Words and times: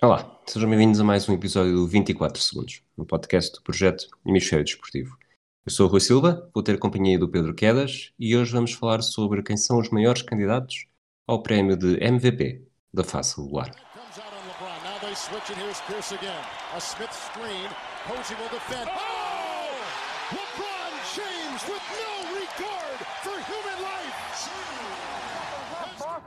Olá, 0.00 0.40
sejam 0.46 0.70
bem-vindos 0.70 1.00
a 1.00 1.04
mais 1.04 1.28
um 1.28 1.34
episódio 1.34 1.72
do 1.72 1.88
24 1.88 2.40
Segundos, 2.40 2.82
um 2.96 3.04
podcast 3.04 3.52
do 3.52 3.62
projeto 3.62 4.06
Hemisfério 4.24 4.64
Desportivo. 4.64 5.18
Eu 5.66 5.72
sou 5.72 5.88
o 5.88 5.90
Rui 5.90 5.98
Silva, 5.98 6.48
vou 6.54 6.62
ter 6.62 6.76
a 6.76 6.78
companhia 6.78 7.18
do 7.18 7.28
Pedro 7.28 7.52
Quedas 7.52 8.12
e 8.16 8.36
hoje 8.36 8.52
vamos 8.52 8.72
falar 8.74 9.02
sobre 9.02 9.42
quem 9.42 9.56
são 9.56 9.76
os 9.76 9.90
maiores 9.90 10.22
candidatos 10.22 10.86
ao 11.26 11.42
prémio 11.42 11.76
de 11.76 12.00
MVP 12.00 12.64
da 12.94 13.02
face 13.02 13.34
celular. 13.34 13.74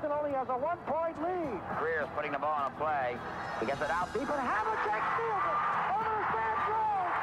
Boston 0.02 0.18
only 0.18 0.34
has 0.36 0.50
a 0.50 0.58
one-point 0.58 1.22
lead. 1.22 1.62
Greer's 1.78 2.10
putting 2.16 2.32
the 2.32 2.40
ball 2.40 2.58
on 2.58 2.72
a 2.72 2.76
play. 2.76 3.16
He 3.60 3.68
gets 3.68 3.82
it 3.82 3.92
out 3.92 4.12
deep. 4.14 4.28
But 4.28 4.40
Havlicek 4.40 5.04
steals 5.14 5.46
it. 5.46 5.58
Over 5.94 6.10
the 6.18 6.26
stand 6.32 6.58
throws. 6.66 7.14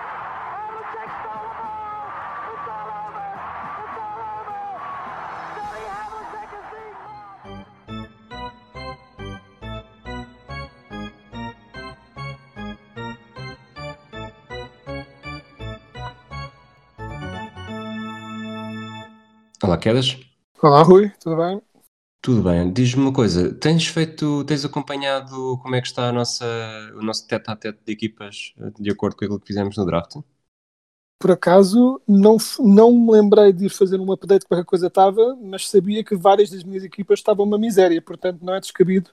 Havlicek 0.55 1.10
stole 1.19 1.42
the 1.42 1.59
ball. 1.59 2.06
It's 2.55 2.69
all 2.70 2.86
over. 3.02 3.27
It's 3.83 3.98
all 3.98 4.20
over. 4.38 4.62
Johnny 5.59 5.84
Havlicek 5.91 6.50
is 6.55 6.66
being. 6.70 6.95
Olá, 19.64 19.77
Quedas. 19.78 20.16
Olá, 20.62 20.83
Rui, 20.84 21.10
tudo 21.19 21.36
bem? 21.36 21.67
Tudo 22.20 22.42
bem? 22.42 22.72
Diz-me 22.72 23.02
uma 23.02 23.12
coisa, 23.12 23.54
tens 23.54 23.86
feito, 23.86 24.45
tens 24.45 24.64
acompanhado 24.64 25.58
como 25.62 25.74
é 25.77 25.80
que 25.80 25.86
está 25.86 26.08
a 26.08 26.12
nossa, 26.12 26.44
o 26.96 27.02
nosso 27.02 27.27
tete 27.27 27.50
a 27.50 27.56
tete 27.56 27.78
de 27.84 27.92
equipas 27.92 28.52
de 28.78 28.91
acordo 28.91 29.16
com 29.16 29.24
aquilo 29.24 29.41
que 29.41 29.46
fizemos 29.46 29.77
no 29.77 29.86
draft? 29.86 30.16
Por 31.20 31.33
acaso, 31.33 32.00
não, 32.06 32.38
f- 32.38 32.62
não 32.62 32.92
me 32.92 33.12
lembrei 33.12 33.52
de 33.52 33.66
ir 33.66 33.70
fazer 33.70 33.98
um 33.98 34.12
update 34.12 34.47
para 34.47 34.58
que 34.58 34.62
a 34.62 34.66
coisa 34.66 34.86
estava, 34.88 35.36
mas 35.41 35.69
sabia 35.69 36.05
que 36.05 36.16
várias 36.16 36.50
das 36.50 36.62
minhas 36.62 36.84
equipas 36.84 37.19
estavam 37.19 37.44
uma 37.44 37.58
miséria, 37.58 38.00
portanto 38.02 38.41
não 38.42 38.55
é 38.55 38.60
descabido 38.60 39.10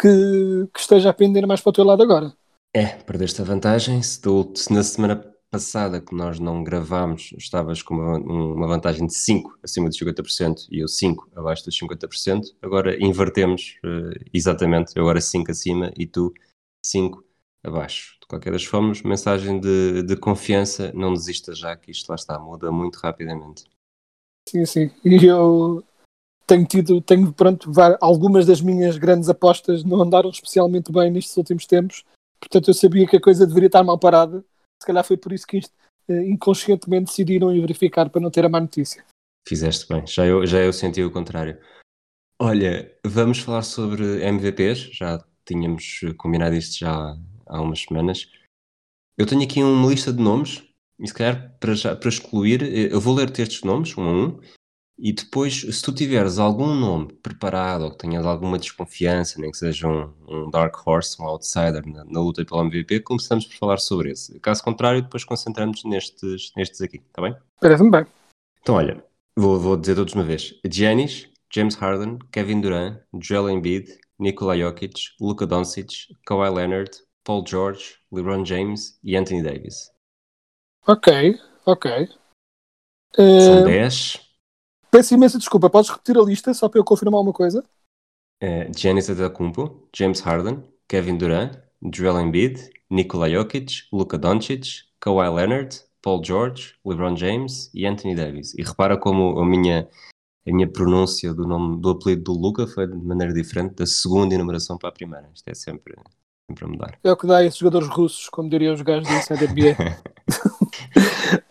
que, 0.00 0.68
que 0.72 0.80
esteja 0.80 1.10
a 1.10 1.14
pender 1.14 1.46
mais 1.46 1.60
para 1.60 1.70
o 1.70 1.72
teu 1.72 1.84
lado 1.84 2.02
agora. 2.02 2.32
É, 2.74 2.86
perdeste 2.86 3.40
a 3.40 3.44
vantagem. 3.44 4.02
Se, 4.02 4.20
do- 4.20 4.52
se 4.56 4.72
na 4.72 4.82
semana 4.82 5.16
passada 5.50 6.00
que 6.00 6.14
nós 6.14 6.38
não 6.38 6.62
gravámos, 6.62 7.32
estavas 7.36 7.82
com 7.82 7.94
uma, 7.94 8.18
uma 8.18 8.66
vantagem 8.66 9.06
de 9.06 9.14
5 9.14 9.58
acima 9.62 9.88
dos 9.88 9.98
50% 9.98 10.66
e 10.70 10.80
eu 10.80 10.88
5 10.88 11.30
abaixo 11.34 11.64
dos 11.64 11.78
50%, 11.78 12.54
agora 12.60 12.96
invertemos 13.02 13.78
eh, 13.84 14.24
exatamente. 14.32 14.96
Eu 14.96 15.02
agora 15.02 15.20
5 15.20 15.50
acima 15.50 15.92
e 15.96 16.06
tu 16.06 16.32
5 16.84 17.24
abaixo. 17.62 18.16
De 18.20 18.26
qualquer 18.26 18.52
das 18.52 18.64
formas, 18.64 19.02
mensagem 19.02 19.60
de, 19.60 20.02
de 20.02 20.16
confiança, 20.16 20.92
não 20.94 21.12
desista 21.12 21.54
já, 21.54 21.76
que 21.76 21.90
isto 21.90 22.08
lá 22.08 22.16
está, 22.16 22.38
muda 22.38 22.70
muito 22.70 22.96
rapidamente. 22.96 23.64
Sim, 24.48 24.64
sim. 24.64 24.90
E 25.04 25.24
eu 25.24 25.82
tenho 26.46 26.64
tido, 26.64 27.00
tenho, 27.00 27.32
pronto, 27.32 27.70
algumas 28.00 28.46
das 28.46 28.60
minhas 28.60 28.96
grandes 28.96 29.28
apostas 29.28 29.82
não 29.82 30.00
andaram 30.00 30.30
especialmente 30.30 30.92
bem 30.92 31.10
nestes 31.10 31.36
últimos 31.36 31.66
tempos, 31.66 32.04
portanto 32.38 32.68
eu 32.68 32.74
sabia 32.74 33.06
que 33.06 33.16
a 33.16 33.20
coisa 33.20 33.46
deveria 33.46 33.66
estar 33.66 33.82
mal 33.82 33.98
parada. 33.98 34.44
Se 34.80 34.86
calhar 34.86 35.04
foi 35.04 35.16
por 35.16 35.32
isso 35.32 35.46
que 35.46 35.60
eh, 36.08 36.24
inconscientemente 36.26 37.06
decidiram 37.06 37.54
ir 37.54 37.60
verificar 37.60 38.10
para 38.10 38.20
não 38.20 38.30
ter 38.30 38.44
a 38.44 38.48
má 38.48 38.60
notícia. 38.60 39.04
Fizeste 39.48 39.86
bem, 39.88 40.06
já 40.06 40.26
eu, 40.26 40.46
já 40.46 40.58
eu 40.58 40.72
senti 40.72 41.02
o 41.02 41.10
contrário. 41.10 41.58
Olha, 42.40 42.94
vamos 43.04 43.38
falar 43.38 43.62
sobre 43.62 44.22
MVPs, 44.22 44.90
já 44.92 45.24
tínhamos 45.46 46.00
combinado 46.18 46.54
isto 46.54 46.78
já 46.80 47.16
há 47.46 47.60
umas 47.60 47.80
semanas. 47.82 48.30
Eu 49.16 49.26
tenho 49.26 49.42
aqui 49.42 49.62
uma 49.62 49.88
lista 49.88 50.12
de 50.12 50.22
nomes, 50.22 50.62
e 50.98 51.06
se 51.06 51.14
calhar 51.14 51.56
para, 51.58 51.74
já, 51.74 51.96
para 51.96 52.08
excluir, 52.08 52.62
eh, 52.62 52.92
eu 52.92 53.00
vou 53.00 53.14
ler-te 53.14 53.40
estes 53.42 53.62
nomes, 53.62 53.96
um 53.96 54.02
a 54.02 54.12
um, 54.12 54.40
e 54.98 55.12
depois, 55.12 55.60
se 55.60 55.82
tu 55.82 55.92
tiveres 55.92 56.38
algum 56.38 56.74
nome 56.74 57.12
preparado, 57.22 57.84
ou 57.84 57.90
que 57.90 57.98
tenhas 57.98 58.24
alguma 58.24 58.58
desconfiança, 58.58 59.38
nem 59.40 59.50
que 59.50 59.58
seja 59.58 59.86
um, 59.86 60.12
um 60.26 60.50
Dark 60.50 60.74
Horse, 60.86 61.20
um 61.20 61.26
outsider 61.26 61.86
na, 61.86 62.04
na 62.04 62.20
luta 62.20 62.44
pelo 62.44 62.62
MVP, 62.64 63.00
começamos 63.00 63.46
por 63.46 63.56
falar 63.56 63.78
sobre 63.78 64.10
esse. 64.12 64.38
Caso 64.40 64.62
contrário, 64.64 65.02
depois 65.02 65.22
concentramos 65.24 65.84
nestes, 65.84 66.50
nestes 66.56 66.80
aqui, 66.80 66.96
está 66.96 67.20
bem? 67.20 67.36
Parece-me 67.60 67.90
bem. 67.90 68.06
Então, 68.60 68.76
olha, 68.76 69.04
vou, 69.36 69.60
vou 69.60 69.76
dizer 69.76 69.94
todos 69.94 70.14
uma 70.14 70.24
vez. 70.24 70.54
Giannis, 70.66 71.28
James 71.52 71.74
Harden, 71.74 72.18
Kevin 72.32 72.60
Durant, 72.62 72.98
Joel 73.20 73.50
Embiid, 73.50 73.98
Nikola 74.18 74.56
Jokic, 74.56 75.10
Luka 75.20 75.46
Doncic, 75.46 76.08
Kawhi 76.24 76.48
Leonard, 76.50 76.90
Paul 77.22 77.44
George, 77.46 77.96
LeBron 78.10 78.44
James 78.46 78.98
e 79.04 79.14
Anthony 79.16 79.42
Davis. 79.42 79.90
Ok, 80.86 81.38
ok. 81.66 82.08
São 83.14 83.58
Eh, 83.58 83.64
10. 83.64 84.25
Peço 84.90 85.14
imensa 85.14 85.38
desculpa, 85.38 85.68
podes 85.68 85.90
repetir 85.90 86.16
a 86.16 86.22
lista 86.22 86.54
só 86.54 86.68
para 86.68 86.80
eu 86.80 86.84
confirmar 86.84 87.20
uma 87.20 87.32
coisa? 87.32 87.64
Uh, 88.42 88.70
Giannis 88.76 89.08
Antetokounmpo, 89.08 89.88
James 89.94 90.20
Harden, 90.20 90.62
Kevin 90.88 91.16
Durant, 91.16 91.56
Joel 91.94 92.20
Embiid, 92.20 92.70
Nikola 92.90 93.28
Jokic, 93.28 93.88
Luka 93.92 94.16
Doncic, 94.16 94.84
Kawhi 95.00 95.28
Leonard, 95.28 95.80
Paul 96.02 96.22
George, 96.24 96.74
LeBron 96.84 97.16
James 97.16 97.70
e 97.74 97.86
Anthony 97.86 98.14
Davis. 98.14 98.54
E 98.54 98.62
repara 98.62 98.96
como 98.96 99.38
a 99.40 99.44
minha, 99.44 99.88
a 100.46 100.52
minha 100.52 100.68
pronúncia 100.68 101.34
do 101.34 101.46
nome 101.46 101.80
do 101.80 101.90
apelido 101.90 102.22
do 102.22 102.32
Luka 102.32 102.66
foi 102.66 102.86
de 102.86 102.96
maneira 102.96 103.32
diferente 103.32 103.74
da 103.74 103.86
segunda 103.86 104.34
enumeração 104.34 104.78
para 104.78 104.88
a 104.88 104.92
primeira. 104.92 105.28
Isto 105.34 105.48
é 105.48 105.54
sempre, 105.54 105.96
sempre 106.48 106.64
a 106.64 106.68
mudar. 106.68 106.98
É 107.02 107.10
o 107.10 107.16
que 107.16 107.26
dá 107.26 107.38
a 107.38 107.44
esses 107.44 107.58
jogadores 107.58 107.88
russos, 107.88 108.28
como 108.28 108.48
diriam 108.48 108.74
os 108.74 108.82
gajos 108.82 109.08
do 109.08 109.14
Inside 109.14 109.48
NBA. 109.48 109.76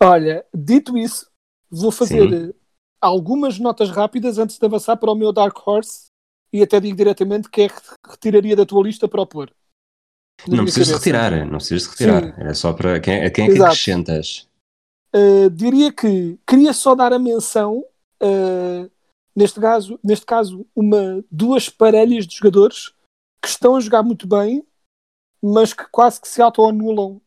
Olha, 0.00 0.44
dito 0.54 0.96
isso, 0.96 1.30
vou 1.70 1.90
fazer 1.92 2.30
Sim. 2.30 2.54
Algumas 3.00 3.58
notas 3.58 3.90
rápidas 3.90 4.38
antes 4.38 4.58
de 4.58 4.66
avançar 4.66 4.96
para 4.96 5.10
o 5.10 5.14
meu 5.14 5.32
Dark 5.32 5.56
Horse 5.66 6.06
e 6.52 6.62
até 6.62 6.80
digo 6.80 6.96
diretamente 6.96 7.48
que 7.50 7.62
é 7.62 7.68
que 7.68 7.80
retiraria 8.08 8.56
da 8.56 8.66
tua 8.66 8.82
lista 8.82 9.08
para 9.08 9.20
o 9.20 9.26
pôr. 9.26 9.50
Na 10.46 10.58
Não 10.58 10.64
precisas 10.64 10.96
retirar, 10.96 11.32
não 11.46 11.58
precisas 11.58 11.82
de 11.84 11.90
retirar. 11.90 12.24
Sim. 12.24 12.40
Era 12.40 12.54
só 12.54 12.72
para 12.72 13.00
quem, 13.00 13.24
a 13.24 13.30
quem 13.30 13.46
é 13.46 13.52
que 13.52 13.62
acrescentas. 13.62 14.48
Uh, 15.14 15.48
diria 15.50 15.92
que 15.92 16.38
queria 16.46 16.72
só 16.72 16.94
dar 16.94 17.12
a 17.12 17.18
menção, 17.18 17.84
uh, 18.22 18.90
neste, 19.34 19.58
caso, 19.58 19.98
neste 20.04 20.26
caso, 20.26 20.66
uma, 20.74 21.24
duas 21.30 21.68
parelhas 21.68 22.26
de 22.26 22.36
jogadores 22.36 22.92
que 23.40 23.48
estão 23.48 23.76
a 23.76 23.80
jogar 23.80 24.02
muito 24.02 24.26
bem, 24.26 24.66
mas 25.42 25.72
que 25.72 25.84
quase 25.90 26.20
que 26.20 26.28
se 26.28 26.42
autoanulam 26.42 27.20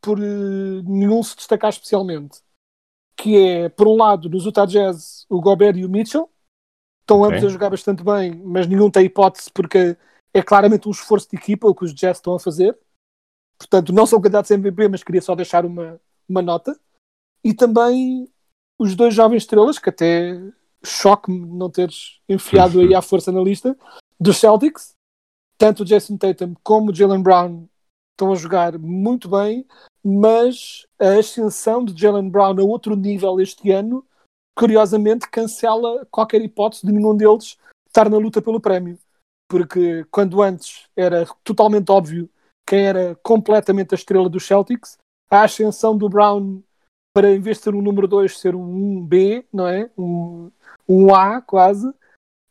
por 0.00 0.18
uh, 0.18 0.82
nenhum 0.84 1.22
se 1.22 1.36
destacar 1.36 1.70
especialmente. 1.70 2.40
Que 3.16 3.36
é, 3.36 3.68
por 3.68 3.86
um 3.86 3.96
lado, 3.96 4.28
nos 4.28 4.44
Utah 4.44 4.66
Jazz, 4.66 5.26
o 5.28 5.40
Gobert 5.40 5.76
e 5.76 5.84
o 5.84 5.88
Mitchell. 5.88 6.28
Estão 7.00 7.24
ambos 7.24 7.44
a 7.44 7.48
jogar 7.48 7.70
bastante 7.70 8.02
bem, 8.02 8.34
mas 8.44 8.66
nenhum 8.66 8.90
tem 8.90 9.04
hipótese 9.04 9.50
porque 9.52 9.96
é 10.32 10.42
claramente 10.42 10.88
um 10.88 10.92
esforço 10.92 11.28
de 11.28 11.36
equipa 11.36 11.68
o 11.68 11.74
que 11.74 11.84
os 11.84 11.94
Jazz 11.94 12.18
estão 12.18 12.34
a 12.34 12.40
fazer. 12.40 12.78
Portanto, 13.58 13.92
não 13.92 14.06
são 14.06 14.20
candidatos 14.20 14.50
a 14.50 14.54
MVP, 14.54 14.88
mas 14.88 15.02
queria 15.02 15.20
só 15.20 15.34
deixar 15.34 15.64
uma, 15.64 16.00
uma 16.28 16.42
nota. 16.42 16.78
E 17.44 17.52
também 17.52 18.28
os 18.78 18.94
dois 18.94 19.14
jovens 19.14 19.42
estrelas, 19.42 19.78
que 19.78 19.90
até 19.90 20.40
choque-me 20.84 21.46
não 21.46 21.70
teres 21.70 22.20
enfiado 22.28 22.80
aí 22.80 22.94
à 22.94 23.02
força 23.02 23.30
na 23.30 23.40
lista, 23.40 23.76
dos 24.18 24.38
Celtics, 24.38 24.94
tanto 25.56 25.82
o 25.82 25.86
Jason 25.86 26.16
Tatum 26.16 26.54
como 26.62 26.90
o 26.90 26.94
Jalen 26.94 27.22
Brown 27.22 27.68
estão 28.12 28.32
a 28.32 28.36
jogar 28.36 28.78
muito 28.78 29.28
bem, 29.28 29.66
mas 30.04 30.86
a 30.98 31.18
ascensão 31.18 31.84
de 31.84 32.00
Jalen 32.00 32.28
Brown 32.28 32.58
a 32.58 32.62
outro 32.62 32.96
nível 32.96 33.40
este 33.40 33.70
ano, 33.70 34.04
curiosamente, 34.56 35.30
cancela 35.30 36.06
qualquer 36.10 36.40
hipótese 36.42 36.86
de 36.86 36.92
nenhum 36.92 37.16
deles 37.16 37.56
estar 37.86 38.08
na 38.08 38.18
luta 38.18 38.42
pelo 38.42 38.60
prémio. 38.60 38.98
Porque 39.48 40.04
quando 40.10 40.42
antes 40.42 40.88
era 40.96 41.26
totalmente 41.44 41.90
óbvio 41.90 42.28
quem 42.66 42.86
era 42.86 43.14
completamente 43.22 43.94
a 43.94 43.96
estrela 43.96 44.28
dos 44.28 44.46
Celtics, 44.46 44.96
a 45.30 45.42
ascensão 45.42 45.96
do 45.96 46.08
Brown 46.08 46.62
para 47.14 47.30
em 47.30 47.40
vez 47.40 47.58
de 47.58 47.64
ser 47.64 47.74
um 47.74 47.82
número 47.82 48.08
2 48.08 48.38
ser 48.38 48.54
um 48.54 49.06
1B, 49.06 49.44
não 49.52 49.66
é? 49.66 49.90
Um, 49.96 50.50
um 50.88 51.14
A 51.14 51.42
quase, 51.42 51.86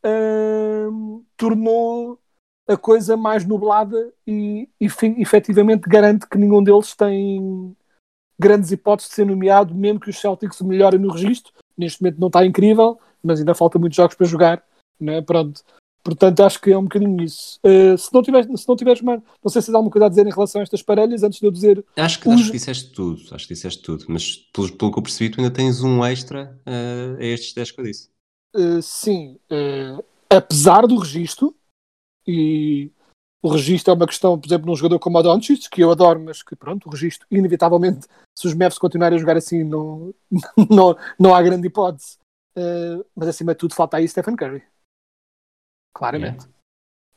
hum, 0.05 1.23
tornou 1.35 2.19
a 2.67 2.77
coisa 2.77 3.17
mais 3.17 3.45
nublada 3.45 4.13
e, 4.25 4.69
e 4.79 4.87
efetivamente 5.19 5.89
garante 5.89 6.27
que 6.27 6.37
nenhum 6.37 6.63
deles 6.63 6.95
tem 6.95 7.75
grandes 8.39 8.71
hipóteses 8.71 9.09
de 9.09 9.15
ser 9.15 9.25
nomeado, 9.25 9.75
mesmo 9.75 9.99
que 9.99 10.09
os 10.09 10.19
Celtics 10.19 10.61
melhorem 10.61 10.99
no 10.99 11.11
registro. 11.11 11.53
Neste 11.77 12.01
momento 12.01 12.19
não 12.19 12.27
está 12.27 12.45
incrível, 12.45 12.99
mas 13.23 13.39
ainda 13.39 13.53
falta 13.53 13.77
muitos 13.77 13.95
jogos 13.95 14.15
para 14.15 14.27
jogar, 14.27 14.63
não 14.99 15.13
é? 15.13 15.21
Pronto. 15.21 15.61
Portanto, 16.03 16.39
acho 16.41 16.59
que 16.59 16.71
é 16.71 16.77
um 16.77 16.83
bocadinho 16.83 17.21
isso. 17.21 17.59
Uh, 17.63 17.95
se, 17.95 18.11
não 18.11 18.23
tiveres, 18.23 18.47
se 18.59 18.67
não 18.67 18.75
tiveres, 18.75 19.01
mano, 19.01 19.23
não 19.43 19.51
sei 19.51 19.61
se 19.61 19.67
tens 19.67 19.75
alguma 19.75 19.91
coisa 19.91 20.07
a 20.07 20.09
dizer 20.09 20.25
em 20.25 20.31
relação 20.31 20.59
a 20.59 20.63
estas 20.63 20.81
parelhas, 20.81 21.21
antes 21.21 21.39
de 21.39 21.45
eu 21.45 21.51
dizer 21.51 21.85
Acho 21.95 22.19
que, 22.19 22.27
Os- 22.27 22.33
acho 22.35 22.45
que 22.45 22.51
disseste 22.53 22.91
tudo, 22.91 23.21
acho 23.31 23.47
que 23.47 23.53
disseste 23.53 23.81
tudo, 23.83 24.05
mas 24.07 24.35
pelo, 24.35 24.71
pelo 24.75 24.91
que 24.91 24.97
eu 24.97 25.03
percebi, 25.03 25.29
tu 25.29 25.39
ainda 25.39 25.53
tens 25.53 25.83
um 25.83 26.03
extra 26.03 26.59
eh, 26.65 27.17
a 27.19 27.23
estes 27.23 27.53
10 27.53 27.71
que 27.71 27.81
eu 27.81 27.85
disse. 27.85 28.09
Uh, 28.55 28.81
sim, 28.81 29.37
uh, 29.51 30.03
apesar 30.27 30.87
do 30.87 30.97
registro, 30.97 31.55
e 32.27 32.91
o 33.41 33.49
registro 33.49 33.91
é 33.91 33.95
uma 33.95 34.05
questão, 34.05 34.39
por 34.39 34.47
exemplo, 34.47 34.67
num 34.67 34.75
jogador 34.75 34.99
como 34.99 35.17
o 35.17 35.23
Doncic, 35.23 35.69
que 35.69 35.81
eu 35.81 35.91
adoro, 35.91 36.19
mas 36.19 36.43
que 36.43 36.55
pronto, 36.55 36.87
o 36.87 36.91
registro, 36.91 37.25
inevitavelmente, 37.31 38.07
se 38.37 38.47
os 38.47 38.53
Mavs 38.53 38.77
continuarem 38.77 39.17
a 39.17 39.19
jogar 39.19 39.35
assim, 39.35 39.63
não, 39.63 40.13
não, 40.69 40.95
não 41.19 41.33
há 41.33 41.41
grande 41.41 41.67
hipótese. 41.67 42.17
Uh, 42.55 43.03
mas 43.15 43.29
acima 43.29 43.53
de 43.53 43.59
tudo, 43.59 43.73
falta 43.73 43.97
aí 43.97 44.07
Stephen 44.07 44.35
Curry. 44.35 44.63
Claramente. 45.93 46.45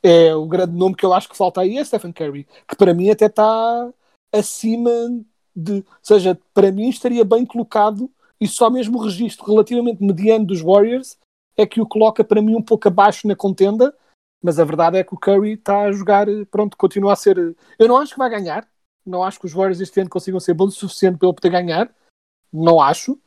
Yeah. 0.04 0.30
É 0.30 0.34
o 0.34 0.46
grande 0.46 0.76
nome 0.76 0.94
que 0.94 1.04
eu 1.04 1.14
acho 1.14 1.28
que 1.28 1.36
falta 1.36 1.62
aí 1.62 1.78
é 1.78 1.84
Stephen 1.84 2.12
Curry, 2.12 2.46
que 2.68 2.76
para 2.76 2.92
mim 2.92 3.08
até 3.08 3.24
está 3.26 3.90
acima 4.30 4.90
de. 5.56 5.76
Ou 5.76 5.84
seja, 6.02 6.38
para 6.52 6.70
mim 6.70 6.90
estaria 6.90 7.24
bem 7.24 7.46
colocado 7.46 8.10
e 8.38 8.46
só 8.46 8.68
mesmo 8.68 8.98
o 8.98 9.02
registro 9.02 9.46
relativamente 9.46 10.04
mediano 10.04 10.44
dos 10.44 10.60
Warriors 10.60 11.16
é 11.56 11.66
que 11.66 11.80
o 11.80 11.86
coloca 11.86 12.22
para 12.22 12.42
mim 12.42 12.54
um 12.54 12.62
pouco 12.62 12.86
abaixo 12.86 13.26
na 13.26 13.34
contenda, 13.34 13.96
mas 14.44 14.60
a 14.60 14.64
verdade 14.64 14.98
é 14.98 15.02
que 15.02 15.14
o 15.14 15.18
Curry 15.18 15.54
está 15.54 15.84
a 15.84 15.92
jogar, 15.92 16.26
pronto, 16.50 16.76
continua 16.76 17.14
a 17.14 17.16
ser. 17.16 17.56
Eu 17.78 17.88
não 17.88 17.96
acho 17.96 18.12
que 18.12 18.18
vai 18.18 18.28
ganhar, 18.28 18.68
não 19.04 19.24
acho 19.24 19.40
que 19.40 19.46
os 19.46 19.54
Warriors 19.54 19.80
este 19.80 19.98
ano 19.98 20.10
consigam 20.10 20.38
ser 20.38 20.52
bons 20.52 20.76
o 20.76 20.80
suficiente 20.80 21.16
para 21.16 21.28
ele 21.28 21.34
poder 21.34 21.48
ganhar, 21.48 21.94
não 22.52 22.78
acho, 22.78 23.18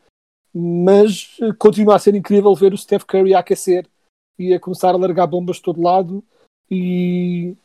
mas 0.53 1.35
continua 1.57 1.95
a 1.95 1.99
ser 1.99 2.13
incrível 2.13 2.53
ver 2.53 2.71
o 2.71 2.77
Steph 2.77 3.03
Curry 3.03 3.33
a 3.33 3.39
aquecer 3.39 3.89
e 4.37 4.53
a 4.53 4.59
começar 4.59 4.89
a 4.89 4.97
largar 4.97 5.25
bombas 5.25 5.55
de 5.55 5.63
todo 5.63 5.81
lado 5.81 6.23
e, 6.69 7.57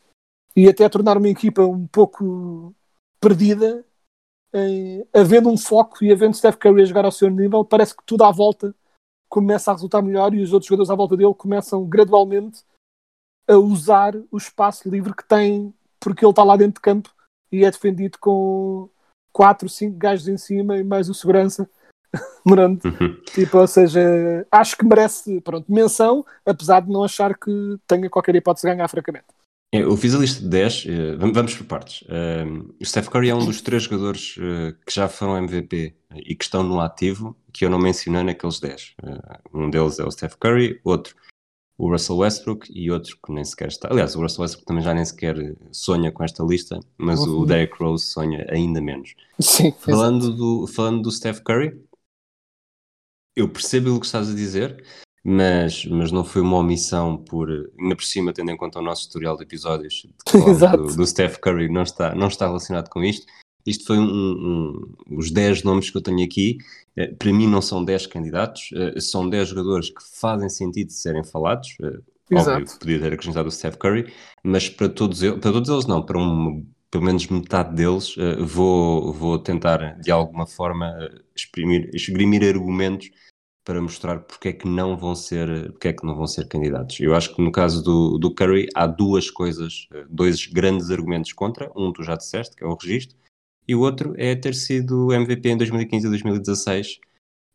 e 0.55 0.67
até 0.67 0.89
tornar 0.89 1.15
uma 1.15 1.29
equipa 1.29 1.61
um 1.61 1.85
pouco 1.85 2.73
perdida 3.21 3.85
em, 4.51 5.05
havendo 5.13 5.49
um 5.51 5.57
foco 5.57 6.03
e 6.03 6.11
havendo 6.11 6.35
Steph 6.35 6.55
Curry 6.55 6.81
a 6.81 6.85
jogar 6.85 7.05
ao 7.05 7.11
seu 7.11 7.29
nível, 7.29 7.63
parece 7.63 7.95
que 7.95 8.03
tudo 8.03 8.23
à 8.23 8.31
volta 8.31 8.73
começa 9.29 9.69
a 9.69 9.75
resultar 9.75 10.01
melhor 10.01 10.33
e 10.33 10.41
os 10.41 10.53
outros 10.53 10.67
jogadores 10.67 10.89
à 10.89 10.95
volta 10.95 11.15
dele 11.15 11.35
começam 11.35 11.85
gradualmente 11.85 12.63
a 13.47 13.57
usar 13.57 14.15
o 14.31 14.37
espaço 14.37 14.89
livre 14.89 15.13
que 15.13 15.27
tem 15.27 15.73
porque 15.99 16.25
ele 16.25 16.31
está 16.31 16.43
lá 16.43 16.55
dentro 16.57 16.75
de 16.75 16.81
campo 16.81 17.09
e 17.51 17.63
é 17.63 17.71
defendido 17.71 18.17
com 18.19 18.89
4, 19.31 19.69
5 19.69 19.97
gajos 19.97 20.27
em 20.27 20.37
cima 20.37 20.77
e 20.77 20.83
mais 20.83 21.09
o 21.09 21.13
segurança 21.13 21.69
morando. 22.45 22.83
Uhum. 22.85 23.21
Tipo, 23.33 23.59
ou 23.59 23.67
seja, 23.67 24.45
acho 24.51 24.77
que 24.77 24.85
merece 24.85 25.39
pronto, 25.41 25.71
menção, 25.71 26.25
apesar 26.45 26.81
de 26.81 26.91
não 26.91 27.03
achar 27.03 27.37
que 27.37 27.77
tenha 27.87 28.09
qualquer 28.09 28.35
hipótese 28.35 28.67
de 28.67 28.73
ganhar 28.73 28.87
francamente. 28.87 29.25
É, 29.73 29.79
eu 29.81 29.97
fiz 29.97 30.13
a 30.13 30.19
lista 30.19 30.39
de 30.39 30.49
10, 30.49 30.85
eh, 30.87 31.15
vamos 31.15 31.55
por 31.55 31.65
partes. 31.65 32.03
o 32.79 32.85
Steph 32.85 33.07
Curry 33.07 33.29
é 33.29 33.35
um 33.35 33.43
dos 33.43 33.59
três 33.59 33.83
jogadores 33.83 34.35
eh, 34.39 34.75
que 34.85 34.93
já 34.93 35.09
foram 35.09 35.35
MVP 35.37 35.95
e 36.15 36.35
que 36.35 36.43
estão 36.43 36.61
no 36.61 36.79
ativo, 36.79 37.35
que 37.51 37.65
eu 37.65 37.71
não 37.71 37.79
mencionei 37.79 38.21
naqueles 38.21 38.59
10. 38.59 38.93
Eh, 39.03 39.39
um 39.51 39.71
deles 39.71 39.97
é 39.97 40.05
o 40.05 40.11
Steph 40.11 40.35
Curry, 40.35 40.79
outro 40.83 41.15
o 41.77 41.89
Russell 41.89 42.17
Westbrook 42.17 42.71
e 42.73 42.91
outro 42.91 43.17
que 43.25 43.31
nem 43.31 43.43
sequer 43.43 43.69
está. 43.69 43.89
Aliás, 43.91 44.15
o 44.15 44.21
Russell 44.21 44.41
Westbrook 44.41 44.65
também 44.65 44.83
já 44.83 44.93
nem 44.93 45.05
sequer 45.05 45.35
sonha 45.71 46.11
com 46.11 46.23
esta 46.23 46.43
lista, 46.43 46.79
mas 46.97 47.19
uhum. 47.19 47.39
o 47.39 47.45
Derrick 47.45 47.75
Rose 47.79 48.05
sonha 48.05 48.45
ainda 48.49 48.81
menos. 48.81 49.15
Sim, 49.39 49.73
falando, 49.79 50.33
do, 50.33 50.67
falando 50.67 51.01
do 51.01 51.11
Steph 51.11 51.39
Curry, 51.39 51.83
eu 53.35 53.49
percebo 53.49 53.95
o 53.95 53.99
que 53.99 54.05
estás 54.05 54.29
a 54.29 54.35
dizer 54.35 54.83
mas, 55.23 55.85
mas 55.85 56.11
não 56.11 56.25
foi 56.25 56.41
uma 56.41 56.57
omissão 56.57 57.15
por, 57.15 57.49
ainda 57.79 57.95
por 57.95 58.03
cima, 58.03 58.33
tendo 58.33 58.51
em 58.51 58.57
conta 58.57 58.79
o 58.79 58.81
nosso 58.81 59.07
tutorial 59.07 59.37
de 59.37 59.43
episódios 59.43 60.05
do, 60.29 60.87
do, 60.97 61.07
Steph 61.07 61.37
Curry, 61.37 61.69
não 61.69 61.83
está, 61.83 62.13
não 62.13 62.27
está 62.27 62.45
relacionado 62.45 62.89
com 62.89 63.01
isto. 63.01 63.25
Isto 63.65 63.85
foi 63.85 63.97
um, 63.97 64.03
um, 64.03 65.17
os 65.17 65.31
10 65.31 65.63
nomes 65.63 65.89
que 65.89 65.97
eu 65.97 66.01
tenho 66.01 66.23
aqui. 66.23 66.57
Eh, 66.95 67.07
para 67.07 67.31
mim, 67.31 67.47
não 67.47 67.61
são 67.61 67.83
10 67.83 68.07
candidatos, 68.07 68.69
eh, 68.73 68.99
são 68.99 69.29
10 69.29 69.49
jogadores 69.49 69.89
que 69.89 70.01
fazem 70.19 70.49
sentido 70.49 70.87
de 70.87 70.93
serem 70.93 71.23
falados. 71.23 71.75
Eh, 71.81 71.99
Exato. 72.31 72.61
Óbvio, 72.61 72.79
podia 72.79 72.99
ter 72.99 73.13
acrescentado 73.13 73.47
o 73.47 73.51
Steph 73.51 73.75
Curry, 73.75 74.11
mas 74.43 74.69
para 74.69 74.89
todos, 74.89 75.21
eles, 75.21 75.39
para 75.39 75.51
todos 75.51 75.69
eles, 75.69 75.85
não, 75.85 76.01
para 76.01 76.17
um, 76.17 76.65
pelo 76.89 77.03
menos 77.03 77.27
metade 77.27 77.75
deles, 77.75 78.15
vou, 78.39 79.11
vou 79.13 79.37
tentar 79.37 79.99
de 79.99 80.09
alguma 80.09 80.47
forma 80.47 81.09
exprimir, 81.35 81.89
exprimir 81.93 82.43
argumentos 82.47 83.11
para 83.63 83.81
mostrar 83.81 84.21
porque 84.21 84.49
é 84.49 84.53
que 84.53 84.67
não 84.67 84.97
vão 84.97 85.13
ser, 85.15 85.71
porque 85.73 85.89
é 85.89 85.93
que 85.93 86.05
não 86.05 86.15
vão 86.15 86.25
ser 86.25 86.47
candidatos. 86.47 86.99
Eu 86.99 87.13
acho 87.13 87.35
que 87.35 87.41
no 87.41 87.51
caso 87.51 87.83
do, 87.83 88.17
do 88.17 88.33
Curry 88.33 88.67
há 88.73 88.87
duas 88.87 89.29
coisas, 89.29 89.87
dois 90.09 90.45
grandes 90.47 90.89
argumentos 90.89 91.33
contra. 91.33 91.71
Um 91.75 91.91
tu 91.91 92.03
já 92.03 92.15
disseste, 92.15 92.55
que 92.55 92.63
é 92.63 92.67
o 92.67 92.75
registro, 92.75 93.17
e 93.67 93.75
o 93.75 93.81
outro 93.81 94.13
é 94.17 94.35
ter 94.35 94.55
sido 94.55 95.13
MVP 95.13 95.49
em 95.49 95.57
2015 95.57 96.05
e 96.05 96.09
2016. 96.09 96.99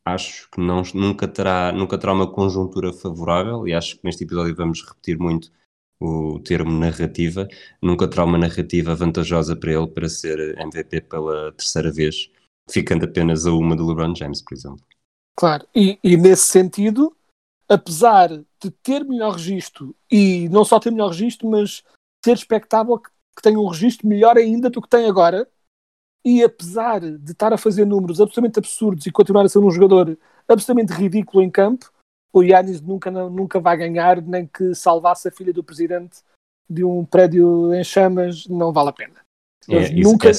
Acho 0.05 0.50
que 0.50 0.60
não, 0.60 0.82
nunca, 0.94 1.28
terá, 1.28 1.70
nunca 1.72 1.99
terá 1.99 2.12
uma 2.14 2.31
conjuntura 2.31 2.93
favorável, 2.93 3.69
e 3.69 3.75
acho 3.75 3.96
que 3.96 4.05
neste 4.05 4.25
episódio 4.25 4.55
vamos 4.55 4.82
repetir 4.82 5.19
muito 5.19 5.52
o 6.00 6.40
termo 6.40 6.70
narrativa. 6.70 7.46
Nunca 7.82 8.08
terá 8.08 8.25
uma 8.25 8.38
narrativa 8.38 8.94
vantajosa 8.94 9.55
para 9.55 9.72
ele 9.72 9.88
para 9.88 10.08
ser 10.08 10.58
MVP 10.58 11.02
pela 11.02 11.52
terceira 11.52 11.93
vez, 11.93 12.31
ficando 12.70 13.04
apenas 13.04 13.46
a 13.46 13.52
uma 13.52 13.76
do 13.76 13.87
LeBron 13.87 14.14
James, 14.14 14.40
por 14.40 14.54
exemplo. 14.54 14.84
Claro, 15.37 15.66
e, 15.75 15.99
e, 16.02 16.16
nesse 16.16 16.44
sentido, 16.44 17.14
apesar 17.69 18.28
de 18.28 18.70
ter 18.82 19.04
melhor 19.04 19.34
registro, 19.34 19.94
e 20.11 20.49
não 20.49 20.64
só 20.64 20.81
ter 20.81 20.90
melhor 20.90 21.11
registro, 21.11 21.49
mas 21.49 21.84
ser 22.25 22.32
expectável 22.32 22.99
que, 22.99 23.11
que 23.37 23.43
tenha 23.43 23.58
um 23.58 23.69
registro 23.69 24.08
melhor 24.08 24.37
ainda 24.37 24.69
do 24.69 24.82
que 24.82 24.88
tem 24.88 25.06
agora, 25.06 25.46
e 26.24 26.42
apesar 26.42 27.00
de 27.00 27.32
estar 27.32 27.52
a 27.52 27.58
fazer 27.58 27.84
números 27.84 28.20
absolutamente 28.20 28.58
absurdos 28.58 29.06
e 29.06 29.12
continuar 29.12 29.44
a 29.44 29.48
ser 29.48 29.58
um 29.58 29.70
jogador 29.70 30.18
absolutamente 30.46 30.92
ridículo 30.92 31.42
em 31.42 31.50
campo, 31.50 31.90
o 32.32 32.42
Yannis 32.42 32.80
nunca, 32.80 33.10
nunca 33.10 33.60
vai 33.60 33.76
ganhar, 33.76 34.20
nem 34.20 34.46
que 34.46 34.74
salvasse 34.74 35.28
a 35.28 35.32
filha 35.32 35.52
do 35.52 35.64
presidente 35.64 36.18
de 36.68 36.84
um 36.84 37.04
prédio 37.04 37.72
em 37.74 37.82
chamas, 37.82 38.46
não 38.46 38.72
vale 38.72 38.90
a 38.90 38.92
pena. 38.92 39.14
É, 39.68 39.90
nunca, 39.92 40.30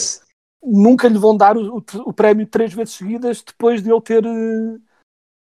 nunca 0.63 1.07
lhe 1.07 1.17
vão 1.17 1.35
dar 1.35 1.57
o, 1.57 1.77
o, 1.77 1.83
o, 2.05 2.13
prémio 2.13 2.45
três 2.45 2.73
vezes 2.73 2.95
seguidas 2.95 3.43
depois 3.43 3.81
de 3.81 3.91
ele 3.91 4.01
ter 4.01 4.25
uh, 4.25 4.81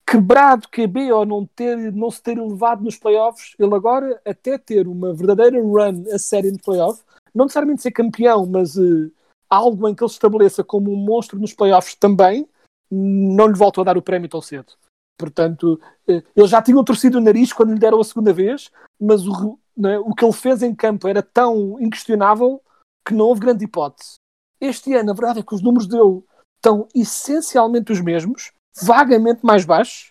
quebrado 0.06 0.68
QB 0.70 1.12
ou 1.12 1.26
não, 1.26 1.46
ter, 1.46 1.92
não 1.92 2.12
se 2.12 2.22
ter 2.22 2.38
elevado 2.38 2.84
nos 2.84 2.98
playoffs, 2.98 3.56
ele 3.58 3.74
agora 3.74 4.20
até 4.26 4.58
ter 4.58 4.88
uma 4.88 5.14
verdadeira 5.14 5.62
run 5.62 6.04
a 6.12 6.20
série 6.20 6.52
no 6.52 6.60
playoff, 6.60 7.02
não 7.34 7.46
necessariamente 7.46 7.82
ser 7.82 7.92
campeão, 7.92 8.46
mas 8.46 8.76
uh, 8.76 9.12
algo 9.54 9.88
em 9.88 9.96
que 9.96 10.04
ele 10.04 10.10
se 10.10 10.16
estabeleça 10.16 10.64
como 10.64 10.92
um 10.92 10.98
monstro 10.98 11.40
nos 11.40 11.54
playoffs 11.54 11.96
também, 11.96 12.48
não 12.92 13.48
lhe 13.48 13.58
voltou 13.58 13.82
a 13.82 13.86
dar 13.86 13.98
o 13.98 14.02
prémio 14.02 14.30
tão 14.30 14.42
cedo. 14.42 14.74
Portanto, 15.18 15.80
uh, 16.08 16.24
ele 16.36 16.48
já 16.48 16.62
tinha 16.62 16.84
torcido 16.84 17.18
o 17.18 17.22
nariz 17.22 17.54
quando 17.54 17.74
lhe 17.74 17.80
deram 17.80 18.00
a 18.00 18.04
segunda 18.04 18.34
vez, 18.34 18.72
mas 19.00 19.28
o, 19.28 19.60
né, 19.78 19.98
o 20.00 20.14
que 20.14 20.26
ele 20.26 20.34
fez 20.34 20.64
em 20.64 20.74
campo 20.74 21.08
era 21.08 21.22
tão 21.22 21.80
inquestionável 21.80 22.62
que 23.06 23.14
não 23.14 23.26
houve 23.26 23.42
grande 23.42 23.66
hipótese. 23.66 24.16
Este 24.60 24.94
ano, 24.94 25.12
a 25.12 25.14
verdade 25.14 25.40
é 25.40 25.44
que 25.44 25.54
os 25.54 25.62
números 25.62 25.88
dele 25.88 26.24
estão 26.58 26.88
essencialmente 26.96 27.92
os 27.92 28.02
mesmos, 28.02 28.52
vagamente 28.82 29.46
mais 29.46 29.66
baixos. 29.66 30.08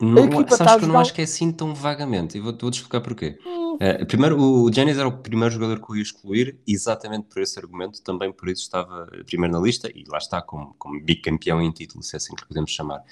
Não, 0.00 0.22
a 0.22 0.26
equipa 0.26 0.56
sabes 0.56 0.76
que 0.76 0.84
eu 0.84 0.88
não 0.88 1.00
acho 1.00 1.12
que 1.12 1.20
é 1.20 1.24
assim 1.24 1.50
tão 1.50 1.74
vagamente, 1.74 2.38
e 2.38 2.40
vou-te 2.40 2.60
vou 2.60 2.70
explicar 2.70 3.00
porquê. 3.00 3.38
Hum. 3.44 3.67
Uh, 3.80 4.04
primeiro, 4.06 4.40
o 4.40 4.72
Janis 4.72 4.98
era 4.98 5.06
o 5.06 5.18
primeiro 5.18 5.54
jogador 5.54 5.80
que 5.80 5.92
eu 5.92 5.96
ia 5.96 6.02
excluir, 6.02 6.58
exatamente 6.66 7.28
por 7.28 7.40
esse 7.40 7.58
argumento, 7.58 8.02
também 8.02 8.32
por 8.32 8.48
isso 8.48 8.62
estava 8.62 9.06
primeiro 9.24 9.54
na 9.54 9.60
lista, 9.60 9.88
e 9.94 10.02
lá 10.08 10.18
está 10.18 10.42
como, 10.42 10.74
como 10.76 11.00
bicampeão 11.00 11.62
em 11.62 11.70
título, 11.70 12.02
se 12.02 12.16
é 12.16 12.18
assim 12.18 12.34
que 12.34 12.46
podemos 12.46 12.72
chamar. 12.72 13.04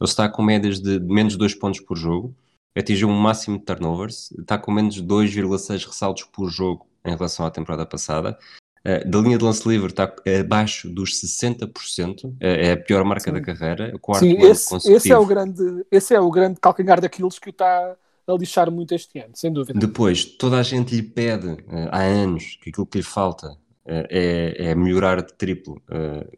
Ele 0.00 0.08
está 0.08 0.28
com 0.28 0.42
médias 0.42 0.80
de, 0.80 1.00
menos 1.00 1.36
2 1.36 1.56
pontos 1.56 1.80
por 1.80 1.96
jogo, 1.96 2.34
atingiu 2.76 3.08
um 3.08 3.18
máximo 3.18 3.58
de 3.58 3.64
turnovers, 3.64 4.30
está 4.38 4.56
com 4.56 4.70
menos 4.70 5.02
2,6 5.02 5.86
ressaltos 5.86 6.24
por 6.24 6.48
jogo 6.48 6.86
em 7.04 7.16
relação 7.16 7.44
à 7.44 7.50
temporada 7.50 7.84
passada, 7.84 8.38
Uh, 8.84 9.08
da 9.08 9.20
linha 9.20 9.38
de 9.38 9.44
lance 9.44 9.68
livre 9.68 9.92
está 9.92 10.12
abaixo 10.40 10.90
dos 10.90 11.12
60%, 11.22 12.34
é, 12.40 12.66
é 12.66 12.72
a 12.72 12.76
pior 12.76 13.04
marca 13.04 13.30
Sim. 13.30 13.32
da 13.32 13.40
carreira, 13.40 13.96
quarto 14.00 14.24
Sim, 14.24 14.36
esse, 14.40 14.74
esse, 14.92 15.12
é 15.12 15.16
o 15.16 15.24
grande, 15.24 15.62
esse 15.88 16.12
é 16.12 16.20
o 16.20 16.28
grande 16.28 16.58
calcanhar 16.60 17.00
daqueles 17.00 17.38
que 17.38 17.48
o 17.48 17.50
está 17.50 17.94
a 18.34 18.38
lixar 18.38 18.70
muito 18.70 18.94
este 18.94 19.18
ano, 19.18 19.32
sem 19.34 19.52
dúvida. 19.52 19.78
Depois, 19.78 20.24
toda 20.24 20.58
a 20.58 20.62
gente 20.62 20.94
lhe 20.94 21.02
pede 21.02 21.48
uh, 21.48 21.88
há 21.90 22.02
anos 22.02 22.58
que 22.62 22.70
aquilo 22.70 22.86
que 22.86 22.98
lhe 22.98 23.04
falta 23.04 23.52
uh, 23.52 24.06
é, 24.10 24.70
é, 24.70 24.74
melhorar 24.74 25.22
de 25.22 25.32
triplo, 25.34 25.82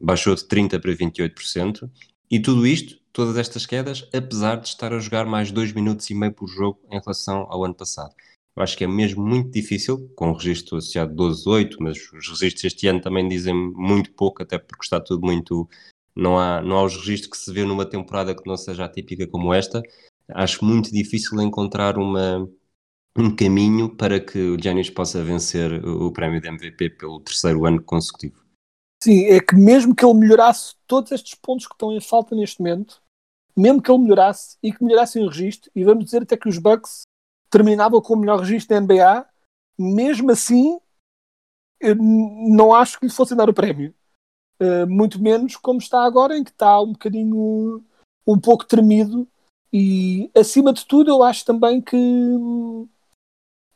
baixou 0.00 0.34
de 0.34 0.42
30% 0.44 0.80
para 0.80 0.92
28%, 0.92 1.90
e 2.30 2.40
tudo 2.40 2.66
isto, 2.66 2.98
todas 3.12 3.36
estas 3.36 3.64
quedas, 3.64 4.08
apesar 4.12 4.56
de 4.56 4.68
estar 4.68 4.92
a 4.92 4.98
jogar 4.98 5.24
mais 5.26 5.50
2 5.50 5.72
minutos 5.72 6.08
e 6.10 6.14
meio 6.14 6.32
por 6.32 6.48
jogo 6.48 6.80
em 6.90 6.98
relação 6.98 7.46
ao 7.48 7.64
ano 7.64 7.74
passado. 7.74 8.12
Eu 8.56 8.62
acho 8.62 8.76
que 8.76 8.84
é 8.84 8.86
mesmo 8.86 9.24
muito 9.24 9.50
difícil, 9.50 10.08
com 10.14 10.30
o 10.30 10.32
registro 10.32 10.76
associado 10.76 11.14
12-8, 11.14 11.76
mas 11.80 11.96
os 12.12 12.28
registros 12.28 12.64
este 12.64 12.86
ano 12.86 13.00
também 13.00 13.28
dizem 13.28 13.54
muito 13.54 14.12
pouco, 14.12 14.42
até 14.42 14.58
porque 14.58 14.84
está 14.84 15.00
tudo 15.00 15.26
muito. 15.26 15.68
Não 16.14 16.38
há, 16.38 16.62
não 16.62 16.78
há 16.78 16.84
os 16.84 16.96
registros 16.96 17.30
que 17.32 17.36
se 17.36 17.52
vê 17.52 17.64
numa 17.64 17.84
temporada 17.84 18.34
que 18.34 18.46
não 18.46 18.56
seja 18.56 18.84
atípica 18.84 19.26
como 19.26 19.52
esta. 19.52 19.82
Acho 20.28 20.64
muito 20.64 20.90
difícil 20.90 21.40
encontrar 21.40 21.98
uma, 21.98 22.48
um 23.16 23.34
caminho 23.34 23.94
para 23.94 24.18
que 24.18 24.38
o 24.38 24.60
Giannis 24.60 24.90
possa 24.90 25.22
vencer 25.22 25.84
o 25.84 26.10
prémio 26.12 26.40
de 26.40 26.48
MVP 26.48 26.90
pelo 26.90 27.20
terceiro 27.20 27.66
ano 27.66 27.82
consecutivo. 27.82 28.42
Sim, 29.02 29.24
é 29.26 29.38
que 29.38 29.54
mesmo 29.54 29.94
que 29.94 30.04
ele 30.04 30.14
melhorasse 30.14 30.74
todos 30.86 31.12
estes 31.12 31.34
pontos 31.34 31.66
que 31.66 31.74
estão 31.74 31.92
em 31.92 32.00
falta 32.00 32.34
neste 32.34 32.60
momento, 32.60 33.02
mesmo 33.56 33.82
que 33.82 33.90
ele 33.90 34.02
melhorasse 34.02 34.56
e 34.62 34.72
que 34.72 34.82
melhorasse 34.82 35.18
o 35.18 35.28
registro, 35.28 35.70
e 35.74 35.84
vamos 35.84 36.06
dizer 36.06 36.22
até 36.22 36.36
que 36.36 36.48
os 36.48 36.58
Bucks 36.58 37.02
terminava 37.50 38.00
com 38.00 38.14
o 38.14 38.18
melhor 38.18 38.40
registro 38.40 38.74
da 38.74 38.80
NBA, 38.80 39.26
mesmo 39.78 40.30
assim 40.30 40.78
não 41.94 42.72
acho 42.74 42.98
que 42.98 43.06
lhe 43.06 43.12
fossem 43.12 43.36
dar 43.36 43.50
o 43.50 43.54
prémio. 43.54 43.94
Uh, 44.60 44.86
muito 44.86 45.20
menos 45.20 45.56
como 45.56 45.78
está 45.78 46.04
agora, 46.04 46.38
em 46.38 46.44
que 46.44 46.50
está 46.50 46.80
um 46.80 46.92
bocadinho 46.92 47.84
um 48.26 48.38
pouco 48.38 48.64
tremido. 48.64 49.28
E 49.76 50.30
acima 50.36 50.72
de 50.72 50.86
tudo, 50.86 51.10
eu 51.10 51.20
acho 51.20 51.44
também 51.44 51.80
que 51.80 51.96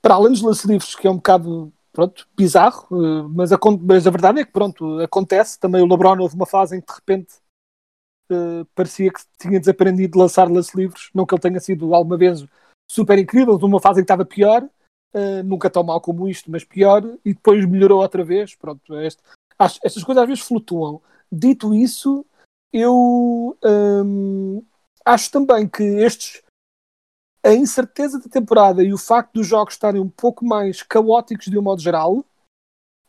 para 0.01 0.15
além 0.15 0.31
dos 0.31 0.43
lance 0.43 0.65
livres, 0.65 0.95
que 0.95 1.09
é 1.09 1.11
um 1.11 1.17
bocado 1.17 1.73
pronto, 1.93 2.29
bizarro, 2.37 2.87
uh, 2.93 3.29
mas, 3.29 3.51
a, 3.53 3.59
mas 3.81 4.07
a 4.07 4.11
verdade 4.11 4.39
é 4.39 4.45
que 4.45 4.53
pronto, 4.53 5.01
acontece. 5.01 5.59
Também 5.59 5.83
o 5.83 5.87
LeBron 5.87 6.17
houve 6.21 6.37
uma 6.37 6.47
fase 6.47 6.77
em 6.77 6.81
que 6.81 6.87
de 6.87 6.95
repente 6.95 7.35
uh, 8.31 8.65
parecia 8.77 9.13
que 9.13 9.21
tinha 9.41 9.59
desaprendido 9.59 10.13
de 10.13 10.19
lançar 10.19 10.49
lance 10.49 10.77
livres, 10.77 11.11
não 11.13 11.27
que 11.27 11.35
ele 11.35 11.43
tenha 11.43 11.59
sido 11.59 11.93
alguma 11.93 12.17
vez 12.17 12.47
super 12.89 13.19
incrível, 13.19 13.59
numa 13.59 13.81
fase 13.81 13.99
em 13.99 14.05
que 14.05 14.05
estava 14.05 14.25
pior, 14.25 14.63
uh, 14.63 15.43
nunca 15.45 15.69
tão 15.69 15.83
mal 15.83 16.01
como 16.01 16.29
isto, 16.29 16.49
mas 16.49 16.63
pior, 16.63 17.03
e 17.25 17.35
depois 17.35 17.67
melhorou 17.67 18.01
outra 18.03 18.23
vez. 18.23 18.55
Pronto, 18.55 18.97
este, 19.01 19.21
acho, 19.59 19.81
estas 19.83 20.05
coisas 20.05 20.23
às 20.23 20.29
vezes 20.29 20.45
flutuam. 20.45 21.03
Dito 21.31 21.75
isso, 21.75 22.25
eu 22.73 23.59
hum, 23.65 24.63
acho 25.09 25.31
também 25.31 25.67
que 25.69 25.83
estes 25.83 26.43
a 27.45 27.53
incerteza 27.55 28.19
da 28.19 28.29
temporada 28.29 28.83
e 28.83 28.93
o 28.93 28.99
facto 28.99 29.35
dos 29.35 29.47
jogos 29.47 29.75
estarem 29.75 30.01
um 30.01 30.09
pouco 30.09 30.45
mais 30.45 30.83
caóticos 30.83 31.47
de 31.47 31.59
um 31.59 31.63
modo 31.63 31.81
geral 31.81 32.25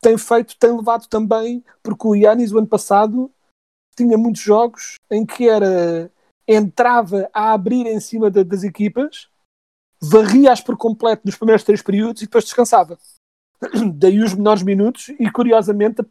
tem 0.00 0.16
feito, 0.16 0.56
tem 0.56 0.74
levado 0.74 1.06
também, 1.08 1.62
porque 1.82 2.06
o 2.06 2.14
Yannis 2.14 2.52
o 2.52 2.58
ano 2.58 2.66
passado 2.66 3.30
tinha 3.94 4.16
muitos 4.16 4.40
jogos 4.40 4.94
em 5.10 5.26
que 5.26 5.46
era 5.46 6.10
entrava 6.48 7.28
a 7.34 7.52
abrir 7.52 7.86
em 7.86 8.00
cima 8.00 8.30
de- 8.30 8.42
das 8.42 8.64
equipas, 8.64 9.28
varria-as 10.00 10.60
por 10.60 10.76
completo 10.76 11.22
nos 11.26 11.36
primeiros 11.36 11.62
três 11.62 11.82
períodos 11.82 12.22
e 12.22 12.24
depois 12.24 12.44
descansava. 12.44 12.98
Daí 13.94 14.20
os 14.20 14.34
menores 14.34 14.62
minutos 14.62 15.10
e 15.10 15.30
curiosamente 15.30 16.02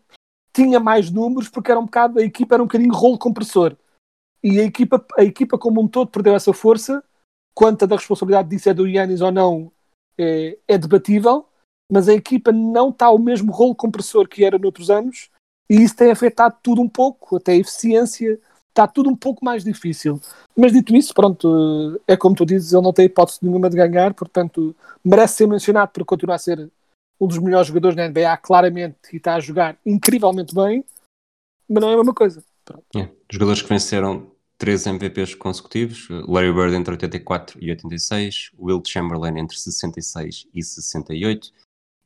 tinha 0.53 0.79
mais 0.79 1.10
números 1.10 1.50
porque 1.50 1.72
era 1.72 1.79
um 1.79 1.86
bocado, 1.86 2.19
a 2.19 2.24
equipa 2.24 2.55
era 2.55 2.63
um 2.63 2.67
bocadinho 2.67 2.93
rolo 2.93 3.17
compressor. 3.17 3.75
E 4.43 4.60
a 4.60 4.63
equipa, 4.63 5.05
a 5.17 5.24
equipa 5.24 5.58
como 5.58 5.81
um 5.81 5.88
todo 5.88 6.10
perdeu 6.10 6.36
essa 6.36 6.53
força. 6.53 7.03
Quanto 7.53 7.86
da 7.86 7.96
responsabilidade 7.96 8.50
disso 8.50 8.69
é 8.69 8.74
do 8.74 8.88
Yannis 8.88 9.22
ou 9.22 9.31
não 9.31 9.72
é, 10.17 10.58
é 10.67 10.77
debatível, 10.77 11.46
mas 11.91 12.08
a 12.08 12.13
equipa 12.13 12.51
não 12.51 12.89
está 12.89 13.08
ao 13.08 13.19
mesmo 13.19 13.51
rolo 13.51 13.75
compressor 13.75 14.27
que 14.27 14.46
era 14.46 14.58
noutros 14.58 14.89
anos. 14.89 15.29
E 15.69 15.75
isso 15.75 15.96
tem 15.96 16.10
afetado 16.10 16.55
tudo 16.63 16.81
um 16.81 16.89
pouco, 16.89 17.36
até 17.36 17.51
a 17.51 17.58
eficiência, 17.58 18.39
está 18.69 18.88
tudo 18.88 19.10
um 19.10 19.15
pouco 19.15 19.43
mais 19.43 19.63
difícil. 19.63 20.19
Mas 20.55 20.72
dito 20.72 20.96
isso, 20.96 21.13
pronto, 21.13 22.00
é 22.08 22.15
como 22.15 22.36
tu 22.36 22.46
dizes, 22.46 22.72
ele 22.74 22.81
não 22.81 22.93
tem 22.93 23.05
hipótese 23.05 23.39
nenhuma 23.41 23.69
de 23.69 23.75
ganhar, 23.75 24.13
portanto 24.13 24.75
merece 25.03 25.38
ser 25.38 25.48
mencionado 25.48 25.91
por 25.91 26.05
continuar 26.05 26.36
a 26.36 26.39
ser 26.39 26.72
um 27.19 27.27
dos 27.27 27.38
melhores 27.38 27.67
jogadores 27.67 27.98
na 27.98 28.08
NBA, 28.08 28.38
claramente, 28.38 28.98
e 29.12 29.17
está 29.17 29.36
a 29.36 29.39
jogar 29.39 29.77
incrivelmente 29.86 30.55
bem, 30.55 30.84
mas 31.67 31.81
não 31.81 31.89
é 31.89 31.93
a 31.93 31.98
mesma 31.98 32.13
coisa. 32.13 32.43
Jogadores 33.31 33.62
que 33.62 33.69
venceram 33.69 34.31
três 34.57 34.86
MVPs 34.86 35.36
consecutivos, 35.36 36.07
Larry 36.27 36.51
Bird 36.53 36.75
entre 36.75 36.91
84 36.93 37.57
e 37.62 37.69
86, 37.69 38.51
Will 38.57 38.81
Chamberlain 38.86 39.38
entre 39.39 39.57
66 39.57 40.48
e 40.53 40.63
68 40.63 41.51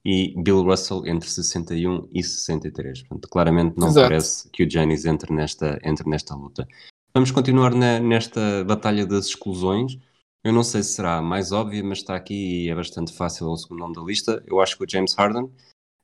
e 0.06 0.34
Bill 0.44 0.62
Russell 0.64 1.06
entre 1.08 1.30
61 1.30 2.10
e 2.14 2.22
63. 2.24 3.04
Portanto, 3.04 3.30
claramente 3.30 3.78
não 3.78 3.88
Exato. 3.88 4.08
parece 4.08 4.50
que 4.50 4.64
o 4.64 4.70
Giannis 4.70 5.06
entre 5.06 5.34
nesta, 5.34 5.80
entre 5.84 6.08
nesta 6.10 6.36
luta. 6.36 6.68
Vamos 7.14 7.32
continuar 7.32 7.74
na- 7.74 8.00
nesta 8.00 8.64
batalha 8.66 9.06
das 9.06 9.28
exclusões. 9.28 9.98
Eu 10.44 10.52
não 10.52 10.64
sei 10.64 10.84
se 10.84 10.94
será 10.96 11.22
mais 11.22 11.54
óbvia, 11.54 11.82
mas 11.84 12.00
está 12.00 12.16
aqui 12.16 12.66
e 12.66 12.70
é 12.70 12.76
bastante 12.76 13.14
fácil, 13.14 13.48
é 13.48 13.50
o 13.52 13.56
segundo 13.56 13.80
nome 13.80 13.96
da 13.96 14.02
lista. 14.02 14.44
Eu 14.46 14.60
acho 14.60 14.78
que 14.78 14.84
o 14.84 14.90
James 14.90 15.14
Harden, 15.14 15.50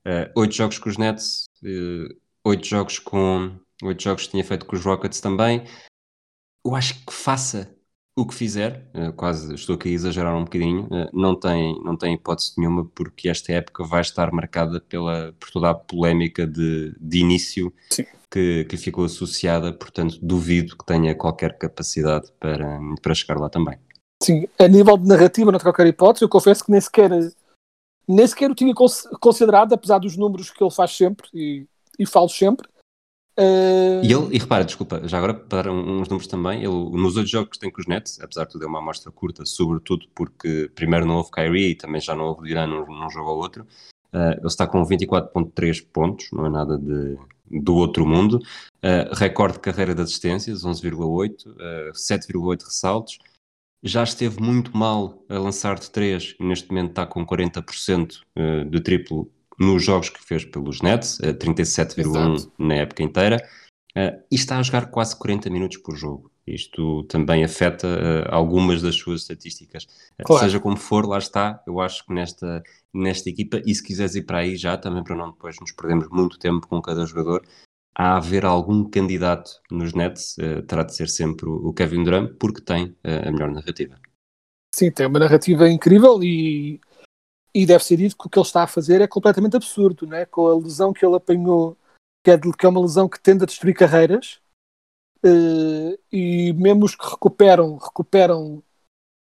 eh, 0.05 0.31
oito 0.35 0.55
jogos 0.55 0.79
com 0.79 0.87
os 0.89 0.97
Nets, 0.97 1.43
eh, 1.63 2.15
oito 2.45 2.65
jogos 2.65 2.99
com 2.99 3.51
oito 3.83 4.03
jogos 4.03 4.25
que 4.25 4.31
tinha 4.31 4.43
feito 4.43 4.65
com 4.65 4.75
os 4.75 4.83
Rockets 4.83 5.21
também. 5.21 5.63
Eu 6.65 6.75
acho 6.75 6.93
que 7.05 7.13
faça 7.13 7.75
o 8.17 8.25
que 8.25 8.35
fizer, 8.35 8.89
eh, 8.93 9.11
quase 9.13 9.53
estou 9.53 9.75
aqui 9.75 9.89
a 9.89 9.93
exagerar 9.93 10.35
um 10.35 10.43
bocadinho, 10.43 10.89
eh, 10.91 11.09
não 11.13 11.39
tem, 11.39 11.81
não 11.83 11.95
tem 11.95 12.15
hipótese 12.15 12.53
nenhuma, 12.57 12.83
porque 12.83 13.29
esta 13.29 13.53
época 13.53 13.85
vai 13.85 14.01
estar 14.01 14.29
marcada 14.33 14.81
pela, 14.81 15.33
por 15.39 15.49
toda 15.51 15.69
a 15.69 15.73
polémica 15.73 16.45
de, 16.45 16.93
de 16.99 17.19
início 17.19 17.73
Sim. 17.89 18.05
que, 18.29 18.65
que 18.65 18.75
ficou 18.75 19.05
associada, 19.05 19.71
portanto, 19.71 20.19
duvido 20.21 20.77
que 20.77 20.85
tenha 20.85 21.15
qualquer 21.15 21.57
capacidade 21.57 22.29
para, 22.39 22.79
para 23.01 23.15
chegar 23.15 23.39
lá 23.39 23.49
também. 23.49 23.79
Sim, 24.21 24.49
a 24.59 24.67
nível 24.67 24.97
de 24.97 25.07
narrativa, 25.07 25.49
não 25.49 25.57
tem 25.57 25.63
qualquer 25.63 25.87
hipótese. 25.87 26.25
Eu 26.25 26.29
confesso 26.29 26.65
que 26.65 26.71
nem 26.71 26.81
sequer, 26.81 27.09
nem 28.05 28.27
sequer 28.27 28.51
o 28.51 28.55
tinha 28.55 28.75
cons- 28.75 29.07
considerado, 29.21 29.71
apesar 29.71 29.97
dos 29.97 30.17
números 30.17 30.49
que 30.51 30.61
ele 30.61 30.71
faz 30.73 30.91
sempre 30.91 31.29
e, 31.33 31.65
e 31.97 32.05
falo 32.05 32.27
sempre. 32.27 32.67
Eh, 33.37 34.01
E 34.03 34.11
ele, 34.13 34.35
e 34.35 34.37
repara, 34.39 34.65
desculpa, 34.65 35.01
já 35.07 35.17
agora 35.17 35.33
para 35.33 35.71
uns 35.71 36.07
números 36.09 36.27
também, 36.27 36.59
ele 36.63 36.67
nos 36.91 37.15
oito 37.17 37.29
jogos 37.29 37.51
que 37.51 37.59
tem 37.59 37.71
com 37.71 37.81
os 37.81 37.87
Nets, 37.87 38.19
apesar 38.21 38.45
de 38.45 38.51
tudo 38.51 38.65
é 38.65 38.67
uma 38.67 38.79
amostra 38.79 39.11
curta, 39.11 39.45
sobretudo 39.45 40.07
porque 40.15 40.69
primeiro 40.75 41.05
não 41.05 41.17
houve 41.17 41.31
Kyrie 41.31 41.71
e 41.71 41.75
também 41.75 42.01
já 42.01 42.15
não 42.15 42.25
houve 42.25 42.47
Duran 42.47 42.67
num, 42.67 42.85
num 42.85 43.09
jogo 43.09 43.29
ou 43.31 43.37
outro, 43.37 43.65
eh, 44.13 44.35
ele 44.37 44.47
está 44.47 44.67
com 44.67 44.83
24.3 44.85 45.81
pontos, 45.81 46.29
não 46.31 46.45
é 46.45 46.49
nada 46.49 46.77
de, 46.77 47.17
do 47.49 47.75
outro 47.75 48.05
mundo, 48.05 48.39
Eh, 48.81 49.09
recorde 49.13 49.55
de 49.55 49.59
carreira 49.59 49.93
de 49.93 50.01
assistências, 50.01 50.63
11,8, 50.63 51.53
eh, 51.59 51.91
7,8 51.93 52.63
ressaltos, 52.63 53.17
já 53.83 54.03
esteve 54.03 54.41
muito 54.41 54.75
mal 54.77 55.21
a 55.29 55.37
lançar 55.37 55.77
de 55.79 55.91
3, 55.91 56.35
neste 56.39 56.69
momento 56.69 56.91
está 56.91 57.05
com 57.05 57.25
40% 57.25 58.21
eh, 58.35 58.63
de 58.65 58.79
triplo 58.81 59.29
nos 59.59 59.83
jogos 59.83 60.09
que 60.09 60.23
fez 60.23 60.45
pelos 60.45 60.81
Nets, 60.81 61.19
eh, 61.21 61.33
37,1 61.33 62.35
Exato. 62.35 62.53
na 62.57 62.75
época 62.75 63.03
inteira, 63.03 63.37
eh, 63.95 64.19
e 64.31 64.35
está 64.35 64.57
a 64.57 64.63
jogar 64.63 64.87
quase 64.91 65.17
40 65.17 65.49
minutos 65.49 65.77
por 65.77 65.95
jogo. 65.95 66.31
Isto 66.47 67.03
também 67.03 67.43
afeta 67.43 67.87
eh, 67.87 68.27
algumas 68.29 68.81
das 68.81 68.95
suas 68.95 69.21
estatísticas. 69.21 69.87
Eh, 70.17 70.23
Claro. 70.23 70.43
Seja 70.43 70.59
como 70.59 70.77
for, 70.77 71.05
lá 71.05 71.17
está, 71.17 71.61
eu 71.67 71.79
acho 71.79 72.05
que 72.05 72.13
nesta, 72.13 72.63
nesta 72.93 73.29
equipa, 73.29 73.61
e 73.65 73.73
se 73.75 73.83
quiseres 73.83 74.15
ir 74.15 74.23
para 74.23 74.39
aí 74.39 74.55
já, 74.55 74.77
também 74.77 75.03
para 75.03 75.15
não 75.15 75.31
depois 75.31 75.59
nos 75.59 75.71
perdermos 75.71 76.07
muito 76.09 76.39
tempo 76.39 76.67
com 76.67 76.81
cada 76.81 77.05
jogador, 77.05 77.45
há 77.95 78.13
a 78.13 78.17
haver 78.17 78.45
algum 78.45 78.89
candidato 78.89 79.51
nos 79.69 79.93
Nets, 79.93 80.37
terá 80.67 80.83
de 80.83 80.95
ser 80.95 81.09
sempre 81.09 81.49
o 81.49 81.73
Kevin 81.73 82.03
Durant, 82.05 82.33
porque 82.39 82.61
tem 82.61 82.95
a 83.03 83.29
melhor 83.29 83.51
narrativa. 83.51 83.99
Sim, 84.73 84.89
tem 84.89 85.05
uma 85.05 85.19
narrativa 85.19 85.69
incrível 85.69 86.23
e, 86.23 86.79
e 87.53 87.65
deve 87.65 87.83
ser 87.83 87.97
dito 87.97 88.17
que 88.17 88.27
o 88.27 88.29
que 88.29 88.37
ele 88.37 88.45
está 88.45 88.63
a 88.63 88.67
fazer 88.67 89.01
é 89.01 89.07
completamente 89.07 89.55
absurdo, 89.55 90.05
né? 90.05 90.25
com 90.25 90.47
a 90.47 90.55
lesão 90.55 90.93
que 90.93 91.05
ele 91.05 91.15
apanhou, 91.15 91.77
que 92.23 92.31
é, 92.31 92.37
de- 92.37 92.51
que 92.53 92.65
é 92.65 92.69
uma 92.69 92.81
lesão 92.81 93.07
que 93.09 93.19
tende 93.19 93.43
a 93.43 93.47
destruir 93.47 93.75
carreiras, 93.75 94.39
eh, 95.23 95.99
e 96.11 96.53
mesmo 96.53 96.85
os 96.85 96.95
que 96.95 97.05
recuperam, 97.05 97.77
recuperam 97.77 98.63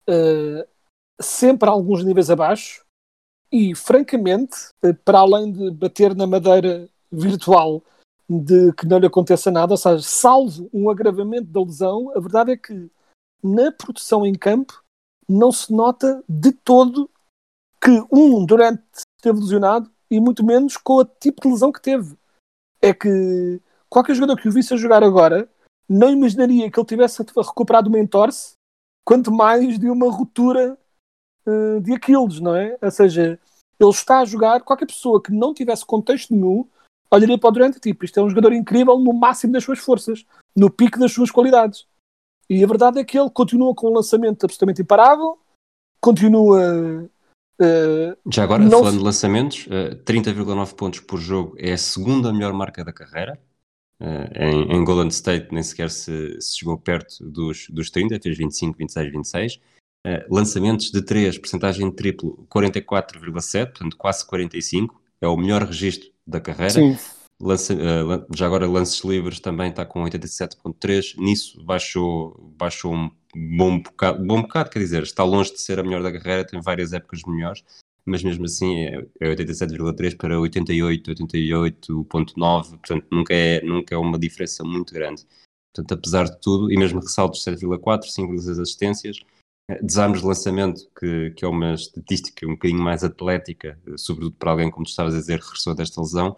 eh, 0.08 0.68
sempre 1.22 1.70
alguns 1.70 2.04
níveis 2.04 2.30
abaixo, 2.30 2.84
e 3.52 3.76
francamente, 3.76 4.56
eh, 4.84 4.94
para 4.94 5.20
além 5.20 5.52
de 5.52 5.72
bater 5.72 6.16
na 6.16 6.26
madeira 6.26 6.90
virtual 7.12 7.84
de 8.28 8.74
que 8.74 8.88
não 8.88 8.98
lhe 8.98 9.06
aconteça 9.06 9.52
nada, 9.52 9.74
ou 9.74 9.78
seja, 9.78 10.02
salvo 10.02 10.70
um 10.74 10.90
agravamento 10.90 11.48
da 11.48 11.62
lesão, 11.62 12.12
a 12.16 12.20
verdade 12.20 12.52
é 12.54 12.58
que 12.58 12.90
na 13.44 13.72
produção 13.72 14.26
em 14.26 14.34
campo 14.34 14.84
não 15.28 15.52
se 15.52 15.72
nota 15.72 16.24
de 16.28 16.52
todo 16.52 17.10
que 17.84 18.06
um 18.12 18.46
durante 18.46 18.84
esteve 19.18 19.40
lesionado 19.40 19.92
e 20.10 20.20
muito 20.20 20.46
menos 20.46 20.78
com 20.78 20.94
o 20.94 21.06
tipo 21.06 21.42
de 21.42 21.50
lesão 21.50 21.72
que 21.72 21.82
teve. 21.82 22.16
É 22.82 22.94
que 22.94 23.62
qualquer 23.90 24.16
jogador 24.16 24.40
que 24.40 24.48
o 24.48 24.52
visse 24.52 24.74
a 24.74 24.78
jogar 24.78 25.04
agora 25.04 25.50
não 25.90 26.10
imaginaria 26.10 26.72
que 26.72 26.80
ele 26.80 26.88
tivesse 26.88 27.22
recuperado 27.22 27.90
uma 27.90 28.00
entorse, 28.00 28.54
quanto 29.06 29.32
mais 29.32 29.78
de 29.78 29.90
uma 29.90 30.10
ruptura 30.10 30.78
eh, 31.46 31.80
de 31.82 31.94
Aquiles, 31.94 32.40
não 32.40 32.56
é? 32.56 32.78
Ou 32.82 32.92
seja, 32.92 33.40
ele 33.80 33.90
está 33.90 34.20
a 34.20 34.26
jogar, 34.26 34.62
qualquer 34.62 34.86
pessoa 34.86 35.22
que 35.22 35.32
não 35.32 35.54
tivesse 35.54 35.86
contexto 35.86 36.34
nenhum 36.34 36.68
olharia 37.12 37.38
para 37.38 37.50
o 37.50 37.52
Durant 37.52 37.76
e 37.76 37.80
tipo, 37.80 38.06
isto 38.06 38.20
é 38.20 38.24
um 38.24 38.30
jogador 38.30 38.54
incrível 38.54 38.98
no 38.98 39.14
máximo 39.14 39.54
das 39.54 39.64
suas 39.64 39.80
forças, 39.80 40.26
no 40.56 40.70
pico 40.70 41.00
das 41.00 41.12
suas 41.12 41.30
qualidades. 41.30 41.86
E 42.50 42.64
a 42.64 42.68
verdade 42.68 43.00
é 43.00 43.04
que 43.04 43.18
ele 43.18 43.30
continua 43.30 43.76
com 43.76 43.90
um 43.90 43.94
lançamento 43.94 44.44
absolutamente 44.44 44.82
imparável, 44.82 45.38
continua. 46.02 47.10
Eh, 47.64 48.18
Já 48.32 48.44
agora, 48.44 48.64
Não 48.64 48.80
falando 48.80 48.98
de 48.98 49.04
lançamentos, 49.04 49.68
eh, 49.70 49.96
30,9 50.06 50.76
pontos 50.76 51.00
por 51.00 51.20
jogo 51.20 51.56
é 51.58 51.74
a 51.74 51.78
segunda 51.78 52.32
melhor 52.34 52.54
marca 52.54 52.84
da 52.84 52.94
carreira. 52.94 53.40
Eh, 54.00 54.48
em, 54.50 54.74
em 54.74 54.84
Golden 54.84 55.08
State 55.08 55.48
nem 55.52 55.64
sequer 55.64 55.90
se, 55.90 56.42
se 56.42 56.58
chegou 56.58 56.78
perto 56.78 57.24
dos, 57.24 57.68
dos 57.70 57.90
30, 57.90 58.20
fez 58.22 58.38
25, 58.38 58.78
26, 58.78 59.12
26. 59.12 59.60
Eh, 60.06 60.26
lançamentos 60.30 60.92
de 60.92 61.02
3, 61.02 61.38
percentagem 61.38 61.90
de 61.90 61.96
triplo 61.96 62.46
44,7, 62.50 63.66
portanto 63.68 63.98
quase 63.98 64.26
45, 64.28 65.02
é 65.22 65.28
o 65.28 65.38
melhor 65.38 65.64
registro 65.64 66.10
da 66.28 66.42
carreira. 66.42 66.74
sim, 66.74 66.98
Lança- 67.44 67.74
lan- 67.76 68.26
já 68.34 68.46
agora 68.46 68.66
lances 68.68 69.04
livres 69.04 69.40
também 69.42 69.70
está 69.70 69.86
com 69.86 70.02
87.3, 70.04 71.16
nisso 71.18 71.62
baixou, 71.64 72.54
baixou 72.58 72.94
um 72.96 73.12
bom 73.58 73.80
bocado, 73.80 74.24
bom 74.26 74.42
bocado, 74.42 74.70
quer 74.70 74.80
dizer, 74.80 75.04
está 75.04 75.24
longe 75.26 75.52
de 75.52 75.60
ser 75.60 75.78
a 75.78 75.84
melhor 75.84 76.02
da 76.02 76.12
carreira, 76.12 76.46
tem 76.48 76.62
várias 76.62 76.94
épocas 76.94 77.22
melhores, 77.28 77.64
mas 78.06 78.24
mesmo 78.24 78.46
assim 78.46 78.80
é, 78.86 79.06
é 79.20 79.28
87,3 79.36 80.16
para 80.16 80.40
88, 80.40 81.12
88,9, 81.12 82.70
portanto 82.78 83.06
nunca 83.12 83.34
é, 83.34 83.62
nunca 83.62 83.94
é 83.94 83.98
uma 83.98 84.18
diferença 84.18 84.64
muito 84.64 84.94
grande. 84.94 85.26
Portanto, 85.76 86.00
apesar 86.00 86.26
de 86.26 86.40
tudo, 86.40 86.72
e 86.72 86.78
mesmo 86.78 87.00
ressaltos 87.00 87.44
7,4, 87.44 88.08
5,6 88.10 88.60
assistências, 88.60 89.18
eh, 89.70 89.82
desarmes 89.84 90.22
de 90.22 90.28
lançamento, 90.28 90.88
que, 90.98 91.32
que 91.32 91.44
é 91.44 91.48
uma 91.48 91.74
estatística 91.74 92.46
um 92.46 92.52
bocadinho 92.52 92.82
mais 92.82 93.04
atlética, 93.04 93.78
eh, 93.88 93.98
sobretudo 93.98 94.36
para 94.38 94.52
alguém, 94.52 94.70
como 94.70 94.86
tu 94.86 94.90
estavas 94.90 95.16
a 95.16 95.18
dizer, 95.18 95.40
regressou 95.40 95.74
desta 95.74 96.00
lesão, 96.00 96.38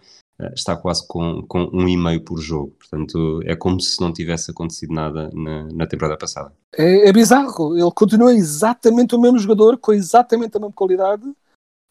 está 0.54 0.76
quase 0.76 1.08
com, 1.08 1.42
com 1.48 1.70
um 1.74 1.88
e 1.88 1.96
meio 1.96 2.22
por 2.22 2.40
jogo. 2.40 2.72
Portanto, 2.72 3.42
é 3.46 3.56
como 3.56 3.80
se 3.80 4.00
não 4.02 4.12
tivesse 4.12 4.52
acontecido 4.52 4.94
nada 4.94 5.30
na, 5.34 5.64
na 5.72 5.88
temporada 5.88 6.18
passada. 6.18 6.54
É, 6.74 7.08
é 7.08 7.14
bizarro. 7.14 7.78
Ele 7.78 7.92
continua 7.92 8.34
exatamente 8.34 9.16
o 9.16 9.20
mesmo 9.20 9.40
jogador, 9.40 9.78
com 9.78 9.94
exatamente 9.94 10.58
a 10.58 10.60
mesma 10.60 10.74
qualidade, 10.74 11.24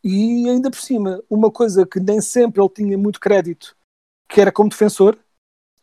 e 0.03 0.49
ainda 0.49 0.71
por 0.71 0.79
cima, 0.79 1.23
uma 1.31 1.51
coisa 1.51 1.87
que 1.87 1.99
nem 1.99 2.21
sempre 2.21 2.61
ele 2.61 2.69
tinha 2.69 2.99
muito 2.99 3.19
crédito, 3.19 3.75
que 4.29 4.41
era 4.41 4.53
como 4.53 4.69
defensor. 4.69 5.17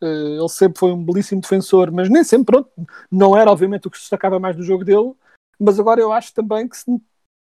Eh, 0.00 0.36
Ele 0.38 0.48
sempre 0.48 0.78
foi 0.78 0.92
um 0.92 1.04
belíssimo 1.04 1.40
defensor, 1.40 1.90
mas 1.90 2.08
nem 2.08 2.22
sempre, 2.22 2.46
pronto, 2.46 2.70
não 3.10 3.36
era 3.36 3.50
obviamente 3.50 3.88
o 3.88 3.90
que 3.90 3.96
se 3.96 4.04
destacava 4.04 4.38
mais 4.38 4.54
do 4.56 4.62
jogo 4.62 4.84
dele. 4.84 5.12
Mas 5.58 5.78
agora 5.78 6.00
eu 6.00 6.12
acho 6.12 6.32
também 6.32 6.68
que, 6.68 6.76
se, 6.76 6.84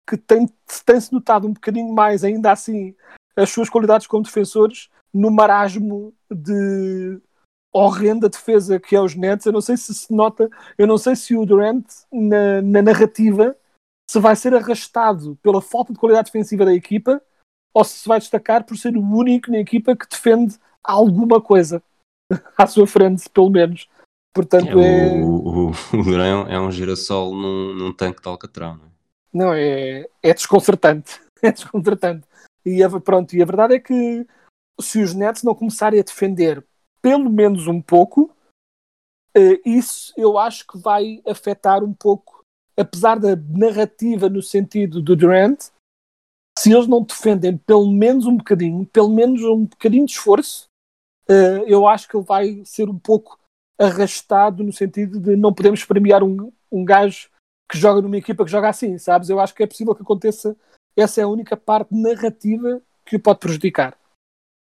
que 0.07 0.17
tem, 0.17 0.48
tem-se 0.86 1.13
notado 1.13 1.48
um 1.48 1.53
bocadinho 1.53 1.93
mais, 1.93 2.24
ainda 2.24 2.51
assim, 2.51 2.93
as 3.36 3.50
suas 3.50 3.69
qualidades 3.69 4.07
como 4.07 4.24
defensores 4.24 4.89
no 5.15 5.31
marasmo 5.31 6.13
de 6.29 7.22
horrenda 7.74 8.27
defesa 8.27 8.79
que 8.79 8.95
é 8.95 9.01
os 9.01 9.15
Nets. 9.15 9.45
Eu 9.45 9.53
não 9.53 9.62
sei 9.62 9.77
se 9.77 9.93
se 9.95 10.13
nota, 10.13 10.50
eu 10.77 10.86
não 10.86 10.98
sei 10.98 11.15
se 11.15 11.36
o 11.38 11.45
Durant 11.45 11.86
na, 12.12 12.62
na 12.62 12.81
narrativa 12.81 13.55
se 14.10 14.19
vai 14.19 14.36
ser 14.36 14.53
arrastado 14.53 15.38
pela 15.41 15.62
falta 15.62 15.93
de 15.93 16.00
qualidade 16.00 16.25
defensiva 16.25 16.65
da 16.65 16.74
equipa 16.74 17.22
ou 17.74 17.84
se 17.84 18.00
se 18.00 18.07
vai 18.07 18.19
destacar 18.19 18.65
por 18.65 18.77
ser 18.77 18.95
o 18.98 19.01
único 19.01 19.51
na 19.51 19.60
equipa 19.60 19.95
que 19.95 20.07
defende 20.07 20.57
alguma 20.84 21.41
coisa 21.41 21.81
à 22.57 22.67
sua 22.67 22.86
frente, 22.86 23.29
pelo 23.29 23.50
menos. 23.50 23.89
Portanto, 24.34 24.79
é, 24.79 25.24
O, 25.24 25.69
o, 25.69 25.72
o 25.72 26.03
Durant 26.03 26.50
é 26.50 26.60
um 26.60 26.69
girassol 26.69 27.34
num, 27.34 27.74
num 27.74 27.93
tanque 27.93 28.22
de 28.22 28.27
Alcatrão. 28.27 28.75
Não 28.75 28.84
é? 28.86 28.89
não, 29.34 29.53
é, 29.53 30.05
é 30.22 30.34
desconcertante. 30.34 31.24
É 31.41 31.51
desconcertante. 31.51 32.25
E 32.65 32.81
a, 32.81 32.89
pronto, 33.00 33.36
e 33.36 33.41
a 33.41 33.45
verdade 33.45 33.75
é 33.75 33.79
que 33.79 34.25
se 34.79 35.01
os 35.01 35.13
Nets 35.13 35.44
não 35.44 35.55
começarem 35.55 36.00
a 36.00 36.03
defender 36.03 36.65
pelo 37.01 37.29
menos 37.29 37.67
um 37.67 37.82
pouco, 37.82 38.36
eh, 39.36 39.62
isso 39.65 40.13
eu 40.17 40.38
acho 40.38 40.65
que 40.65 40.77
vai 40.77 41.22
afetar 41.25 41.84
um 41.84 41.94
pouco, 41.94 42.44
apesar 42.77 43.20
da 43.20 43.36
narrativa 43.36 44.29
no 44.29 44.41
sentido 44.41 45.01
do 45.01 45.15
Durant, 45.15 45.70
se 46.58 46.72
eles 46.72 46.88
não 46.88 47.03
defendem 47.03 47.58
pelo 47.58 47.91
menos 47.91 48.25
um 48.25 48.38
bocadinho, 48.38 48.86
pelo 48.88 49.10
menos 49.10 49.44
um 49.44 49.65
bocadinho 49.65 50.05
de 50.05 50.13
esforço, 50.13 50.67
eh, 51.27 51.63
eu 51.67 51.88
acho 51.88 52.08
que 52.08 52.15
ele 52.15 52.25
vai 52.25 52.63
ser 52.65 52.89
um 52.89 52.98
pouco 52.98 53.39
arrastado 53.77 54.63
no 54.63 54.72
sentido 54.72 55.20
de 55.20 55.36
não 55.36 55.53
podemos 55.53 55.84
premiar 55.84 56.24
um, 56.24 56.51
um 56.72 56.86
gajo 56.86 57.29
que 57.70 57.77
joga 57.77 58.01
numa 58.01 58.17
equipa 58.17 58.46
que 58.46 58.51
joga 58.51 58.70
assim, 58.70 58.98
sabes? 58.98 59.29
Eu 59.29 59.39
acho 59.39 59.53
que 59.53 59.63
é 59.63 59.67
possível 59.67 59.94
que 59.96 60.01
aconteça. 60.01 60.55
Essa 60.96 61.22
é 61.22 61.24
a 61.24 61.27
única 61.27 61.58
parte 61.58 61.94
narrativa 61.94 62.82
que 63.05 63.17
o 63.17 63.20
pode 63.20 63.39
prejudicar, 63.39 63.98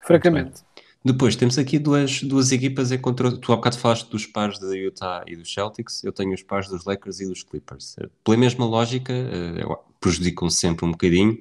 francamente. 0.01 0.63
Depois 1.03 1.35
temos 1.35 1.59
aqui 1.59 1.77
duas, 1.77 2.23
duas 2.23 2.51
equipas 2.51 2.91
em 2.91 2.97
contra. 2.97 3.31
Tu 3.37 3.53
há 3.53 3.55
bocado 3.55 3.77
falaste 3.77 4.09
dos 4.09 4.25
pares 4.25 4.57
da 4.57 4.75
Utah 4.75 5.23
e 5.27 5.35
dos 5.35 5.53
Celtics, 5.53 6.03
eu 6.03 6.11
tenho 6.11 6.33
os 6.33 6.41
pares 6.41 6.67
dos 6.67 6.83
Lakers 6.83 7.19
e 7.19 7.27
dos 7.27 7.43
Clippers. 7.43 7.95
Pela 8.23 8.37
mesma 8.37 8.65
lógica, 8.65 9.13
eh, 9.13 9.63
prejudicam 9.99 10.49
sempre 10.49 10.83
um 10.83 10.91
bocadinho 10.91 11.39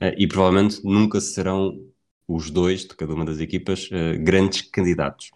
eh, 0.00 0.14
e 0.18 0.26
provavelmente 0.28 0.84
nunca 0.84 1.18
serão 1.18 1.80
os 2.28 2.50
dois 2.50 2.82
de 2.82 2.94
cada 2.94 3.14
uma 3.14 3.24
das 3.24 3.40
equipas 3.40 3.88
eh, 3.90 4.18
grandes 4.18 4.62
candidatos. 4.62 5.30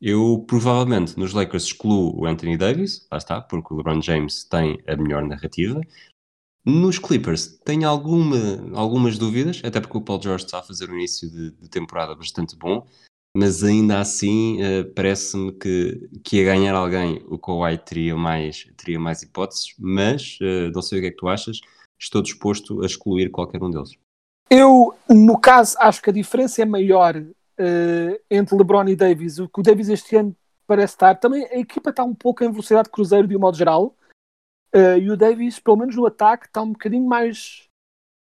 Eu 0.00 0.44
provavelmente 0.48 1.16
nos 1.18 1.32
Lakers 1.32 1.64
excluo 1.64 2.20
o 2.20 2.26
Anthony 2.26 2.56
Davis, 2.56 3.06
lá 3.10 3.18
está, 3.18 3.40
porque 3.40 3.72
o 3.72 3.76
LeBron 3.76 4.02
James 4.02 4.44
tem 4.44 4.82
a 4.86 4.96
melhor 4.96 5.24
narrativa. 5.24 5.80
Nos 6.64 6.98
Clippers 6.98 7.58
tenho 7.64 7.88
alguma, 7.88 8.36
algumas 8.74 9.18
dúvidas, 9.18 9.60
até 9.64 9.80
porque 9.80 9.98
o 9.98 10.00
Paul 10.00 10.22
George 10.22 10.44
está 10.44 10.60
a 10.60 10.62
fazer 10.62 10.90
um 10.90 10.94
início 10.94 11.30
de, 11.30 11.50
de 11.50 11.68
temporada 11.68 12.14
bastante 12.14 12.56
bom, 12.56 12.86
mas 13.36 13.62
ainda 13.62 14.00
assim 14.00 14.62
eh, 14.62 14.84
parece-me 14.84 15.52
que, 15.52 16.08
que 16.24 16.40
a 16.40 16.44
ganhar 16.44 16.74
alguém 16.74 17.22
o 17.28 17.38
Kawhi 17.38 17.76
teria 17.76 18.16
mais, 18.16 18.66
teria 18.76 18.98
mais 18.98 19.22
hipóteses, 19.22 19.74
mas 19.78 20.38
eh, 20.40 20.70
não 20.70 20.80
sei 20.80 20.98
o 20.98 21.02
que 21.02 21.08
é 21.08 21.10
que 21.10 21.16
tu 21.16 21.28
achas, 21.28 21.60
estou 21.98 22.22
disposto 22.22 22.82
a 22.82 22.86
excluir 22.86 23.30
qualquer 23.30 23.62
um 23.62 23.70
deles. 23.70 23.90
Eu, 24.48 24.94
no 25.08 25.38
caso, 25.38 25.76
acho 25.80 26.00
que 26.00 26.10
a 26.10 26.12
diferença 26.12 26.62
é 26.62 26.64
maior 26.64 27.16
eh, 27.58 28.20
entre 28.30 28.56
LeBron 28.56 28.88
e 28.88 28.96
Davis. 28.96 29.38
O 29.38 29.48
que 29.48 29.60
o 29.60 29.62
Davis 29.62 29.88
este 29.88 30.16
ano 30.16 30.34
parece 30.66 30.94
estar. 30.94 31.14
Também 31.16 31.44
a 31.46 31.58
equipa 31.58 31.90
está 31.90 32.04
um 32.04 32.14
pouco 32.14 32.44
em 32.44 32.50
velocidade 32.50 32.84
de 32.84 32.90
cruzeiro 32.90 33.28
de 33.28 33.36
um 33.36 33.40
modo 33.40 33.56
geral. 33.56 33.94
Eh, 34.74 34.98
e 34.98 35.10
o 35.10 35.16
Davis, 35.16 35.60
pelo 35.60 35.76
menos 35.76 35.94
no 35.94 36.04
ataque, 36.04 36.46
está 36.46 36.60
um 36.60 36.72
bocadinho 36.72 37.06
mais. 37.06 37.68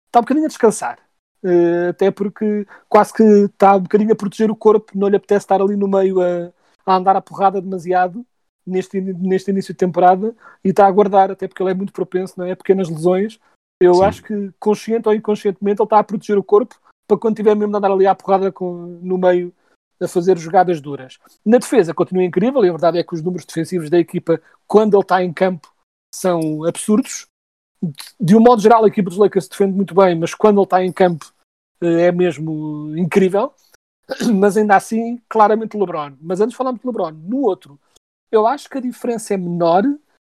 Está 0.08 0.20
um 0.20 0.24
bocadinho 0.24 0.46
a 0.46 0.50
descansar. 0.50 1.00
Eh, 1.44 1.88
até 1.90 2.12
porque 2.12 2.68
quase 2.90 3.14
que 3.14 3.24
está 3.24 3.76
um 3.76 3.82
bocadinho 3.82 4.12
a 4.12 4.16
proteger 4.16 4.52
o 4.52 4.56
corpo, 4.56 4.92
não 4.94 5.08
lhe 5.08 5.16
apetece 5.16 5.46
estar 5.46 5.62
ali 5.62 5.76
no 5.76 5.88
meio 5.88 6.22
a, 6.22 6.52
a 6.86 6.96
andar 6.96 7.16
a 7.16 7.22
porrada 7.22 7.62
demasiado 7.62 8.26
neste, 8.66 9.00
neste 9.02 9.50
início 9.50 9.74
de 9.74 9.78
temporada 9.78 10.36
e 10.64 10.70
está 10.70 10.86
a 10.86 10.88
aguardar, 10.88 11.32
até 11.32 11.48
porque 11.48 11.64
ele 11.64 11.72
é 11.72 11.74
muito 11.74 11.94
propenso 11.94 12.36
não 12.38 12.46
é? 12.46 12.52
a 12.52 12.56
pequenas 12.56 12.90
lesões. 12.90 13.40
Eu 13.82 13.96
Sim. 13.96 14.04
acho 14.04 14.24
que 14.24 14.52
consciente 14.60 15.08
ou 15.08 15.16
inconscientemente 15.16 15.82
ele 15.82 15.86
está 15.86 16.00
a 16.00 16.04
proteger 16.04 16.38
o 16.38 16.44
corpo 16.44 16.76
para 17.08 17.18
quando 17.18 17.38
tiver 17.38 17.56
mesmo 17.56 17.72
de 17.72 17.78
andar 17.78 17.92
ali 17.92 18.06
à 18.06 18.14
porrada 18.14 18.52
com- 18.52 19.00
no 19.02 19.18
meio 19.18 19.52
a 20.00 20.08
fazer 20.08 20.38
jogadas 20.38 20.80
duras. 20.82 21.18
Na 21.46 21.58
defesa 21.58 21.94
continua 21.94 22.24
incrível 22.24 22.64
e 22.64 22.70
a 22.70 22.72
verdade 22.72 23.00
é 23.00 23.04
que 23.04 23.14
os 23.16 23.22
números 23.22 23.46
defensivos 23.46 23.90
da 23.90 23.98
equipa, 23.98 24.40
quando 24.68 24.96
ele 24.96 25.04
está 25.04 25.24
em 25.24 25.34
campo, 25.34 25.72
são 26.14 26.64
absurdos. 26.66 27.28
De- 28.20 28.36
um 28.36 28.40
modo 28.40 28.62
geral, 28.62 28.84
a 28.84 28.88
equipa 28.88 29.10
dos 29.10 29.18
Lakers 29.18 29.48
defende 29.48 29.74
muito 29.74 29.96
bem, 29.96 30.16
mas 30.16 30.34
quando 30.36 30.58
ele 30.60 30.66
está 30.66 30.84
em 30.84 30.92
campo 30.92 31.34
eh, 31.82 32.08
é 32.08 32.12
mesmo 32.12 32.96
incrível. 32.98 33.54
Mas 34.36 34.58
ainda 34.58 34.76
assim, 34.76 35.22
claramente 35.30 35.78
LeBron. 35.78 36.18
Mas 36.20 36.42
antes 36.42 36.56
falamos 36.56 36.82
de 36.82 36.88
LeBron. 36.88 37.12
No 37.12 37.44
outro, 37.44 37.80
eu 38.32 38.46
acho 38.46 38.70
que 38.70 38.78
a 38.78 38.82
diferença 38.82 39.34
é 39.34 39.38
menor, 39.38 39.84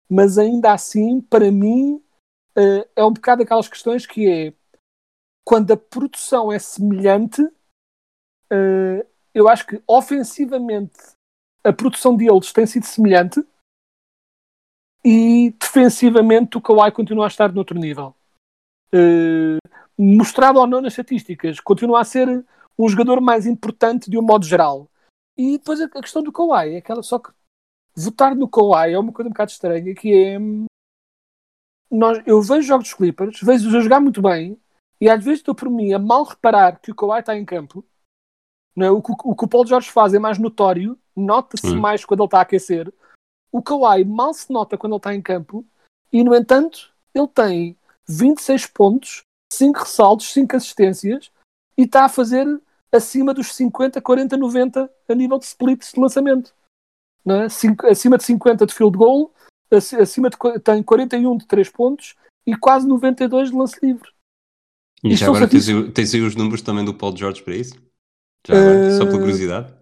mas 0.10 0.38
ainda 0.38 0.74
assim, 0.74 1.22
para 1.22 1.52
mim, 1.52 2.02
eh, 2.56 2.88
é 2.96 3.04
um 3.04 3.14
bocado 3.14 3.44
aquelas 3.44 3.68
questões 3.68 4.06
que 4.06 4.30
é 4.30 4.54
quando 5.44 5.72
a 5.72 5.78
produção 5.78 6.52
é 6.52 6.60
semelhante, 6.60 7.42
eh, 8.52 9.06
eu 9.34 9.48
acho 9.48 9.66
que 9.66 9.82
ofensivamente 9.88 11.00
a 11.64 11.72
produção 11.72 12.16
deles 12.16 12.52
tem 12.52 12.66
sido 12.66 12.86
semelhante 12.86 13.44
e 15.04 15.52
defensivamente 15.60 16.58
o 16.58 16.62
Kawhi 16.62 16.92
continua 16.92 17.26
a 17.26 17.28
estar 17.28 17.52
noutro 17.52 17.78
nível. 17.78 18.16
Eh, 18.94 19.58
mostrado 19.98 20.60
ou 20.60 20.68
não 20.68 20.82
nas 20.82 20.94
estatísticas, 20.94 21.60
continua 21.60 22.02
a 22.02 22.04
ser 22.04 22.46
um 22.78 22.88
jogador 22.88 23.22
mais 23.22 23.46
importante 23.46 24.10
de 24.10 24.18
um 24.18 24.22
modo 24.22 24.46
geral. 24.46 24.90
E 25.38 25.58
depois 25.58 25.80
a 25.82 25.90
questão 25.90 26.22
do 26.22 26.32
Kawhi 26.32 26.76
é 26.76 26.78
aquela 26.78 27.02
só 27.02 27.20
que 27.20 27.32
votar 27.96 28.36
no 28.36 28.48
Kawhi 28.48 28.94
é 28.94 29.00
uma 29.00 29.12
coisa 29.12 29.28
um 29.28 29.32
bocado 29.34 29.52
estranha 29.52 29.94
que 29.96 30.14
é 30.14 30.38
nós, 31.90 32.22
eu 32.26 32.42
vejo 32.42 32.62
jogos 32.62 32.88
dos 32.88 32.94
Clippers, 32.94 33.42
vejo-os 33.42 33.76
a 33.76 33.82
jogar 33.82 34.00
muito 34.00 34.22
bem 34.22 34.58
e 35.00 35.10
às 35.10 35.24
vezes 35.24 35.40
estou 35.40 35.54
por 35.54 35.70
mim 35.70 35.94
a 35.94 36.00
mal 36.00 36.24
reparar 36.24 36.80
que 36.80 36.92
o 36.92 36.96
Kawhi 36.96 37.20
está 37.20 37.36
em 37.36 37.44
campo. 37.44 37.84
Não 38.76 38.86
é? 38.86 38.92
o, 38.92 39.02
que, 39.02 39.12
o 39.12 39.36
que 39.36 39.44
o 39.44 39.48
Paulo 39.48 39.68
Jorge 39.68 39.92
faz 39.92 40.14
é 40.14 40.20
mais 40.20 40.38
notório, 40.38 40.98
nota-se 41.16 41.68
Hum. 41.68 41.82
mais 41.82 42.06
quando 42.06 42.22
ele 42.22 42.28
está 42.28 42.40
a 42.40 42.42
aquecer. 42.42 42.94
O 43.52 43.62
Kawhi 43.62 44.04
mal 44.06 44.34
se 44.34 44.52
nota 44.52 44.78
quando 44.78 44.94
ele 44.94 44.98
está 45.00 45.14
em 45.14 45.22
campo 45.22 45.66
e, 46.12 46.24
no 46.24 46.36
entanto, 46.36 46.92
ele 47.14 47.28
tem 47.28 47.78
26 48.08 48.68
pontos, 48.68 49.22
5 49.54 49.80
ressaltos, 49.80 50.32
5 50.32 50.56
assistências 50.56 51.32
e 51.78 51.84
está 51.84 52.06
a 52.06 52.10
fazer 52.10 52.46
acima 52.92 53.34
dos 53.34 53.54
50, 53.54 54.02
40, 54.02 54.38
90 54.38 54.92
a 55.08 55.16
nível 55.16 55.38
de 55.40 55.46
splits 55.46 55.92
de 55.94 56.00
lançamento. 56.00 56.54
É? 57.26 57.50
Cinco- 57.50 57.86
acima 57.88 58.18
de 58.18 58.24
50 58.24 58.66
de 58.66 58.74
field 58.74 58.98
goal, 58.98 59.32
ac- 59.72 59.96
acima 59.96 60.30
de, 60.30 60.38
tem 60.64 60.82
41 60.82 61.38
de 61.38 61.46
3 61.46 61.70
pontos 61.70 62.16
e 62.48 62.56
quase 62.58 62.88
92 62.88 63.52
de 63.52 63.56
lance 63.56 63.78
livre. 63.82 64.10
E 65.04 65.16
já 65.16 65.28
agora 65.28 65.48
tens, 65.48 65.66
tens 65.94 66.14
aí 66.14 66.22
os 66.22 66.36
números 66.36 66.62
também 66.62 66.84
do 66.86 66.94
Paul 66.94 67.16
George 67.16 67.44
para 67.44 67.56
isso? 67.56 67.76
Já 68.46 68.58
agora, 68.60 68.92
só 68.98 69.06
pela 69.06 69.18
Eh, 69.18 69.20
curiosidade. 69.20 69.81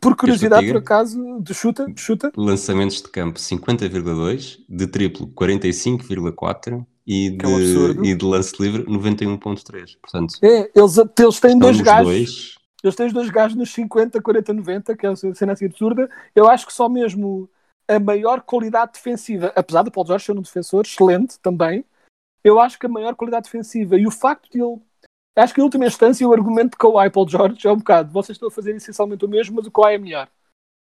Por 0.00 0.16
curiosidade, 0.16 0.66
por 0.68 0.76
acaso, 0.76 1.40
de 1.40 1.52
chuta, 1.52 1.86
de 1.90 2.00
chuta. 2.00 2.32
Lançamentos 2.36 3.02
de 3.02 3.08
campo 3.08 3.38
50,2, 3.38 4.58
de 4.68 4.86
triplo 4.86 5.26
45,4 5.28 6.86
e 7.06 7.36
é 7.42 7.46
um 7.46 8.04
e 8.04 8.14
de 8.14 8.24
lance 8.24 8.54
livre 8.60 8.84
91,3. 8.84 9.96
Portanto, 10.00 10.34
É, 10.42 10.70
eles, 10.74 10.96
eles 11.18 11.40
têm 11.40 11.58
dois 11.58 11.80
gajos. 11.80 12.04
dois. 12.04 12.54
Eles 12.84 12.94
têm 12.94 13.06
os 13.06 13.12
dois 13.12 13.30
gajos 13.30 13.56
nos 13.56 13.72
50, 13.72 14.20
40, 14.22 14.52
90, 14.52 14.96
que 14.96 15.06
é 15.06 15.10
uma 15.10 15.16
cena 15.16 15.52
assim 15.52 15.64
absurda. 15.64 16.08
Eu 16.34 16.48
acho 16.48 16.66
que 16.66 16.72
só 16.72 16.88
mesmo 16.88 17.50
a 17.88 17.98
maior 17.98 18.42
qualidade 18.42 18.92
defensiva, 18.92 19.52
apesar 19.56 19.82
do 19.82 19.90
Paul 19.90 20.06
George 20.06 20.26
ser 20.26 20.38
um 20.38 20.42
defensor 20.42 20.84
excelente 20.84 21.40
também, 21.40 21.84
eu 22.44 22.60
acho 22.60 22.78
que 22.78 22.86
a 22.86 22.88
maior 22.90 23.14
qualidade 23.16 23.44
defensiva 23.44 23.96
e 23.96 24.06
o 24.06 24.10
facto 24.10 24.50
de 24.52 24.60
ele 24.60 24.78
acho 25.38 25.54
que 25.54 25.60
em 25.60 25.64
última 25.64 25.86
instância 25.86 26.26
o 26.26 26.32
argumento 26.32 26.72
de 26.72 26.76
Kawhi 26.78 27.10
Paul 27.10 27.28
George 27.28 27.66
é 27.66 27.72
um 27.72 27.76
bocado, 27.76 28.12
vocês 28.12 28.36
estão 28.36 28.48
a 28.48 28.52
fazer 28.52 28.74
essencialmente 28.74 29.24
o 29.24 29.28
mesmo, 29.28 29.56
mas 29.56 29.66
o 29.66 29.70
Kawhi 29.70 29.94
é 29.94 29.98
melhor. 29.98 30.28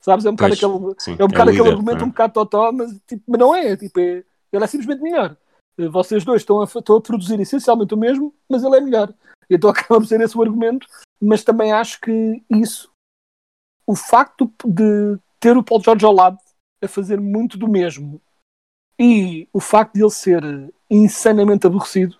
Sabes? 0.01 0.27
É 0.27 0.31
um 0.31 0.35
bocado 0.35 0.57
Pois, 0.59 0.64
aquele, 0.64 0.95
sim, 0.99 1.17
é 1.19 1.25
um 1.25 1.29
bocado 1.29 1.51
o 1.51 1.53
aquele 1.53 1.64
líder, 1.64 1.71
argumento 1.71 2.01
é? 2.03 2.05
um 2.05 2.11
bocado 2.11 2.33
totó, 2.35 2.73
mas, 2.73 3.01
tipo, 3.07 3.23
mas 3.27 3.40
não 3.40 3.55
é, 3.55 3.77
tipo, 3.77 3.99
é- 4.01 4.25
ele 4.53 4.64
é 4.64 4.67
simplesmente 4.67 5.03
melhor. 5.03 5.37
Eh, 5.79 5.88
Vocês 5.88 6.25
dois 6.25 6.43
estão 6.43 6.61
a, 6.61 6.64
estão 6.64 6.97
a 6.97 7.01
produzir 7.01 7.40
essencialmente 7.40 7.95
o 7.95 7.97
mesmo, 7.97 8.35
mas 8.49 8.62
ele 8.62 8.77
é 8.77 8.81
melhor. 8.81 9.12
Então 9.49 9.71
acaba 9.71 10.01
por 10.01 10.07
ser 10.07 10.21
esse 10.21 10.37
o 10.37 10.43
argumento, 10.43 10.87
mas 11.21 11.43
também 11.43 11.73
acho 11.73 12.01
que 12.01 12.43
isso, 12.51 12.90
o 13.87 13.97
facto 13.97 14.51
de 14.64 15.19
ter 15.40 15.57
o 15.57 15.62
Paul 15.62 15.83
George 15.83 16.05
ao 16.05 16.12
lado 16.12 16.38
a 16.83 16.88
fazer 16.88 17.21
muito 17.21 17.57
do 17.59 17.67
mesmo 17.69 18.21
e 18.99 19.49
o 19.53 19.61
facto 19.61 19.95
de 19.95 20.03
ele 20.03 20.11
ser 20.11 20.43
insanamente 20.90 21.67
aborrecido 21.67 22.17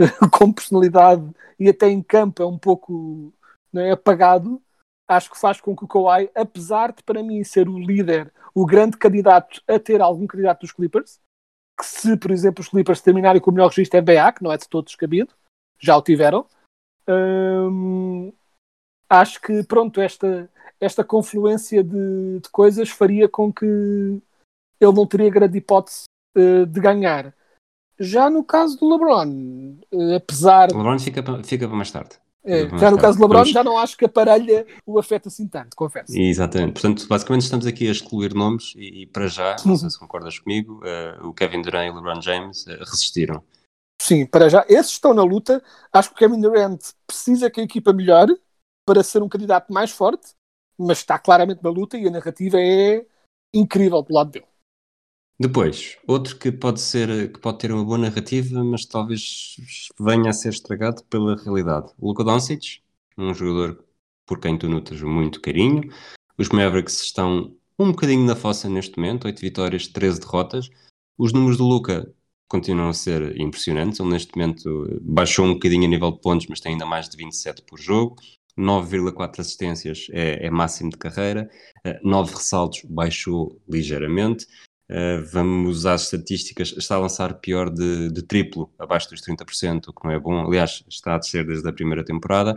com 0.32 0.52
personalidade 0.52 1.28
e 1.58 1.68
até 1.68 1.88
em 1.88 2.02
campo 2.02 2.42
é 2.42 2.46
um 2.46 2.58
pouco 2.58 3.32
é, 3.74 3.90
apagado, 3.92 4.60
acho 5.06 5.30
que 5.30 5.38
faz 5.38 5.60
com 5.60 5.76
que 5.76 5.84
o 5.84 5.88
Kawhi, 5.88 6.30
apesar 6.34 6.92
de 6.92 7.02
para 7.02 7.22
mim 7.22 7.42
ser 7.44 7.68
o 7.68 7.78
líder, 7.78 8.32
o 8.54 8.64
grande 8.64 8.96
candidato 8.96 9.62
a 9.68 9.78
ter 9.78 10.00
algum 10.00 10.26
candidato 10.26 10.60
dos 10.60 10.72
Clippers, 10.72 11.20
que 11.78 11.86
se, 11.86 12.16
por 12.16 12.30
exemplo, 12.30 12.62
os 12.62 12.68
Clippers 12.68 13.00
terminarem 13.00 13.40
com 13.40 13.50
o 13.50 13.54
melhor 13.54 13.68
registro 13.68 14.00
NBA, 14.00 14.32
que 14.32 14.42
não 14.42 14.52
é 14.52 14.56
de 14.56 14.68
todo 14.68 14.84
descabido, 14.84 15.34
já 15.78 15.96
o 15.96 16.02
tiveram, 16.02 16.46
hum, 17.08 18.32
acho 19.08 19.40
que, 19.40 19.62
pronto, 19.64 20.00
esta, 20.00 20.50
esta 20.80 21.02
confluência 21.02 21.82
de, 21.82 22.40
de 22.40 22.48
coisas 22.50 22.90
faria 22.90 23.28
com 23.28 23.52
que 23.52 23.64
ele 23.64 24.92
não 24.94 25.06
teria 25.06 25.30
grande 25.30 25.58
hipótese 25.58 26.04
eh, 26.34 26.64
de 26.64 26.80
ganhar. 26.80 27.34
Já 28.00 28.30
no 28.30 28.42
caso 28.42 28.78
do 28.78 28.88
LeBron, 28.88 29.76
eh, 29.92 30.16
apesar 30.16 30.72
O 30.72 30.78
LeBron 30.78 30.98
fica, 30.98 31.22
para- 31.22 31.44
fica 31.44 31.68
para 31.68 31.76
mais 31.76 31.90
tarde. 31.90 32.16
é, 32.42 32.66
já 32.78 32.90
no 32.90 32.96
tá, 32.96 33.02
caso 33.02 33.18
do 33.18 33.22
LeBron, 33.24 33.38
vamos- 33.40 33.50
já 33.50 33.62
não 33.62 33.76
acho 33.76 33.94
que 33.96 34.06
a 34.06 34.08
parelha 34.08 34.66
o 34.86 34.98
afeta 34.98 35.28
assim 35.28 35.46
tanto, 35.46 35.76
confesso. 35.76 36.18
Exatamente. 36.18 36.72
Portanto, 36.80 37.06
basicamente 37.06 37.42
estamos 37.42 37.66
aqui 37.66 37.86
a 37.88 37.92
excluir 37.92 38.34
nomes 38.34 38.72
e, 38.74 39.02
e 39.02 39.06
para 39.06 39.26
já, 39.28 39.54
não 39.66 39.76
sei 39.76 39.90
se 39.90 39.98
concordas 39.98 40.38
comigo, 40.38 40.80
eh, 40.82 41.18
o 41.22 41.34
Kevin 41.34 41.60
Durant 41.60 41.88
e 41.88 41.90
o 41.90 41.94
LeBron 41.96 42.22
James 42.22 42.66
eh, 42.66 42.76
resistiram. 42.76 43.42
Sim, 44.00 44.24
para 44.24 44.48
já, 44.48 44.64
esses 44.66 44.92
estão 44.92 45.12
na 45.12 45.22
luta. 45.22 45.62
Acho 45.92 46.08
que 46.08 46.14
o 46.14 46.18
Kevin 46.18 46.40
Durant 46.40 46.80
precisa 47.06 47.50
que 47.50 47.60
a 47.60 47.64
equipa 47.64 47.92
melhore 47.92 48.34
para 48.88 49.02
ser 49.02 49.22
um 49.22 49.28
candidato 49.28 49.70
mais 49.70 49.90
forte, 49.90 50.30
mas 50.78 50.98
está 50.98 51.18
claramente 51.18 51.62
na 51.62 51.68
luta 51.68 51.98
e 51.98 52.08
a 52.08 52.10
narrativa 52.10 52.56
é 52.58 53.04
incrível 53.52 54.00
do 54.00 54.14
lado 54.14 54.30
dele. 54.30 54.46
Depois, 55.40 55.96
outro 56.06 56.36
que 56.36 56.52
pode 56.52 56.82
ser, 56.82 57.32
que 57.32 57.40
pode 57.40 57.60
ter 57.60 57.72
uma 57.72 57.82
boa 57.82 57.96
narrativa, 57.96 58.62
mas 58.62 58.84
talvez 58.84 59.56
venha 59.98 60.28
a 60.28 60.32
ser 60.34 60.50
estragado 60.50 61.02
pela 61.04 61.34
realidade. 61.34 61.90
O 61.98 62.08
Luka 62.08 62.22
Doncic, 62.22 62.82
um 63.16 63.32
jogador 63.32 63.82
por 64.26 64.38
quem 64.38 64.58
tu 64.58 64.68
notas 64.68 65.00
muito 65.00 65.40
carinho. 65.40 65.90
Os 66.36 66.50
Mavericks 66.50 67.00
estão 67.00 67.56
um 67.78 67.90
bocadinho 67.90 68.26
na 68.26 68.36
fossa 68.36 68.68
neste 68.68 68.98
momento, 68.98 69.24
8 69.24 69.40
vitórias, 69.40 69.86
13 69.88 70.20
derrotas. 70.20 70.68
Os 71.16 71.32
números 71.32 71.56
do 71.56 71.64
Luka 71.64 72.14
continuam 72.46 72.90
a 72.90 72.94
ser 72.94 73.40
impressionantes. 73.40 73.98
Ele 73.98 74.10
neste 74.10 74.36
momento 74.36 74.88
eh, 74.90 74.98
baixou 75.00 75.46
um 75.46 75.54
bocadinho 75.54 75.86
a 75.86 75.88
nível 75.88 76.12
de 76.12 76.20
pontos, 76.20 76.48
mas 76.50 76.60
tem 76.60 76.72
ainda 76.72 76.84
mais 76.84 77.08
de 77.08 77.16
27 77.16 77.62
por 77.62 77.80
jogo. 77.80 78.16
9,4 78.58 79.40
assistências 79.40 80.06
é, 80.10 80.48
é 80.48 80.50
máximo 80.50 80.90
de 80.90 80.98
carreira. 80.98 81.48
9 82.02 82.34
ressaltos 82.34 82.82
baixou 82.84 83.58
ligeiramente. 83.66 84.46
Uh, 84.90 85.24
vamos 85.24 85.86
às 85.86 86.02
estatísticas, 86.02 86.74
está 86.76 86.96
a 86.96 86.98
lançar 86.98 87.34
pior 87.34 87.70
de, 87.70 88.10
de 88.10 88.22
triplo, 88.22 88.68
abaixo 88.76 89.08
dos 89.08 89.20
30%, 89.20 89.86
o 89.86 89.92
que 89.92 90.04
não 90.04 90.10
é 90.10 90.18
bom. 90.18 90.44
Aliás, 90.44 90.82
está 90.88 91.14
a 91.14 91.18
descer 91.18 91.46
desde 91.46 91.68
a 91.68 91.72
primeira 91.72 92.04
temporada. 92.04 92.54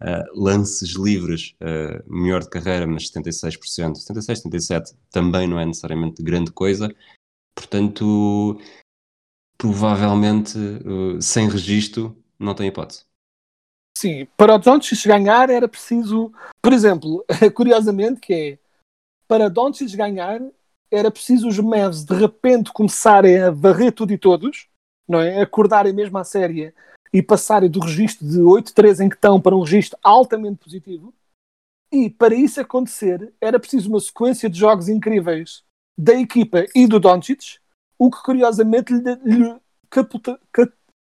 Uh, 0.00 0.42
lances 0.42 0.92
livres, 0.92 1.54
uh, 1.60 2.02
melhor 2.10 2.42
de 2.42 2.48
carreira, 2.48 2.86
mas 2.86 3.10
76%, 3.10 3.96
76, 3.96 4.42
77% 4.44 4.96
também 5.10 5.46
não 5.46 5.60
é 5.60 5.66
necessariamente 5.66 6.22
grande 6.22 6.52
coisa. 6.52 6.88
Portanto, 7.54 8.58
provavelmente, 9.58 10.58
sem 11.20 11.48
registro, 11.48 12.16
não 12.38 12.54
tem 12.54 12.68
hipótese. 12.68 13.04
Sim, 13.96 14.26
para 14.36 14.54
o 14.54 14.58
Doncic 14.58 15.06
ganhar 15.06 15.50
era 15.50 15.68
preciso, 15.68 16.32
por 16.60 16.72
exemplo, 16.72 17.24
curiosamente, 17.54 18.20
que 18.20 18.32
é 18.34 18.58
para 19.28 19.48
Doncic 19.48 19.94
ganhar 19.94 20.40
era 20.90 21.10
preciso 21.10 21.48
os 21.48 21.58
Mavs 21.58 22.04
de 22.04 22.14
repente 22.14 22.72
começarem 22.72 23.38
a 23.38 23.50
varrer 23.50 23.92
tudo 23.92 24.12
e 24.12 24.18
todos, 24.18 24.68
não 25.08 25.20
é? 25.20 25.40
Acordarem 25.40 25.92
mesmo 25.92 26.16
à 26.18 26.24
série 26.24 26.72
e 27.12 27.22
passarem 27.22 27.70
do 27.70 27.80
registro 27.80 28.26
de 28.26 28.38
8-3 28.38 29.04
em 29.04 29.08
que 29.08 29.14
estão 29.14 29.40
para 29.40 29.54
um 29.54 29.60
registro 29.60 29.98
altamente 30.02 30.58
positivo. 30.64 31.14
E 31.92 32.10
para 32.10 32.34
isso 32.34 32.60
acontecer 32.60 33.32
era 33.40 33.60
preciso 33.60 33.88
uma 33.88 34.00
sequência 34.00 34.50
de 34.50 34.58
jogos 34.58 34.88
incríveis 34.88 35.62
da 35.96 36.14
equipa 36.14 36.66
e 36.74 36.86
do 36.88 36.98
Doncic, 36.98 37.58
o 37.96 38.10
que 38.10 38.20
curiosamente 38.22 38.92
lhe, 38.92 39.14
lhe 39.24 39.56
capulta, 39.88 40.40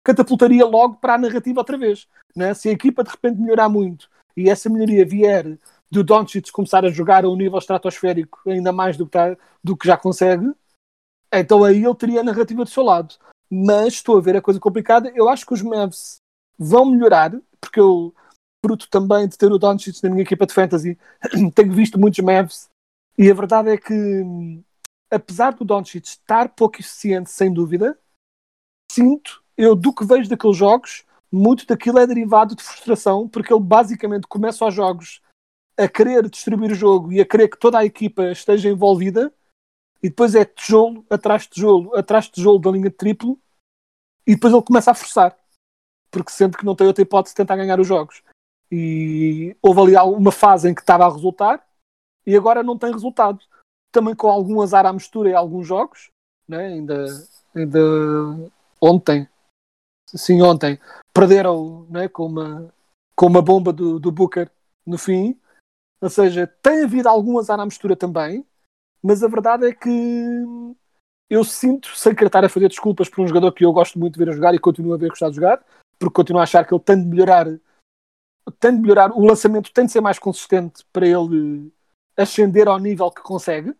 catapultaria 0.05 0.67
logo 0.67 0.97
para 0.97 1.15
a 1.15 1.19
narrativa 1.19 1.61
outra 1.61 1.79
vez. 1.79 2.09
Né? 2.35 2.53
Se 2.55 2.69
a 2.69 2.73
equipa 2.73 3.05
de 3.05 3.11
repente 3.11 3.41
melhorar 3.41 3.69
muito 3.69 4.11
e 4.37 4.51
essa 4.51 4.69
melhoria 4.69 5.07
vier 5.07 5.59
do 5.93 6.03
Doncic 6.03 6.51
começar 6.51 6.87
a 6.87 6.91
jogar 6.91 7.23
a 7.23 7.29
um 7.29 7.37
nível 7.37 7.59
estratosférico 7.59 8.41
ainda 8.47 8.73
mais 8.73 8.97
do 8.97 9.05
que, 9.05 9.13
tá, 9.13 9.37
do 9.63 9.77
que 9.77 9.87
já 9.87 9.95
consegue, 9.95 10.51
então 11.31 11.63
aí 11.63 11.85
ele 11.85 11.95
teria 11.95 12.21
a 12.21 12.25
narrativa 12.25 12.65
do 12.65 12.71
seu 12.71 12.83
lado. 12.83 13.15
Mas 13.51 13.95
estou 13.95 14.17
a 14.17 14.21
ver 14.23 14.35
a 14.35 14.41
coisa 14.41 14.59
complicada. 14.59 15.13
Eu 15.15 15.29
acho 15.29 15.45
que 15.45 15.53
os 15.53 15.61
Mavs 15.61 16.17
vão 16.59 16.87
melhorar, 16.87 17.33
porque 17.61 17.79
eu, 17.79 18.15
fruto 18.65 18.89
também 18.89 19.29
de 19.29 19.37
ter 19.37 19.53
o 19.53 19.59
Doncic 19.59 20.03
na 20.03 20.09
minha 20.09 20.23
equipa 20.23 20.47
de 20.47 20.55
fantasy, 20.55 20.99
tenho 21.55 21.73
visto 21.73 22.01
muitos 22.01 22.25
Mavs 22.25 22.71
e 23.19 23.31
a 23.31 23.35
verdade 23.35 23.69
é 23.69 23.77
que, 23.77 24.25
apesar 25.11 25.53
do 25.53 25.65
Doncic 25.65 26.07
estar 26.07 26.49
pouco 26.49 26.81
eficiente, 26.81 27.31
sem 27.31 27.53
dúvida, 27.53 27.99
sinto, 28.91 29.43
eu 29.59 29.77
do 29.77 29.93
que 29.93 30.07
vejo 30.07 30.31
daqueles 30.31 30.57
jogos, 30.57 31.05
muito 31.31 31.67
daquilo 31.67 31.99
é 31.99 32.07
derivado 32.07 32.57
de 32.57 32.63
frustração, 32.63 33.29
porque 33.29 33.53
ele 33.53 33.63
basicamente 33.63 34.27
começa 34.27 34.67
os 34.67 34.75
jogos 34.75 35.21
a 35.77 35.89
querer 35.89 36.29
distribuir 36.29 36.73
o 36.73 36.77
jogo 36.77 37.13
e 37.13 37.21
a 37.21 37.27
querer 37.27 37.49
que 37.49 37.59
toda 37.59 37.79
a 37.79 37.85
equipa 37.85 38.31
esteja 38.31 38.69
envolvida, 38.69 39.33
e 40.03 40.09
depois 40.09 40.35
é 40.35 40.45
tijolo 40.45 41.07
atrás 41.09 41.43
de 41.43 41.51
tijolo, 41.51 41.95
atrás 41.95 42.25
de 42.27 42.33
tijolo 42.33 42.59
da 42.59 42.71
linha 42.71 42.91
de 42.91 42.97
triplo, 42.97 43.39
e 44.27 44.35
depois 44.35 44.53
ele 44.53 44.63
começa 44.63 44.91
a 44.91 44.95
forçar, 44.95 45.37
porque 46.11 46.33
sente 46.33 46.57
que 46.57 46.65
não 46.65 46.75
tem 46.75 46.87
outra 46.87 47.03
hipótese 47.03 47.35
de 47.35 47.37
tentar 47.37 47.57
ganhar 47.57 47.81
os 47.81 47.87
jogos. 47.87 48.23
E 48.71 49.57
houve 49.61 49.97
ali 49.97 49.97
uma 49.97 50.33
fase 50.33 50.69
em 50.69 50.75
que 50.75 50.81
estava 50.81 51.05
a 51.05 51.13
resultar, 51.13 51.67
e 52.27 52.37
agora 52.37 52.63
não 52.63 52.79
tem 52.79 52.93
resultado. 52.93 53.41
Também 53.91 54.15
com 54.15 54.29
algum 54.29 54.61
azar 54.63 54.87
à 54.87 54.93
mistura 54.93 55.31
em 55.31 55.35
alguns 55.35 55.67
jogos, 55.67 56.11
né? 56.49 56.67
ainda, 56.67 57.07
ainda 57.55 57.79
ontem, 58.81 59.29
sim, 60.09 60.41
ontem, 60.41 60.81
perderam 61.13 61.87
né? 61.91 62.09
com, 62.09 62.27
uma, 62.27 62.73
com 63.15 63.27
uma 63.27 63.43
bomba 63.43 63.73
do, 63.73 64.01
do 64.01 64.11
Booker 64.11 64.51
no 64.87 64.97
fim. 64.97 65.39
Ou 66.03 66.11
seja, 66.11 66.49
tem 66.61 66.83
havido 66.83 67.09
algum 67.09 67.39
azar 67.39 67.61
à 67.61 67.65
mistura 67.65 67.95
também, 67.95 68.45
mas 69.01 69.23
a 69.23 69.29
verdade 69.29 69.67
é 69.67 69.73
que 69.73 69.89
eu 71.31 71.45
sinto, 71.45 71.97
sem 71.97 72.13
querer 72.13 72.27
estar 72.27 72.45
a 72.45 72.49
fazer 72.49 72.69
desculpas 72.69 73.09
por 73.09 73.23
um 73.23 73.27
jogador 73.29 73.53
que 73.53 73.65
eu 73.65 73.73
gosto 73.73 73.99
muito 74.01 74.15
de 74.15 74.19
ver 74.19 74.31
a 74.31 74.35
jogar 74.35 74.53
e 74.53 74.59
continuo 74.59 74.95
a 74.95 74.97
ver 74.97 75.11
gostar 75.11 75.31
de 75.31 75.37
jogar, 75.37 75.65
porque 76.01 76.13
continuo 76.13 76.41
a 76.41 76.43
achar 76.43 76.67
que 76.67 76.75
ele 76.75 76.83
tem 76.83 77.01
de 77.01 77.07
melhorar, 77.07 77.47
tem 78.59 78.75
de 78.75 78.83
melhorar, 78.83 79.13
o 79.13 79.25
lançamento 79.25 79.73
tem 79.73 79.87
de 79.87 79.93
ser 79.93 80.01
mais 80.01 80.19
consistente 80.19 80.85
para 80.93 81.07
ele 81.07 81.73
ascender 82.17 82.67
ao 82.67 82.81
nível 82.81 83.09
que 83.09 83.23
consegue, 83.23 83.73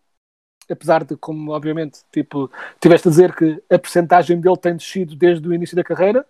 apesar 0.71 1.03
de, 1.03 1.17
como 1.17 1.51
obviamente, 1.51 2.03
tipo, 2.13 2.49
tiveste 2.81 3.09
a 3.09 3.11
dizer 3.11 3.35
que 3.35 3.61
a 3.69 3.79
percentagem 3.81 4.41
dele 4.41 4.57
tem 4.57 4.77
descido 4.77 5.17
desde 5.17 5.47
o 5.49 5.53
início 5.53 5.75
da 5.75 5.83
carreira, 5.83 6.25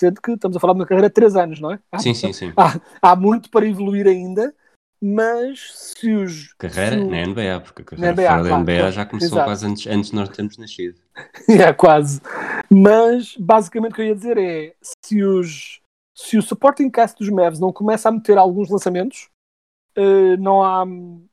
sendo 0.00 0.22
que 0.22 0.32
estamos 0.32 0.56
a 0.56 0.60
falar 0.60 0.72
de 0.72 0.80
uma 0.80 0.86
carreira 0.86 1.08
de 1.08 1.14
3 1.14 1.36
anos, 1.36 1.60
não 1.60 1.70
é? 1.70 1.78
Há, 1.92 1.98
Sim, 1.98 2.14
sim, 2.14 2.32
sim. 2.32 2.52
Há, 2.56 2.80
há 3.10 3.14
muito 3.14 3.50
para 3.50 3.66
evoluir 3.66 4.06
ainda, 4.06 4.54
mas 5.04 5.70
se 5.74 6.14
os. 6.14 6.54
Carreira 6.54 6.98
se 6.98 7.04
na 7.04 7.26
NBA, 7.26 7.60
porque 7.60 7.82
a 7.82 7.84
carreira 7.84 8.12
NBA, 8.12 8.28
fora 8.28 8.42
da 8.42 8.48
claro, 8.48 8.62
NBA 8.62 8.76
claro. 8.78 8.92
já 8.92 9.06
começou 9.06 9.28
Exato. 9.28 9.44
quase 9.44 9.66
antes, 9.66 9.86
antes 9.86 10.10
de 10.10 10.16
nós 10.16 10.28
termos 10.30 10.56
nascido. 10.56 11.00
é, 11.48 11.72
quase. 11.72 12.20
Mas 12.70 13.36
basicamente 13.36 13.92
o 13.92 13.94
que 13.96 14.02
eu 14.02 14.06
ia 14.06 14.14
dizer 14.14 14.38
é 14.38 14.74
se 15.04 15.22
os 15.22 15.80
se 16.14 16.38
o 16.38 16.42
supporting 16.42 16.88
cast 16.88 17.18
dos 17.18 17.28
Mavs 17.28 17.58
não 17.58 17.72
começa 17.72 18.08
a 18.08 18.12
meter 18.12 18.38
alguns 18.38 18.70
lançamentos, 18.70 19.28
eh, 19.96 20.36
não, 20.36 20.62
há, 20.62 20.84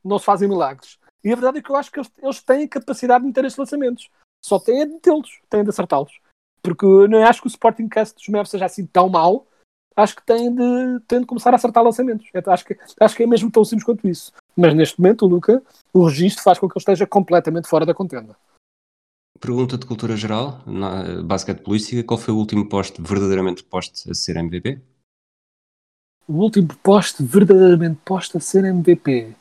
não 0.04 0.18
se 0.18 0.24
fazem 0.24 0.48
milagres. 0.48 0.98
E 1.22 1.32
a 1.32 1.36
verdade 1.36 1.58
é 1.58 1.62
que 1.62 1.70
eu 1.70 1.76
acho 1.76 1.90
que 1.90 2.00
eles, 2.00 2.10
eles 2.20 2.42
têm 2.42 2.66
capacidade 2.66 3.20
de 3.20 3.28
meter 3.28 3.44
estes 3.44 3.58
lançamentos. 3.58 4.10
Só 4.44 4.58
têm 4.58 4.84
de 4.86 4.94
metê-los, 4.94 5.40
têm 5.48 5.62
de 5.62 5.70
acertá-los. 5.70 6.20
Porque 6.60 6.84
eu 6.84 7.08
não 7.08 7.24
acho 7.24 7.40
que 7.40 7.46
o 7.46 7.50
supporting 7.50 7.88
cast 7.88 8.16
dos 8.16 8.28
Mavs 8.28 8.50
seja 8.50 8.66
assim 8.66 8.84
tão 8.84 9.08
mau. 9.08 9.46
Acho 9.96 10.16
que 10.16 10.22
têm 10.24 10.54
de, 10.54 11.00
têm 11.06 11.20
de 11.20 11.26
começar 11.26 11.50
a 11.52 11.56
acertar 11.56 11.82
lançamentos. 11.84 12.26
Então, 12.34 12.52
acho, 12.52 12.64
que, 12.64 12.76
acho 13.00 13.16
que 13.16 13.22
é 13.22 13.26
mesmo 13.26 13.50
tão 13.50 13.64
simples 13.64 13.84
quanto 13.84 14.08
isso. 14.08 14.32
Mas 14.56 14.74
neste 14.74 15.00
momento, 15.00 15.24
o 15.24 15.28
Luca, 15.28 15.62
o 15.92 16.04
registro 16.06 16.42
faz 16.42 16.58
com 16.58 16.68
que 16.68 16.72
ele 16.76 16.80
esteja 16.82 17.06
completamente 17.06 17.68
fora 17.68 17.84
da 17.84 17.94
contenda. 17.94 18.36
Pergunta 19.40 19.76
de 19.76 19.86
cultura 19.86 20.16
geral, 20.16 20.60
na 20.66 21.22
basquete 21.22 21.60
política, 21.62 22.04
qual 22.04 22.18
foi 22.18 22.32
o 22.32 22.36
último 22.36 22.68
poste 22.68 23.02
verdadeiramente 23.02 23.64
poste 23.64 24.10
a 24.10 24.14
ser 24.14 24.36
MVP? 24.36 24.80
o 26.28 26.34
último 26.34 26.68
poste 26.82 27.22
verdadeiramente 27.22 27.98
posto 28.04 28.38
a 28.38 28.40
ser 28.40 28.64
MVP. 28.64 29.34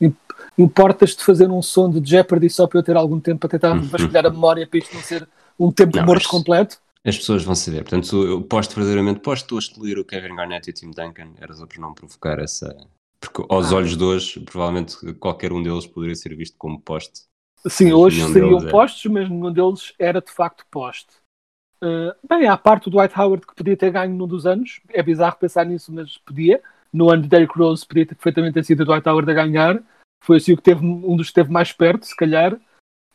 Im- 0.00 0.14
Importas-te 0.56 1.24
fazer 1.24 1.50
um 1.50 1.62
som 1.62 1.90
de 1.90 2.06
Jeopardy 2.08 2.50
só 2.50 2.66
para 2.66 2.78
eu 2.78 2.82
ter 2.82 2.96
algum 2.96 3.18
tempo 3.18 3.40
para 3.40 3.48
tentar 3.48 3.74
vasculhar 3.80 4.26
a 4.26 4.30
memória 4.30 4.66
para 4.66 4.78
isto 4.78 4.94
não 4.94 5.02
ser 5.02 5.26
um 5.58 5.72
tempo 5.72 5.96
Não, 5.96 6.04
morto 6.04 6.22
mas- 6.24 6.30
completo? 6.30 6.78
As 7.04 7.16
pessoas 7.16 7.44
vão 7.44 7.54
saber. 7.54 7.82
Portanto, 7.82 8.24
eu 8.24 8.42
posto 8.42 8.74
verdadeiramente, 8.74 9.20
posto 9.20 9.56
a 9.56 9.58
excluir 9.58 9.98
o 9.98 10.04
Kevin 10.04 10.34
Garnett 10.34 10.68
e 10.68 10.70
o 10.70 10.74
Tim 10.74 10.90
Duncan, 10.90 11.32
era 11.38 11.52
só 11.54 11.66
para 11.66 11.80
não 11.80 11.94
provocar 11.94 12.38
essa. 12.38 12.76
Porque 13.20 13.44
aos 13.48 13.72
Ah. 13.72 13.76
olhos 13.76 13.96
de 13.96 14.04
hoje, 14.04 14.40
provavelmente 14.40 15.14
qualquer 15.14 15.52
um 15.52 15.62
deles 15.62 15.86
poderia 15.86 16.14
ser 16.14 16.34
visto 16.36 16.56
como 16.58 16.80
poste. 16.80 17.22
Sim, 17.66 17.92
hoje 17.92 18.24
seriam 18.32 18.58
é. 18.58 18.70
postos, 18.70 19.04
mas 19.10 19.28
nenhum 19.28 19.52
deles 19.52 19.92
era 19.98 20.20
de 20.20 20.30
facto 20.30 20.64
poste. 20.70 21.08
Uh, 21.82 22.14
bem, 22.28 22.48
à 22.48 22.56
parte 22.56 22.84
do 22.84 22.90
Dwight 22.90 23.18
Howard 23.18 23.46
que 23.46 23.54
podia 23.54 23.76
ter 23.76 23.90
ganho 23.90 24.14
num 24.14 24.26
dos 24.26 24.46
anos, 24.46 24.80
é 24.90 25.02
bizarro 25.02 25.36
pensar 25.36 25.64
nisso, 25.64 25.92
mas 25.92 26.18
podia. 26.18 26.60
No 26.92 27.10
ano 27.10 27.22
de 27.22 27.28
Derrick 27.28 27.56
Rose 27.56 27.86
podia 27.86 28.06
ter, 28.06 28.14
perfeitamente 28.14 28.54
ter 28.54 28.64
sido 28.64 28.80
o 28.80 28.84
Dwight 28.84 29.08
Howard 29.08 29.30
a 29.30 29.34
ganhar. 29.34 29.82
Foi 30.24 30.38
assim 30.38 30.52
o 30.52 30.56
que 30.56 30.62
teve, 30.62 30.84
um 30.84 31.16
dos 31.16 31.26
que 31.26 31.30
esteve 31.30 31.50
mais 31.52 31.72
perto, 31.72 32.06
se 32.06 32.16
calhar. 32.16 32.58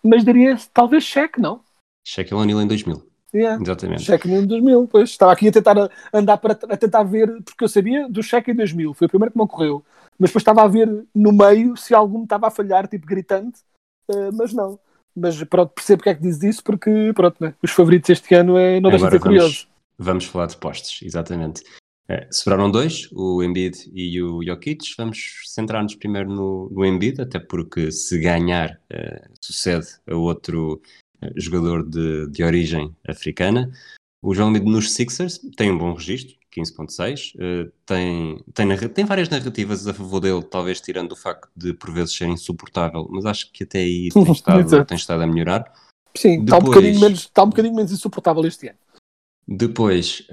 Mas 0.02 0.24
daria 0.24 0.58
talvez 0.74 1.04
cheque, 1.04 1.42
não? 1.42 1.62
Shaquille 2.06 2.40
O'Neal 2.40 2.62
em 2.62 2.68
2000. 2.68 3.13
Yeah. 3.34 3.62
Exatamente. 3.62 4.04
Cheque 4.04 4.30
em 4.30 4.46
2000, 4.46 4.88
pois. 4.88 5.10
Estava 5.10 5.32
aqui 5.32 5.48
a 5.48 5.52
tentar 5.52 5.90
andar 6.14 6.38
para 6.38 6.54
a 6.54 6.78
tentar 6.78 7.04
ver, 7.04 7.42
porque 7.44 7.64
eu 7.64 7.68
sabia 7.68 8.08
do 8.08 8.22
cheque 8.22 8.52
em 8.52 8.56
2000, 8.56 8.94
foi 8.94 9.08
o 9.08 9.10
primeiro 9.10 9.32
que 9.32 9.38
me 9.38 9.44
ocorreu. 9.44 9.84
Mas 10.20 10.30
depois 10.30 10.42
estava 10.42 10.62
a 10.62 10.68
ver 10.68 10.88
no 11.14 11.32
meio 11.32 11.76
se 11.76 11.94
algum 11.94 12.24
estava 12.24 12.48
a 12.48 12.52
falhar, 12.52 12.88
tipo 12.88 13.08
gritante, 13.08 13.62
eh, 14.10 14.30
mas 14.34 14.54
não. 14.54 14.80
Mas 15.16 15.44
pronto, 15.44 15.74
percebo 15.74 16.00
porque 16.00 16.10
é 16.10 16.16
que 16.16 16.22
diz 16.22 16.42
isso, 16.44 16.64
porque 16.64 17.12
pronto, 17.16 17.38
né? 17.40 17.56
os 17.62 17.72
favoritos 17.72 18.10
este 18.10 18.34
ano 18.36 18.58
é, 18.58 18.80
não 18.80 18.90
deixa 18.92 19.06
de 19.06 19.12
ser 19.12 19.20
curioso. 19.20 19.68
vamos, 19.98 20.24
vamos 20.24 20.26
falar 20.26 20.46
de 20.48 20.58
postes, 20.58 21.02
exatamente. 21.02 21.64
Eh, 22.08 22.28
sobraram 22.32 22.70
dois, 22.70 23.10
o 23.14 23.42
Embiid 23.42 23.90
e 23.94 24.22
o 24.22 24.44
Jokic. 24.44 24.94
Vamos 24.98 25.42
centrar-nos 25.46 25.96
primeiro 25.96 26.30
no, 26.30 26.70
no 26.70 26.86
Embiid, 26.86 27.22
até 27.22 27.40
porque 27.40 27.92
se 27.92 28.20
ganhar 28.20 28.80
eh, 28.90 29.28
sucede 29.42 29.88
a 30.08 30.16
outro 30.16 30.82
jogador 31.36 31.84
de, 31.88 32.28
de 32.30 32.44
origem 32.44 32.96
africana. 33.08 33.72
O 34.22 34.34
João 34.34 34.50
Embiid 34.50 34.66
nos 34.66 34.92
Sixers 34.94 35.40
tem 35.58 35.70
um 35.72 35.78
bom 35.78 35.94
registro, 35.94 36.36
15.6. 36.56 37.34
eh, 37.40 37.72
tem, 37.86 38.44
tem, 38.54 38.90
tem 38.90 39.06
várias 39.06 39.28
narrativas 39.30 39.86
a 39.88 39.94
favor 39.94 40.20
dele, 40.20 40.44
talvez 40.44 40.80
tirando 40.80 41.12
o 41.12 41.16
facto 41.16 41.50
de 41.56 41.74
por 41.74 41.92
vezes 41.92 42.16
ser 42.16 42.28
insuportável, 42.28 43.08
mas 43.12 43.26
acho 43.26 43.52
que 43.52 43.64
até 43.64 43.80
aí 43.80 44.10
tem 44.10 44.24
estado, 44.32 44.86
tem 44.86 44.96
estado 44.98 45.24
a 45.24 45.28
melhorar. 45.28 45.74
Sim, 46.16 46.44
está 46.44 46.58
um, 46.58 46.60
Depois- 46.60 46.64
bocadinho 46.64 47.00
menos, 47.00 47.20
está 47.20 47.44
um 47.44 47.50
bocadinho 47.50 47.76
menos 47.76 47.92
insuportável 47.92 48.46
este 48.46 48.68
ano. 48.70 48.78
Depois, 49.46 50.26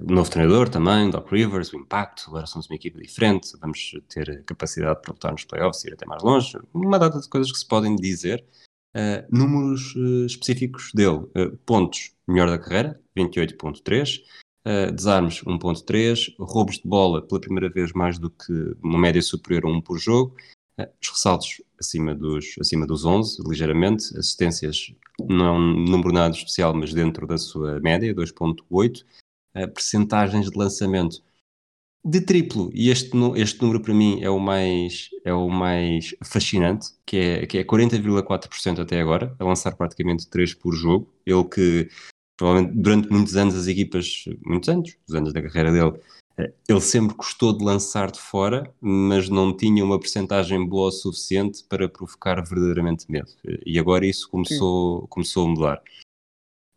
o 0.00 0.12
novo 0.12 0.28
treinador 0.28 0.68
também, 0.68 1.08
Doc 1.10 1.30
Rivers, 1.30 1.72
o 1.72 1.76
impacto, 1.76 2.24
agora 2.26 2.44
somos 2.44 2.66
uma 2.68 2.74
equipa 2.74 2.98
diferente, 3.00 3.52
vamos 3.60 3.92
ter 4.08 4.42
capacidade 4.44 5.00
para 5.00 5.12
lutar 5.12 5.30
nos 5.30 5.44
playoffs 5.44 5.84
e 5.84 5.88
ir 5.88 5.92
até 5.92 6.04
mais 6.06 6.24
longe, 6.24 6.58
uma 6.74 6.98
data 6.98 7.20
de 7.20 7.28
coisas 7.28 7.52
que 7.52 7.58
se 7.58 7.66
podem 7.68 7.94
dizer. 7.94 8.44
Eh, 8.94 9.26
números 9.30 9.94
eh, 9.96 10.26
específicos 10.26 10.92
dele, 10.94 11.26
Eh, 11.34 11.50
pontos, 11.64 12.12
melhor 12.28 12.48
da 12.48 12.58
carreira, 12.58 13.00
28.3, 13.16 14.22
eh, 14.64 14.90
desarmes 14.92 15.42
1.3, 15.44 16.34
roubos 16.38 16.76
de 16.76 16.88
bola 16.88 17.22
pela 17.22 17.40
primeira 17.40 17.70
vez 17.70 17.92
mais 17.92 18.18
do 18.18 18.30
que 18.30 18.52
uma 18.82 18.98
média 18.98 19.22
superior 19.22 19.64
a 19.66 19.68
1 19.68 19.80
por 19.80 19.98
jogo, 19.98 20.36
os 21.00 21.08
ressaltos 21.08 21.62
acima 21.78 22.14
dos, 22.14 22.54
acima 22.60 22.86
dos 22.86 23.04
11, 23.04 23.42
ligeiramente, 23.46 24.16
assistências 24.16 24.94
não 25.28 25.46
é 25.46 25.52
um 25.52 25.84
número 25.84 26.12
nada 26.12 26.34
especial, 26.34 26.74
mas 26.74 26.92
dentro 26.92 27.26
da 27.26 27.38
sua 27.38 27.80
média, 27.80 28.14
2.8, 28.14 29.02
uh, 29.54 29.68
percentagens 29.72 30.50
de 30.50 30.58
lançamento 30.58 31.22
de 32.04 32.20
triplo, 32.20 32.70
e 32.74 32.90
este, 32.90 33.10
este 33.36 33.62
número 33.62 33.80
para 33.80 33.94
mim 33.94 34.20
é 34.22 34.28
o 34.28 34.40
mais, 34.40 35.08
é 35.24 35.32
o 35.32 35.48
mais 35.48 36.14
fascinante, 36.24 36.88
que 37.06 37.16
é, 37.16 37.46
que 37.46 37.58
é 37.58 37.64
40,4% 37.64 38.80
até 38.80 39.00
agora, 39.00 39.34
a 39.38 39.44
lançar 39.44 39.76
praticamente 39.76 40.28
3 40.28 40.54
por 40.54 40.74
jogo, 40.74 41.08
ele 41.24 41.44
que 41.44 41.88
provavelmente 42.36 42.76
durante 42.76 43.10
muitos 43.10 43.36
anos 43.36 43.54
as 43.54 43.68
equipas, 43.68 44.24
muitos 44.44 44.68
anos, 44.68 44.96
os 45.06 45.14
anos 45.14 45.32
da 45.32 45.42
carreira 45.42 45.70
dele, 45.70 45.92
eh, 46.38 46.52
ele 46.68 46.80
sempre 46.80 47.14
gostou 47.14 47.56
de 47.56 47.64
lançar 47.64 48.10
de 48.10 48.18
fora, 48.18 48.72
mas 48.80 49.28
não 49.28 49.56
tinha 49.56 49.84
uma 49.84 50.00
percentagem 50.00 50.66
boa 50.66 50.88
o 50.88 50.92
suficiente 50.92 51.64
para 51.68 51.88
provocar 51.88 52.42
verdadeiramente 52.42 53.10
medo. 53.10 53.30
E 53.64 53.78
agora 53.78 54.04
isso 54.04 54.28
começou, 54.28 55.06
começou 55.08 55.46
a 55.46 55.48
mudar. 55.48 55.82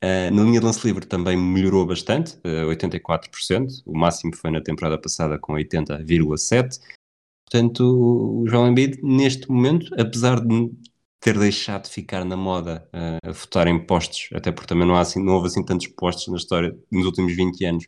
Uh, 0.06 0.30
na 0.32 0.44
linha 0.44 0.60
de 0.60 0.66
lance 0.68 0.86
livre 0.86 1.04
também 1.04 1.36
melhorou 1.36 1.84
bastante, 1.84 2.36
uh, 2.46 2.70
84%. 2.70 3.82
O 3.88 3.98
máximo 3.98 4.36
foi 4.36 4.52
na 4.52 4.62
temporada 4.62 5.00
passada 5.02 5.40
com 5.40 5.54
80,7%. 5.54 6.80
Portanto, 7.50 7.82
o 7.84 8.48
João 8.48 8.68
Embiid, 8.68 9.00
neste 9.02 9.50
momento, 9.50 9.92
apesar 10.00 10.40
de 10.40 10.72
ter 11.20 11.40
deixado 11.40 11.86
de 11.86 11.90
ficar 11.90 12.24
na 12.24 12.38
moda 12.38 12.88
uh, 12.94 13.30
a 13.30 13.32
votar 13.32 13.66
em 13.68 13.84
postos, 13.84 14.30
até 14.36 14.52
porque 14.52 14.68
também 14.68 14.88
não, 14.88 14.96
há 14.96 15.02
assim, 15.02 15.24
não 15.24 15.34
houve 15.34 15.48
assim 15.48 15.66
tantos 15.66 15.88
postos 15.88 16.28
na 16.28 16.38
história 16.38 16.78
nos 16.92 17.06
últimos 17.08 17.36
20 17.36 17.66
anos, 17.66 17.88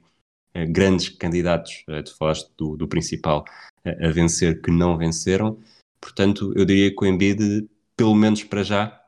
grandes 0.69 1.09
candidatos, 1.09 1.83
tu 2.03 2.17
falaste 2.17 2.49
do, 2.57 2.75
do 2.75 2.87
principal, 2.87 3.45
a 3.85 4.09
vencer 4.09 4.59
que 4.59 4.71
não 4.71 4.97
venceram. 4.97 5.59
Portanto, 6.01 6.51
eu 6.55 6.65
diria 6.65 6.89
que 6.89 7.05
o 7.05 7.05
Embiid, 7.05 7.69
pelo 7.95 8.15
menos 8.15 8.43
para 8.43 8.63
já, 8.63 8.99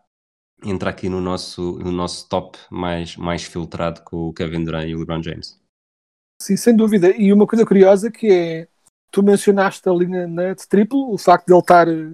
entra 0.63 0.89
aqui 0.89 1.09
no 1.09 1.21
nosso, 1.21 1.79
no 1.79 1.91
nosso 1.91 2.27
top 2.27 2.57
mais, 2.69 3.15
mais 3.15 3.43
filtrado 3.43 4.01
com 4.03 4.29
o 4.29 4.33
Kevin 4.33 4.63
Durant 4.63 4.87
e 4.87 4.95
o 4.95 4.99
LeBron 4.99 5.21
James. 5.21 5.59
Sim, 6.41 6.55
sem 6.55 6.75
dúvida. 6.75 7.15
E 7.15 7.33
uma 7.33 7.45
coisa 7.45 7.65
curiosa 7.65 8.09
que 8.09 8.31
é, 8.31 8.67
tu 9.11 9.21
mencionaste 9.21 9.87
a 9.87 9.93
linha 9.93 10.27
né, 10.27 10.55
de 10.55 10.67
triplo, 10.67 11.11
o 11.11 11.17
facto 11.17 11.47
de 11.47 11.53
ele 11.53 11.59
estar 11.59 11.87
eh, 11.87 12.13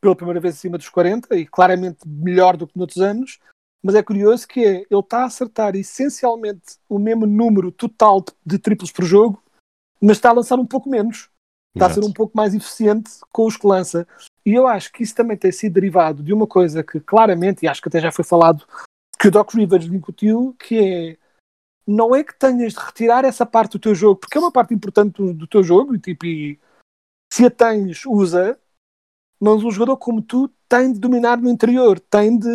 pela 0.00 0.16
primeira 0.16 0.40
vez 0.40 0.56
acima 0.56 0.78
dos 0.78 0.88
40 0.88 1.36
e 1.36 1.46
claramente 1.46 1.98
melhor 2.06 2.56
do 2.56 2.66
que 2.66 2.76
noutros 2.76 3.00
anos, 3.00 3.38
mas 3.82 3.94
é 3.94 4.02
curioso 4.02 4.46
que 4.46 4.64
é, 4.64 4.86
ele 4.90 5.00
está 5.00 5.22
a 5.22 5.26
acertar 5.26 5.76
essencialmente 5.76 6.76
o 6.88 6.98
mesmo 6.98 7.26
número 7.26 7.70
total 7.70 8.20
de, 8.20 8.32
de 8.44 8.58
triplos 8.58 8.90
por 8.90 9.04
jogo, 9.04 9.42
mas 10.00 10.16
está 10.16 10.30
a 10.30 10.34
lançar 10.34 10.58
um 10.58 10.66
pouco 10.66 10.88
menos. 10.88 11.30
Está 11.74 11.86
a 11.86 11.90
ser 11.90 12.04
um 12.04 12.12
pouco 12.12 12.36
mais 12.36 12.54
eficiente 12.54 13.10
com 13.32 13.46
os 13.46 13.56
que 13.56 13.66
lança. 13.66 14.06
E 14.44 14.54
eu 14.54 14.66
acho 14.66 14.92
que 14.92 15.02
isso 15.02 15.14
também 15.14 15.36
tem 15.36 15.52
sido 15.52 15.74
derivado 15.74 16.22
de 16.22 16.32
uma 16.32 16.46
coisa 16.46 16.82
que 16.82 16.98
claramente, 17.00 17.64
e 17.64 17.68
acho 17.68 17.80
que 17.80 17.88
até 17.88 18.00
já 18.00 18.10
foi 18.10 18.24
falado, 18.24 18.66
que 19.18 19.28
o 19.28 19.30
Doc 19.30 19.54
Rivers 19.54 19.84
lhe 19.84 19.96
incutiu, 19.96 20.56
que 20.58 20.78
é 20.78 21.16
não 21.86 22.14
é 22.14 22.22
que 22.22 22.38
tenhas 22.38 22.72
de 22.72 22.78
retirar 22.78 23.24
essa 23.24 23.44
parte 23.44 23.72
do 23.72 23.78
teu 23.80 23.94
jogo, 23.94 24.20
porque 24.20 24.38
é 24.38 24.40
uma 24.40 24.52
parte 24.52 24.72
importante 24.72 25.14
do, 25.14 25.34
do 25.34 25.46
teu 25.46 25.62
jogo, 25.62 25.94
e 25.94 25.98
tipo, 25.98 26.24
e 26.24 26.58
se 27.32 27.44
a 27.44 27.50
tens, 27.50 28.04
usa, 28.06 28.58
mas 29.40 29.64
um 29.64 29.70
jogador 29.70 29.96
como 29.96 30.22
tu 30.22 30.48
tem 30.68 30.92
de 30.92 31.00
dominar 31.00 31.38
no 31.38 31.50
interior, 31.50 31.98
tem 31.98 32.38
de 32.38 32.48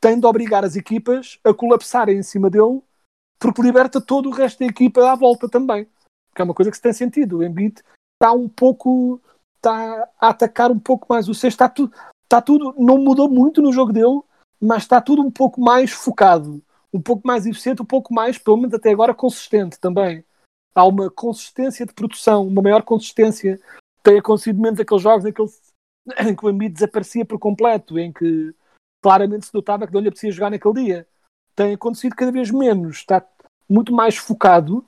tem 0.00 0.18
de 0.18 0.26
obrigar 0.26 0.64
as 0.64 0.74
equipas 0.74 1.38
a 1.44 1.54
colapsarem 1.54 2.18
em 2.18 2.22
cima 2.22 2.50
dele, 2.50 2.82
porque 3.38 3.62
liberta 3.62 4.00
todo 4.00 4.28
o 4.28 4.32
resto 4.32 4.60
da 4.60 4.66
equipa 4.66 5.12
à 5.12 5.14
volta 5.14 5.48
também. 5.48 5.86
Que 6.34 6.42
é 6.42 6.44
uma 6.44 6.54
coisa 6.54 6.70
que 6.70 6.76
se 6.76 6.82
tem 6.82 6.92
sentido. 6.92 7.38
O 7.38 7.44
Embiid 7.44 7.82
está 8.20 8.32
um 8.32 8.48
pouco 8.48 9.20
está 9.62 10.08
a 10.20 10.28
atacar 10.28 10.72
um 10.72 10.78
pouco 10.78 11.06
mais 11.08 11.28
o 11.28 11.34
sexto, 11.34 11.54
está, 11.54 11.68
tu, 11.68 11.90
está 12.24 12.42
tudo, 12.42 12.74
não 12.76 12.98
mudou 12.98 13.30
muito 13.30 13.62
no 13.62 13.72
jogo 13.72 13.92
dele, 13.92 14.20
mas 14.60 14.82
está 14.82 15.00
tudo 15.00 15.22
um 15.22 15.30
pouco 15.30 15.60
mais 15.60 15.92
focado, 15.92 16.60
um 16.92 17.00
pouco 17.00 17.26
mais 17.26 17.46
eficiente, 17.46 17.80
um 17.80 17.86
pouco 17.86 18.12
mais, 18.12 18.36
pelo 18.36 18.56
menos 18.56 18.74
até 18.74 18.90
agora, 18.90 19.14
consistente 19.14 19.78
também. 19.78 20.24
Há 20.74 20.84
uma 20.84 21.10
consistência 21.10 21.86
de 21.86 21.92
produção, 21.92 22.46
uma 22.46 22.62
maior 22.62 22.82
consistência. 22.82 23.60
Tem 24.02 24.18
acontecido 24.18 24.60
menos 24.60 24.80
aqueles 24.80 25.02
jogos 25.02 25.24
em 25.24 25.32
que, 25.32 25.40
ele, 25.40 25.50
em 26.30 26.34
que 26.34 26.44
o 26.44 26.50
Embiid 26.50 26.74
desaparecia 26.74 27.24
por 27.24 27.38
completo, 27.38 27.98
em 27.98 28.12
que 28.12 28.54
claramente 29.00 29.46
se 29.46 29.54
notava 29.54 29.86
que 29.86 29.92
não 29.92 30.00
lhe 30.00 30.08
apetecia 30.08 30.32
jogar 30.32 30.50
naquele 30.50 30.74
dia. 30.74 31.08
Tem 31.54 31.74
acontecido 31.74 32.16
cada 32.16 32.32
vez 32.32 32.50
menos, 32.50 32.98
está 32.98 33.24
muito 33.68 33.92
mais 33.92 34.16
focado 34.16 34.78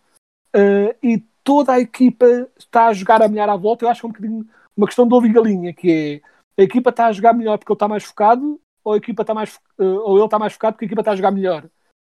uh, 0.54 0.96
e 1.02 1.22
toda 1.44 1.74
a 1.74 1.80
equipa 1.80 2.48
está 2.58 2.86
a 2.86 2.92
jogar 2.92 3.22
a 3.22 3.28
melhor 3.28 3.48
à 3.48 3.56
volta. 3.56 3.84
Eu 3.84 3.90
acho 3.90 4.00
que 4.00 4.06
é 4.06 4.08
um 4.08 4.12
bocadinho 4.12 4.48
uma 4.76 4.86
questão 4.86 5.06
de 5.06 5.14
ovo 5.14 5.26
e 5.26 5.32
galinha, 5.32 5.72
que 5.72 6.22
é 6.56 6.60
a 6.60 6.64
equipa 6.64 6.90
está 6.90 7.06
a 7.06 7.12
jogar 7.12 7.32
melhor 7.32 7.58
porque 7.58 7.70
ele 7.70 7.76
está 7.76 7.86
mais 7.86 8.02
focado, 8.04 8.60
ou 8.82 8.94
a 8.94 8.96
equipa 8.96 9.22
está 9.22 9.34
mais 9.34 9.56
uh, 9.78 9.84
ou 9.84 10.16
ele 10.16 10.24
está 10.24 10.38
mais 10.38 10.52
focado 10.54 10.74
porque 10.74 10.84
a 10.84 10.88
equipa 10.88 11.00
está 11.00 11.12
a 11.12 11.16
jogar 11.16 11.30
melhor. 11.30 11.68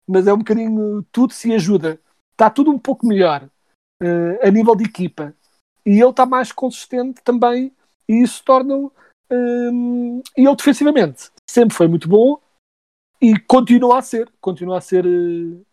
Mas 0.07 0.27
é 0.27 0.33
um 0.33 0.39
bocadinho 0.39 1.03
tudo 1.11 1.33
se 1.33 1.53
ajuda. 1.53 1.99
Está 2.31 2.49
tudo 2.49 2.71
um 2.71 2.79
pouco 2.79 3.05
melhor 3.05 3.43
uh, 4.01 4.47
a 4.47 4.49
nível 4.49 4.75
de 4.75 4.85
equipa. 4.85 5.33
E 5.85 5.99
ele 5.99 6.09
está 6.09 6.25
mais 6.25 6.51
consistente 6.51 7.21
também, 7.23 7.71
e 8.07 8.23
isso 8.23 8.43
torna-o. 8.43 8.91
Um, 9.31 10.21
e 10.35 10.45
ele 10.45 10.55
defensivamente 10.55 11.29
sempre 11.47 11.75
foi 11.75 11.87
muito 11.87 12.09
bom 12.09 12.41
e 13.21 13.39
continua 13.41 13.99
a 13.99 14.01
ser, 14.01 14.31
continua 14.41 14.79
a 14.79 14.81
ser 14.81 15.05
uh, 15.05 15.65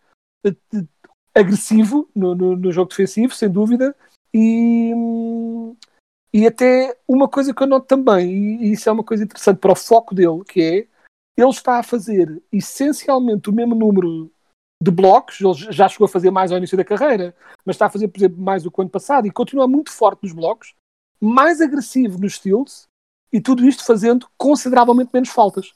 agressivo 1.37 2.09
no, 2.15 2.35
no, 2.35 2.57
no, 2.57 2.73
jogo 2.73 2.89
defensivo, 2.89 3.35
sem 3.35 3.51
dúvida, 3.51 3.95
e, 4.33 4.93
e 6.33 6.47
até 6.47 6.97
uma 7.07 7.29
coisa 7.29 7.53
que 7.53 7.63
eu 7.63 7.67
noto 7.67 7.87
também, 7.87 8.31
e 8.63 8.73
isso 8.73 8.89
é 8.89 8.93
uma 8.93 9.05
coisa 9.05 9.25
interessante 9.25 9.59
para 9.59 9.73
o 9.73 9.77
foco 9.77 10.15
dele, 10.15 10.43
que 10.49 10.63
é 10.63 10.87
ele 11.37 11.51
está 11.51 11.79
a 11.79 11.83
fazer 11.83 12.43
essencialmente 12.51 13.51
o 13.51 13.53
mesmo 13.53 13.75
número 13.75 14.31
de 14.83 14.91
blocos, 14.91 15.41
ele 15.41 15.55
já 15.73 15.87
chegou 15.89 16.07
a 16.07 16.09
fazer 16.09 16.31
mais 16.31 16.51
ao 16.51 16.59
início 16.59 16.77
da 16.77 16.85
carreira, 16.85 17.37
mas 17.65 17.77
está 17.77 17.87
a 17.87 17.91
fazer, 17.91 18.09
por 18.09 18.19
exemplo, 18.19 18.43
mais 18.43 18.63
do 18.63 18.71
que 18.71 18.81
o 18.81 18.83
ano 18.83 18.91
passado 18.91 19.27
e 19.27 19.31
continua 19.31 19.69
muito 19.69 19.93
forte 19.93 20.23
nos 20.23 20.33
blocos, 20.33 20.75
mais 21.21 21.61
agressivo 21.61 22.19
nos 22.19 22.37
steals 22.37 22.87
e 23.31 23.41
tudo 23.41 23.67
isto 23.67 23.85
fazendo 23.85 24.27
consideravelmente 24.39 25.11
menos 25.13 25.29
faltas. 25.29 25.75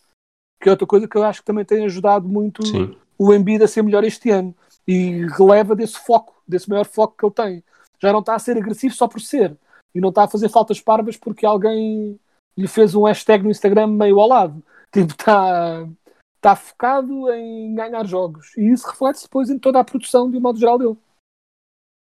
Que 0.63 0.69
é 0.69 0.73
outra 0.73 0.87
coisa 0.87 1.09
que 1.09 1.17
eu 1.17 1.25
acho 1.25 1.41
que 1.41 1.47
também 1.47 1.65
tem 1.65 1.85
ajudado 1.85 2.29
muito 2.29 2.67
Sim. 2.67 2.97
o 3.19 3.33
Embiid 3.33 3.63
a 3.63 3.69
ser 3.69 3.83
melhor 3.83 4.05
este 4.05 4.31
ano 4.31 4.55
e 4.91 5.25
releva 5.27 5.77
desse 5.77 5.99
foco, 6.01 6.43
desse 6.47 6.69
maior 6.69 6.85
foco 6.85 7.17
que 7.17 7.25
ele 7.25 7.33
tem. 7.33 7.65
Já 8.03 8.13
não 8.13 8.19
está 8.19 8.35
a 8.35 8.39
ser 8.41 8.57
agressivo 8.57 8.93
só 8.93 9.07
por 9.07 9.21
ser 9.21 9.57
e 9.95 10.01
não 10.01 10.09
está 10.09 10.25
a 10.25 10.29
fazer 10.29 10.49
faltas 10.49 10.81
parvas 10.81 11.17
porque 11.17 11.47
alguém 11.47 12.19
lhe 12.59 12.67
fez 12.67 12.97
um 12.97 13.05
hashtag 13.05 13.45
no 13.45 13.51
Instagram 13.51 13.87
meio 13.87 14.19
ao 14.19 14.29
lado. 14.29 14.65
Tipo, 14.93 15.13
está, 15.13 15.89
está 16.35 16.57
focado 16.57 17.33
em 17.33 17.73
ganhar 17.77 18.05
jogos 18.05 18.57
e 18.57 18.73
isso 18.73 18.89
reflete-se 18.89 19.27
depois 19.27 19.49
em 19.49 19.57
toda 19.57 19.79
a 19.79 19.85
produção 19.85 20.29
de 20.29 20.37
um 20.37 20.41
modo 20.41 20.59
geral 20.59 20.77
dele. 20.77 20.99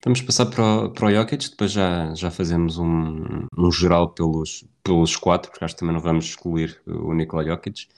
Vamos 0.02 0.22
passar 0.22 0.46
para 0.46 0.86
o, 0.86 0.90
para 0.90 1.06
o 1.08 1.10
Jokic, 1.10 1.50
depois 1.50 1.70
já, 1.70 2.14
já 2.14 2.30
fazemos 2.30 2.78
um, 2.78 3.46
um 3.54 3.70
geral 3.70 4.08
pelos, 4.08 4.64
pelos 4.82 5.16
quatro, 5.16 5.50
porque 5.50 5.62
acho 5.62 5.74
que 5.74 5.80
também 5.80 5.94
não 5.94 6.00
vamos 6.00 6.24
excluir 6.24 6.80
o 6.86 7.12
Nikola 7.12 7.44
Jokic. 7.44 7.88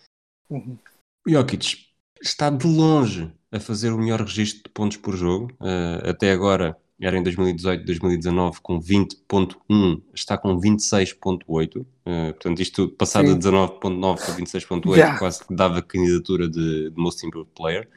Uhum. 0.48 0.76
O 1.24 1.30
Jokic 1.30 1.86
está 2.20 2.50
de 2.50 2.66
longe 2.66 3.32
a 3.52 3.58
fazer 3.58 3.92
o 3.92 3.98
melhor 3.98 4.20
registro 4.20 4.62
de 4.64 4.70
pontos 4.70 4.96
por 4.96 5.16
jogo. 5.16 5.52
Uh, 5.60 6.08
até 6.08 6.32
agora 6.32 6.76
era 7.00 7.16
em 7.16 7.22
2018, 7.22 7.84
2019 7.84 8.60
com 8.60 8.78
20.1, 8.78 10.02
está 10.14 10.36
com 10.36 10.60
26.8. 10.60 11.80
Uh, 11.80 11.86
portanto, 12.32 12.60
isto 12.60 12.88
passado 12.90 13.28
Sim. 13.28 13.38
de 13.38 13.48
19.9 13.48 14.16
para 14.16 14.34
26.8 14.34 14.96
Yeah. 14.96 15.18
quase 15.18 15.44
que 15.44 15.54
dava 15.54 15.82
candidatura 15.82 16.48
de, 16.48 16.90
de 16.90 16.96
Most 17.00 17.26
Improved 17.26 17.52
Player. 17.54 17.88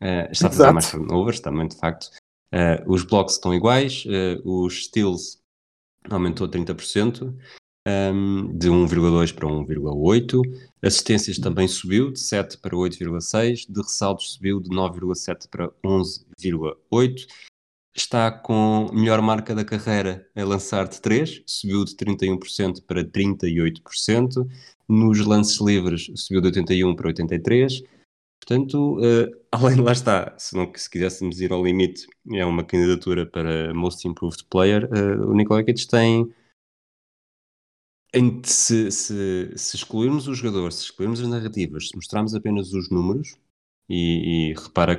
Uh, 0.00 0.30
está 0.30 0.46
a 0.46 0.50
fazer 0.50 0.62
Exato. 0.62 0.74
mais 0.74 0.90
turnovers 0.90 1.40
também, 1.40 1.68
de 1.68 1.76
facto. 1.76 2.10
Os 2.86 3.02
blocos 3.02 3.34
estão 3.34 3.52
iguais, 3.52 4.04
os 4.42 4.84
steals 4.86 5.42
aumentou 6.08 6.48
30%, 6.48 7.34
um, 7.86 8.56
de 8.56 8.68
1,2 8.68 9.32
para 9.32 9.48
1,8. 9.48 10.42
Assistências 10.82 11.38
também 11.38 11.68
subiu 11.68 12.10
de 12.10 12.18
7 12.18 12.58
para 12.58 12.76
8,6. 12.76 13.66
De 13.68 13.80
ressaltos 13.80 14.32
subiu 14.32 14.60
de 14.60 14.70
9,7 14.70 15.48
para 15.48 15.70
11,8. 15.84 17.26
Está 17.94 18.30
com 18.30 18.90
melhor 18.92 19.22
marca 19.22 19.54
da 19.54 19.64
carreira 19.64 20.28
a 20.36 20.44
lançar 20.44 20.86
de 20.86 21.00
3, 21.00 21.42
subiu 21.46 21.82
de 21.82 21.96
31% 21.96 22.84
para 22.86 23.02
38%. 23.02 24.46
Nos 24.88 25.24
lances 25.24 25.58
livres 25.60 26.10
subiu 26.14 26.42
de 26.42 26.48
81 26.48 26.94
para 26.94 27.06
83. 27.06 27.82
Portanto, 28.38 28.98
eh, 29.02 29.30
além 29.50 29.76
de 29.76 29.80
lá 29.82 29.92
está, 29.92 30.34
se, 30.36 30.54
não, 30.54 30.70
se 30.74 30.90
quiséssemos 30.90 31.40
ir 31.40 31.52
ao 31.52 31.64
limite, 31.64 32.06
é 32.34 32.44
uma 32.44 32.62
candidatura 32.64 33.24
para 33.24 33.72
Most 33.72 34.06
Improved 34.06 34.44
Player. 34.50 34.88
eh, 34.92 35.16
o 35.16 35.32
Nikola 35.32 35.60
Jokic 35.60 35.86
tem 35.88 36.30
em- 38.16 38.42
se, 38.44 38.90
se, 38.90 39.52
se 39.56 39.76
excluirmos 39.76 40.26
os 40.28 40.38
jogadores, 40.38 40.76
se 40.76 40.84
excluirmos 40.84 41.20
as 41.20 41.28
narrativas, 41.28 41.88
se 41.88 41.96
mostrarmos 41.96 42.34
apenas 42.34 42.72
os 42.72 42.90
números, 42.90 43.36
e, 43.88 44.50
e 44.50 44.54
repara 44.54 44.96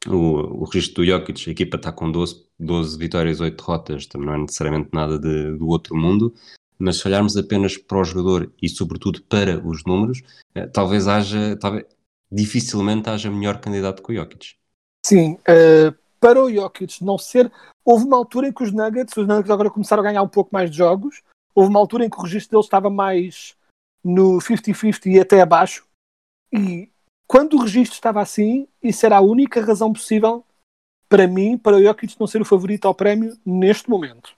que 0.00 0.08
o, 0.08 0.62
o 0.62 0.64
registro 0.64 1.04
do 1.04 1.06
Jokic, 1.06 1.48
a 1.48 1.52
equipa 1.52 1.76
está 1.76 1.92
com 1.92 2.10
12, 2.10 2.44
12 2.58 2.96
vitórias, 2.98 3.40
8 3.40 3.56
derrotas, 3.56 4.06
também 4.06 4.26
não 4.26 4.34
é 4.34 4.38
necessariamente 4.38 4.90
nada 4.92 5.18
de- 5.18 5.56
do 5.56 5.68
outro 5.68 5.96
mundo, 5.96 6.32
mas 6.78 6.96
se 6.98 7.08
olharmos 7.08 7.36
apenas 7.36 7.76
para 7.76 7.98
o 7.98 8.04
jogador 8.04 8.52
e 8.62 8.68
sobretudo 8.68 9.22
para 9.22 9.58
os 9.66 9.84
números, 9.84 10.22
eh, 10.54 10.66
talvez 10.66 11.08
haja, 11.08 11.56
talvez, 11.56 11.84
dificilmente 12.30 13.10
haja 13.10 13.30
melhor 13.30 13.60
candidato 13.60 14.02
que 14.02 14.12
o 14.12 14.14
Jokic. 14.14 14.54
Sim, 15.04 15.38
eh, 15.46 15.92
para 16.20 16.42
o 16.42 16.52
Jokic 16.52 17.04
não 17.04 17.18
ser. 17.18 17.50
Houve 17.84 18.04
uma 18.04 18.16
altura 18.16 18.48
em 18.48 18.52
que 18.52 18.62
os 18.62 18.72
Nuggets, 18.72 19.16
os 19.16 19.26
Nuggets 19.26 19.50
agora 19.50 19.70
começaram 19.70 20.02
a 20.02 20.06
ganhar 20.06 20.22
um 20.22 20.28
pouco 20.28 20.50
mais 20.52 20.70
de 20.70 20.76
jogos. 20.76 21.22
Houve 21.58 21.70
uma 21.70 21.80
altura 21.80 22.04
em 22.04 22.10
que 22.10 22.18
o 22.18 22.22
registro 22.22 22.52
deles 22.52 22.66
estava 22.66 22.88
mais 22.88 23.56
no 24.04 24.38
50-50 24.38 25.06
e 25.06 25.18
até 25.18 25.40
abaixo. 25.40 25.86
E 26.52 26.88
quando 27.26 27.54
o 27.54 27.62
registro 27.62 27.94
estava 27.94 28.20
assim, 28.20 28.68
isso 28.82 29.04
era 29.04 29.16
a 29.16 29.20
única 29.20 29.60
razão 29.60 29.92
possível 29.92 30.44
para 31.08 31.26
mim, 31.26 31.56
para 31.56 31.76
o 31.76 31.82
Jokic 31.82 32.18
não 32.20 32.26
ser 32.26 32.40
o 32.40 32.44
favorito 32.44 32.86
ao 32.86 32.94
prémio 32.94 33.36
neste 33.44 33.88
momento. 33.90 34.36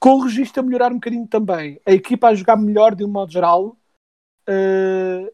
Com 0.00 0.14
o 0.14 0.22
registro 0.22 0.60
a 0.60 0.62
melhorar 0.64 0.90
um 0.90 0.96
bocadinho 0.96 1.26
também, 1.26 1.80
a 1.84 1.92
equipa 1.92 2.28
a 2.28 2.34
jogar 2.34 2.56
melhor 2.56 2.94
de 2.94 3.04
um 3.04 3.08
modo 3.08 3.30
geral, 3.30 3.76
eh, 4.46 5.32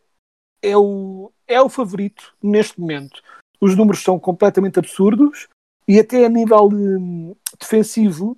é, 0.60 0.76
o, 0.76 1.30
é 1.46 1.60
o 1.60 1.68
favorito 1.68 2.34
neste 2.42 2.80
momento 2.80 3.22
os 3.64 3.74
números 3.74 4.02
são 4.02 4.18
completamente 4.18 4.78
absurdos 4.78 5.48
e 5.88 5.98
até 5.98 6.26
a 6.26 6.28
nível 6.28 6.68
hum, 6.70 7.34
defensivo 7.58 8.36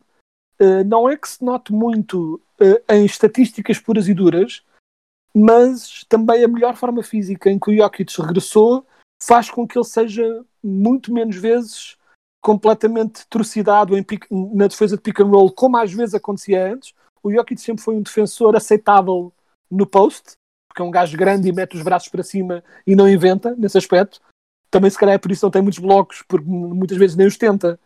eh, 0.58 0.84
não 0.84 1.08
é 1.08 1.16
que 1.16 1.28
se 1.28 1.44
note 1.44 1.72
muito 1.72 2.40
eh, 2.60 2.82
em 2.90 3.04
estatísticas 3.04 3.78
puras 3.78 4.08
e 4.08 4.14
duras, 4.14 4.62
mas 5.34 6.04
também 6.08 6.44
a 6.44 6.48
melhor 6.48 6.74
forma 6.76 7.02
física 7.02 7.50
em 7.50 7.58
que 7.58 7.70
o 7.70 7.76
Jokic 7.76 8.20
regressou 8.20 8.86
faz 9.22 9.50
com 9.50 9.66
que 9.66 9.78
ele 9.78 9.84
seja 9.84 10.44
muito 10.62 11.12
menos 11.12 11.36
vezes 11.36 11.96
completamente 12.42 13.26
trucidado 13.28 14.02
pick- 14.04 14.30
na 14.30 14.66
defesa 14.68 14.96
de 14.96 15.02
pick 15.02 15.20
and 15.20 15.26
roll, 15.26 15.50
como 15.50 15.76
às 15.76 15.92
vezes 15.92 16.14
acontecia 16.14 16.72
antes. 16.72 16.94
O 17.22 17.32
Jokic 17.32 17.60
sempre 17.60 17.82
foi 17.82 17.96
um 17.96 18.02
defensor 18.02 18.54
aceitável 18.56 19.32
no 19.70 19.86
post, 19.86 20.32
porque 20.68 20.80
é 20.80 20.84
um 20.84 20.90
gajo 20.90 21.16
grande 21.16 21.48
e 21.48 21.52
mete 21.52 21.76
os 21.76 21.82
braços 21.82 22.08
para 22.08 22.22
cima 22.22 22.62
e 22.86 22.94
não 22.94 23.08
inventa 23.08 23.54
nesse 23.56 23.76
aspecto 23.76 24.20
também 24.70 24.90
se 24.90 24.98
calhar 24.98 25.14
é 25.14 25.18
por 25.18 25.32
isso 25.32 25.44
não 25.44 25.50
tem 25.50 25.62
muitos 25.62 25.78
blocos, 25.78 26.22
porque 26.28 26.46
muitas 26.46 26.98
vezes 26.98 27.16
nem 27.16 27.26
os 27.26 27.36
tenta, 27.36 27.78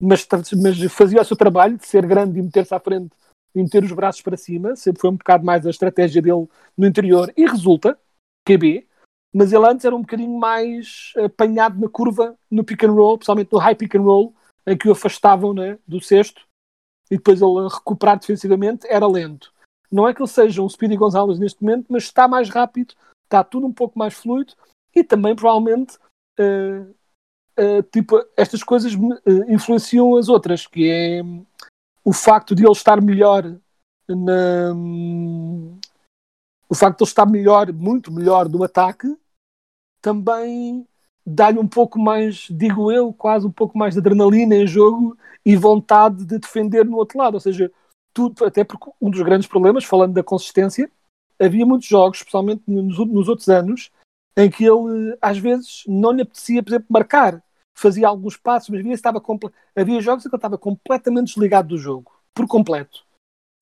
mas, 0.00 0.26
mas 0.62 0.92
fazia 0.92 1.20
o 1.20 1.24
seu 1.24 1.36
trabalho 1.36 1.76
de 1.76 1.86
ser 1.86 2.06
grande 2.06 2.38
e 2.38 2.42
meter-se 2.42 2.74
à 2.74 2.80
frente 2.80 3.10
e 3.54 3.62
meter 3.62 3.82
os 3.82 3.92
braços 3.92 4.22
para 4.22 4.36
cima, 4.36 4.76
sempre 4.76 5.00
foi 5.00 5.10
um 5.10 5.16
bocado 5.16 5.44
mais 5.44 5.66
a 5.66 5.70
estratégia 5.70 6.22
dele 6.22 6.46
no 6.76 6.86
interior 6.86 7.32
e 7.36 7.46
resulta, 7.46 7.98
QB, 8.46 8.86
mas 9.34 9.52
ele 9.52 9.66
antes 9.66 9.84
era 9.84 9.96
um 9.96 10.02
bocadinho 10.02 10.38
mais 10.38 11.12
apanhado 11.16 11.80
na 11.80 11.88
curva 11.88 12.36
no 12.50 12.62
pick 12.62 12.84
and 12.84 12.92
roll, 12.92 13.18
principalmente 13.18 13.52
no 13.52 13.58
high 13.58 13.74
pick 13.74 13.94
and 13.94 14.02
roll, 14.02 14.34
em 14.66 14.76
que 14.76 14.88
o 14.88 14.92
afastavam 14.92 15.52
né, 15.52 15.78
do 15.86 16.00
cesto 16.00 16.46
e 17.10 17.16
depois 17.16 17.40
ele 17.40 17.68
recuperar 17.68 18.18
defensivamente 18.18 18.86
era 18.86 19.06
lento. 19.06 19.52
Não 19.90 20.06
é 20.06 20.12
que 20.12 20.20
ele 20.20 20.28
seja 20.28 20.62
um 20.62 20.68
Speedy 20.68 20.96
Gonzalez 20.96 21.38
neste 21.38 21.62
momento, 21.62 21.86
mas 21.88 22.04
está 22.04 22.28
mais 22.28 22.50
rápido, 22.50 22.94
está 23.24 23.42
tudo 23.42 23.66
um 23.66 23.72
pouco 23.72 23.98
mais 23.98 24.14
fluido 24.14 24.52
e 24.94 25.02
também 25.02 25.34
provavelmente 25.34 25.98
Uh, 26.38 26.94
uh, 27.58 27.82
tipo, 27.92 28.24
estas 28.36 28.62
coisas 28.62 28.94
uh, 28.94 29.18
influenciam 29.48 30.16
as 30.16 30.28
outras, 30.28 30.66
que 30.66 30.88
é 30.88 31.22
o 32.04 32.12
facto 32.12 32.54
de 32.54 32.64
ele 32.64 32.72
estar 32.72 33.02
melhor 33.02 33.44
na, 34.08 34.72
o 36.68 36.74
facto 36.74 36.98
de 36.98 37.04
ele 37.04 37.10
estar 37.10 37.26
melhor, 37.26 37.72
muito 37.72 38.12
melhor 38.12 38.48
do 38.48 38.62
ataque, 38.62 39.16
também 40.00 40.86
dá-lhe 41.26 41.58
um 41.58 41.68
pouco 41.68 41.98
mais, 41.98 42.46
digo 42.50 42.90
eu, 42.90 43.12
quase 43.12 43.46
um 43.46 43.52
pouco 43.52 43.76
mais 43.76 43.94
de 43.94 44.00
adrenalina 44.00 44.54
em 44.54 44.66
jogo 44.66 45.16
e 45.44 45.56
vontade 45.56 46.24
de 46.24 46.38
defender 46.38 46.84
no 46.84 46.96
outro 46.96 47.18
lado. 47.18 47.34
Ou 47.34 47.40
seja, 47.40 47.70
tudo, 48.14 48.44
até 48.44 48.64
porque 48.64 48.90
um 49.00 49.10
dos 49.10 49.20
grandes 49.22 49.46
problemas, 49.46 49.84
falando 49.84 50.14
da 50.14 50.22
consistência, 50.22 50.90
havia 51.38 51.66
muitos 51.66 51.86
jogos, 51.86 52.18
especialmente 52.18 52.62
nos, 52.66 52.98
nos 52.98 53.28
outros 53.28 53.48
anos, 53.48 53.90
em 54.36 54.50
que 54.50 54.64
ele 54.64 55.16
às 55.20 55.38
vezes 55.38 55.84
não 55.86 56.12
lhe 56.12 56.22
apetecia, 56.22 56.62
por 56.62 56.70
exemplo, 56.70 56.86
marcar. 56.88 57.42
Fazia 57.78 58.08
alguns 58.08 58.36
passos, 58.36 58.70
mas 58.70 58.80
havia, 58.80 58.92
estava 58.92 59.22
havia 59.76 60.00
jogos 60.00 60.26
em 60.26 60.28
que 60.28 60.34
ele 60.34 60.38
estava 60.38 60.58
completamente 60.58 61.28
desligado 61.28 61.68
do 61.68 61.78
jogo, 61.78 62.12
por 62.34 62.46
completo. 62.48 63.06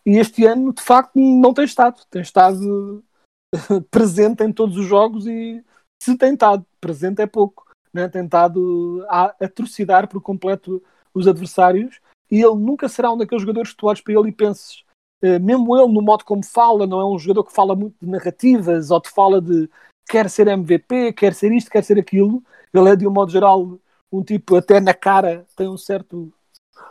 E 0.06 0.18
este 0.18 0.46
ano, 0.46 0.72
de 0.72 0.82
facto, 0.82 1.18
não 1.18 1.52
tem 1.52 1.64
estado. 1.64 2.00
Tem 2.08 2.22
estado 2.22 3.04
presente 3.90 4.42
em 4.42 4.52
todos 4.52 4.76
os 4.76 4.86
jogos 4.86 5.26
e 5.26 5.62
se 6.02 6.16
tem 6.16 6.34
estado, 6.34 6.64
presente 6.80 7.20
é 7.20 7.26
pouco. 7.26 7.66
Né? 7.92 8.08
Tem 8.08 8.24
estado 8.24 9.04
a 9.08 9.34
atrocidar 9.40 10.08
por 10.08 10.22
completo 10.22 10.82
os 11.12 11.26
adversários 11.26 12.00
e 12.30 12.40
ele 12.40 12.56
nunca 12.56 12.88
será 12.88 13.12
um 13.12 13.18
daqueles 13.18 13.42
jogadores 13.42 13.70
que 13.72 13.76
tu 13.76 13.86
olhas 13.86 14.00
para 14.00 14.14
ele 14.14 14.28
e 14.28 14.32
penses, 14.32 14.84
eh, 15.22 15.38
mesmo 15.38 15.76
ele 15.76 15.92
no 15.92 16.02
modo 16.02 16.24
como 16.24 16.44
fala, 16.44 16.86
não 16.86 17.00
é 17.00 17.06
um 17.06 17.18
jogador 17.18 17.44
que 17.44 17.52
fala 17.52 17.74
muito 17.74 17.96
de 18.00 18.08
narrativas 18.08 18.90
ou 18.90 19.00
te 19.00 19.10
fala 19.10 19.40
de 19.40 19.68
quer 20.08 20.30
ser 20.30 20.46
MVP, 20.48 21.12
quer 21.14 21.34
ser 21.34 21.52
isto, 21.52 21.70
quer 21.70 21.82
ser 21.82 21.98
aquilo. 21.98 22.42
Ele 22.72 22.90
é, 22.90 22.96
de 22.96 23.06
um 23.06 23.10
modo 23.10 23.32
geral, 23.32 23.78
um 24.12 24.22
tipo, 24.22 24.56
até 24.56 24.80
na 24.80 24.94
cara, 24.94 25.46
tem 25.56 25.68
um 25.68 25.76
certo, 25.76 26.32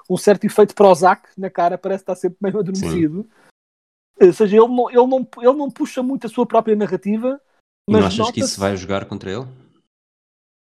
um 0.09 0.17
certo 0.17 0.45
efeito 0.45 0.75
Prozac 0.75 1.29
na 1.37 1.49
cara, 1.49 1.77
parece 1.77 2.03
estar 2.03 2.15
sempre 2.15 2.37
meio 2.41 2.59
adormecido. 2.59 3.23
Sim. 3.23 4.27
Ou 4.27 4.33
seja, 4.33 4.57
ele 4.57 4.67
não, 4.67 4.89
ele, 4.89 5.07
não, 5.07 5.27
ele 5.37 5.57
não 5.57 5.69
puxa 5.69 6.01
muito 6.01 6.27
a 6.27 6.29
sua 6.29 6.45
própria 6.45 6.75
narrativa. 6.75 7.41
E 7.87 7.91
mas 7.91 8.01
não 8.01 8.07
achas 8.07 8.31
que 8.31 8.39
isso 8.39 8.59
vai 8.59 8.75
jogar 8.77 9.05
contra 9.05 9.31
ele? 9.31 9.45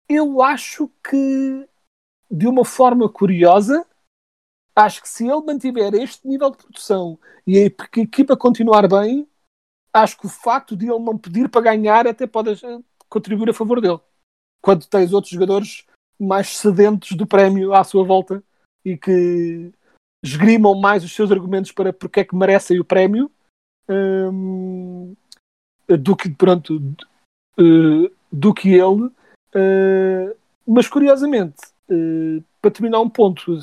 Eu 0.08 0.42
acho 0.42 0.88
que, 1.02 1.68
de 2.30 2.46
uma 2.46 2.64
forma 2.64 3.08
curiosa, 3.08 3.86
acho 4.76 5.02
que 5.02 5.08
se 5.08 5.24
ele 5.24 5.42
mantiver 5.42 5.94
este 5.94 6.26
nível 6.26 6.50
de 6.50 6.58
produção 6.58 7.18
e 7.46 7.58
a 7.58 7.64
equipa 7.64 8.36
continuar 8.36 8.88
bem, 8.88 9.28
acho 9.92 10.18
que 10.18 10.26
o 10.26 10.30
facto 10.30 10.76
de 10.76 10.86
ele 10.86 10.98
não 10.98 11.18
pedir 11.18 11.48
para 11.48 11.60
ganhar 11.60 12.06
até 12.06 12.26
pode 12.26 12.60
contribuir 13.08 13.50
a 13.50 13.54
favor 13.54 13.80
dele. 13.80 14.00
Quando 14.62 14.86
tens 14.86 15.12
outros 15.12 15.32
jogadores 15.32 15.84
mais 16.22 16.56
sedentos 16.56 17.12
do 17.12 17.26
prémio 17.26 17.74
à 17.74 17.82
sua 17.84 18.04
volta 18.04 18.42
e 18.84 18.96
que 18.96 19.72
esgrimam 20.24 20.74
mais 20.74 21.02
os 21.02 21.12
seus 21.12 21.32
argumentos 21.32 21.72
para 21.72 21.92
porque 21.92 22.20
é 22.20 22.24
que 22.24 22.36
merecem 22.36 22.78
o 22.78 22.84
prémio 22.84 23.30
hum, 23.88 25.14
do 25.88 26.16
que 26.16 26.30
pronto 26.30 26.78
do, 26.78 28.12
do 28.30 28.54
que 28.54 28.68
ele. 28.68 29.10
Uh, 29.54 30.34
mas 30.66 30.88
curiosamente 30.88 31.60
uh, 31.90 32.42
para 32.60 32.70
terminar 32.70 33.00
um 33.00 33.10
ponto 33.10 33.58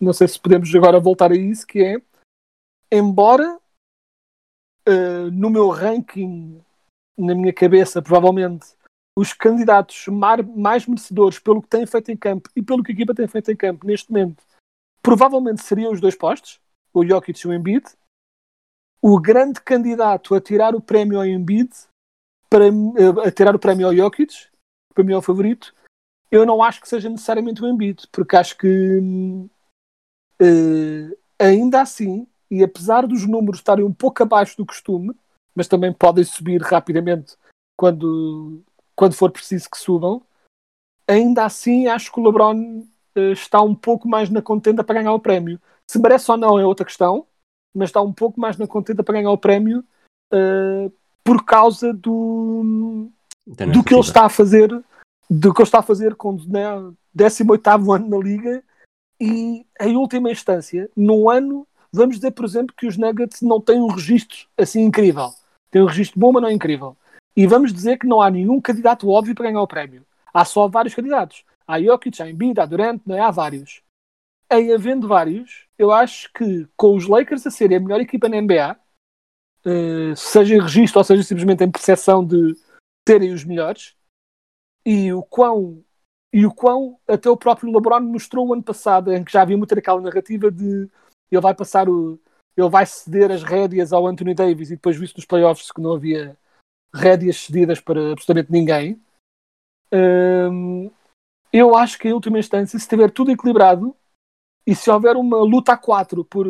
não 0.00 0.12
sei 0.12 0.26
se 0.26 0.40
podemos 0.40 0.74
agora 0.74 0.98
voltar 0.98 1.30
a 1.30 1.36
isso 1.36 1.64
que 1.64 1.84
é 1.84 2.02
embora 2.90 3.56
uh, 4.88 5.30
no 5.30 5.50
meu 5.50 5.68
ranking 5.68 6.60
na 7.16 7.32
minha 7.34 7.52
cabeça 7.52 8.02
provavelmente 8.02 8.74
os 9.20 9.32
candidatos 9.32 10.06
mais 10.08 10.86
merecedores 10.86 11.38
pelo 11.38 11.60
que 11.60 11.68
têm 11.68 11.86
feito 11.86 12.10
em 12.10 12.16
campo 12.16 12.48
e 12.56 12.62
pelo 12.62 12.82
que 12.82 12.92
a 12.92 12.94
equipa 12.94 13.14
tem 13.14 13.28
feito 13.28 13.50
em 13.50 13.56
campo 13.56 13.86
neste 13.86 14.10
momento 14.10 14.42
provavelmente 15.02 15.62
seriam 15.62 15.92
os 15.92 16.00
dois 16.00 16.14
postos, 16.14 16.60
o 16.92 17.04
Jokic 17.06 17.40
e 17.44 17.48
o 17.48 17.52
Embiid. 17.52 17.84
O 19.02 19.18
grande 19.18 19.60
candidato 19.60 20.34
a 20.34 20.40
tirar 20.40 20.74
o 20.74 20.80
prémio 20.80 21.18
ao 21.18 21.26
Embiid, 21.26 21.70
para, 22.48 22.66
eh, 22.66 23.26
a 23.26 23.30
tirar 23.30 23.54
o 23.54 23.58
prémio 23.58 23.86
ao 23.86 23.94
Jokic, 23.96 24.48
para 24.94 25.04
mim 25.04 25.12
é 25.12 25.16
o 25.16 25.22
favorito, 25.22 25.74
eu 26.30 26.44
não 26.44 26.62
acho 26.62 26.80
que 26.80 26.88
seja 26.88 27.08
necessariamente 27.08 27.62
o 27.62 27.66
Embiid, 27.66 28.06
porque 28.12 28.36
acho 28.36 28.56
que 28.58 28.98
uh, 30.40 31.16
ainda 31.38 31.80
assim, 31.80 32.26
e 32.50 32.62
apesar 32.62 33.06
dos 33.06 33.26
números 33.26 33.60
estarem 33.60 33.84
um 33.84 33.92
pouco 33.92 34.22
abaixo 34.22 34.56
do 34.56 34.66
costume, 34.66 35.14
mas 35.54 35.66
também 35.66 35.92
podem 35.92 36.22
subir 36.22 36.60
rapidamente 36.60 37.36
quando, 37.76 38.62
quando 39.00 39.14
for 39.14 39.30
preciso 39.30 39.70
que 39.70 39.78
subam, 39.78 40.20
ainda 41.08 41.46
assim 41.46 41.86
acho 41.86 42.12
que 42.12 42.20
o 42.20 42.22
LeBron 42.22 42.84
uh, 43.16 43.32
está 43.32 43.62
um 43.62 43.74
pouco 43.74 44.06
mais 44.06 44.28
na 44.28 44.42
contenda 44.42 44.84
para 44.84 44.96
ganhar 44.96 45.14
o 45.14 45.18
prémio. 45.18 45.58
Se 45.90 45.98
merece 45.98 46.30
ou 46.30 46.36
não 46.36 46.58
é 46.58 46.66
outra 46.66 46.84
questão, 46.84 47.26
mas 47.74 47.88
está 47.88 48.02
um 48.02 48.12
pouco 48.12 48.38
mais 48.38 48.58
na 48.58 48.66
contenda 48.66 49.02
para 49.02 49.14
ganhar 49.14 49.30
o 49.30 49.38
prémio 49.38 49.82
uh, 50.34 50.92
por 51.24 51.42
causa 51.46 51.94
do, 51.94 53.08
do 53.46 53.82
que 53.82 53.94
ele 53.94 54.02
está 54.02 54.26
a 54.26 54.28
fazer, 54.28 54.68
do 55.30 55.54
que 55.54 55.62
ele 55.62 55.66
está 55.66 55.78
a 55.78 55.82
fazer 55.82 56.14
com 56.14 56.34
né, 56.46 56.62
18 57.14 57.70
ano 57.94 58.06
na 58.06 58.18
liga 58.18 58.62
e 59.18 59.64
em 59.80 59.96
última 59.96 60.30
instância, 60.30 60.90
no 60.94 61.30
ano, 61.30 61.66
vamos 61.90 62.16
dizer, 62.16 62.32
por 62.32 62.44
exemplo, 62.44 62.74
que 62.76 62.86
os 62.86 62.98
Nuggets 62.98 63.40
não 63.40 63.62
têm 63.62 63.80
um 63.80 63.88
registro 63.88 64.46
assim 64.58 64.82
incrível. 64.82 65.30
Tem 65.70 65.80
um 65.80 65.86
registro 65.86 66.20
bom, 66.20 66.32
mas 66.32 66.42
não 66.42 66.50
é 66.50 66.52
incrível. 66.52 66.94
E 67.36 67.46
vamos 67.46 67.72
dizer 67.72 67.98
que 67.98 68.06
não 68.06 68.20
há 68.20 68.30
nenhum 68.30 68.60
candidato 68.60 69.08
óbvio 69.08 69.34
para 69.34 69.46
ganhar 69.46 69.62
o 69.62 69.66
prémio. 69.66 70.04
Há 70.32 70.44
só 70.44 70.68
vários 70.68 70.94
candidatos. 70.94 71.44
Há 71.66 71.80
Jokic, 71.80 72.22
há 72.22 72.28
Embiid, 72.28 72.60
há 72.60 72.66
Durant, 72.66 73.00
não 73.06 73.16
é? 73.16 73.20
há 73.20 73.30
vários. 73.30 73.82
Em 74.50 74.72
havendo 74.72 75.06
vários, 75.06 75.66
eu 75.78 75.92
acho 75.92 76.32
que 76.32 76.66
com 76.76 76.96
os 76.96 77.06
Lakers 77.06 77.46
a 77.46 77.50
serem 77.50 77.76
a 77.76 77.80
melhor 77.80 78.00
equipa 78.00 78.28
na 78.28 78.40
NBA, 78.40 78.76
eh, 79.64 80.14
seja 80.16 80.56
em 80.56 80.60
registro 80.60 80.98
ou 80.98 81.04
seja 81.04 81.22
simplesmente 81.22 81.62
em 81.62 81.70
percepção 81.70 82.24
de 82.24 82.56
serem 83.08 83.32
os 83.32 83.44
melhores, 83.44 83.94
e 84.84 85.12
o 85.12 85.22
quão 85.22 85.84
e 86.32 86.46
o 86.46 86.54
quão 86.54 86.98
até 87.08 87.28
o 87.28 87.36
próprio 87.36 87.72
LeBron 87.72 88.00
mostrou 88.00 88.48
o 88.48 88.52
ano 88.52 88.62
passado, 88.62 89.12
em 89.12 89.24
que 89.24 89.32
já 89.32 89.42
havia 89.42 89.56
muita 89.56 89.78
aquela 89.78 90.00
narrativa 90.00 90.50
de 90.50 90.88
ele 91.30 91.40
vai 91.40 91.54
passar 91.54 91.88
o 91.88 92.18
ele 92.56 92.68
vai 92.68 92.84
ceder 92.86 93.30
as 93.30 93.42
rédeas 93.42 93.92
ao 93.92 94.06
Anthony 94.06 94.34
Davis 94.34 94.70
e 94.70 94.76
depois 94.76 94.96
visto 94.96 95.16
nos 95.16 95.24
playoffs 95.24 95.70
que 95.72 95.80
não 95.80 95.94
havia 95.94 96.36
rédeas 96.92 97.36
cedidas 97.38 97.80
para 97.80 98.12
absolutamente 98.12 98.52
ninguém. 98.52 99.00
Um, 99.92 100.90
eu 101.52 101.76
acho 101.76 101.98
que 101.98 102.08
em 102.08 102.12
última 102.12 102.38
instância, 102.38 102.78
se 102.78 102.84
estiver 102.84 103.10
tudo 103.10 103.30
equilibrado 103.30 103.94
e 104.66 104.74
se 104.74 104.90
houver 104.90 105.16
uma 105.16 105.38
luta 105.38 105.72
a 105.72 105.76
quatro 105.76 106.24
por, 106.24 106.46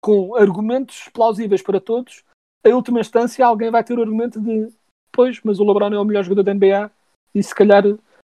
com 0.00 0.34
argumentos 0.36 1.08
plausíveis 1.12 1.62
para 1.62 1.80
todos, 1.80 2.24
em 2.64 2.72
última 2.72 3.00
instância 3.00 3.46
alguém 3.46 3.70
vai 3.70 3.84
ter 3.84 3.98
o 3.98 4.02
argumento 4.02 4.40
de 4.40 4.72
pois, 5.12 5.40
mas 5.42 5.58
o 5.58 5.64
LeBron 5.64 5.94
é 5.94 5.98
o 5.98 6.04
melhor 6.04 6.24
jogador 6.24 6.42
da 6.42 6.54
NBA 6.54 6.90
e 7.34 7.42
se 7.42 7.54
calhar 7.54 7.84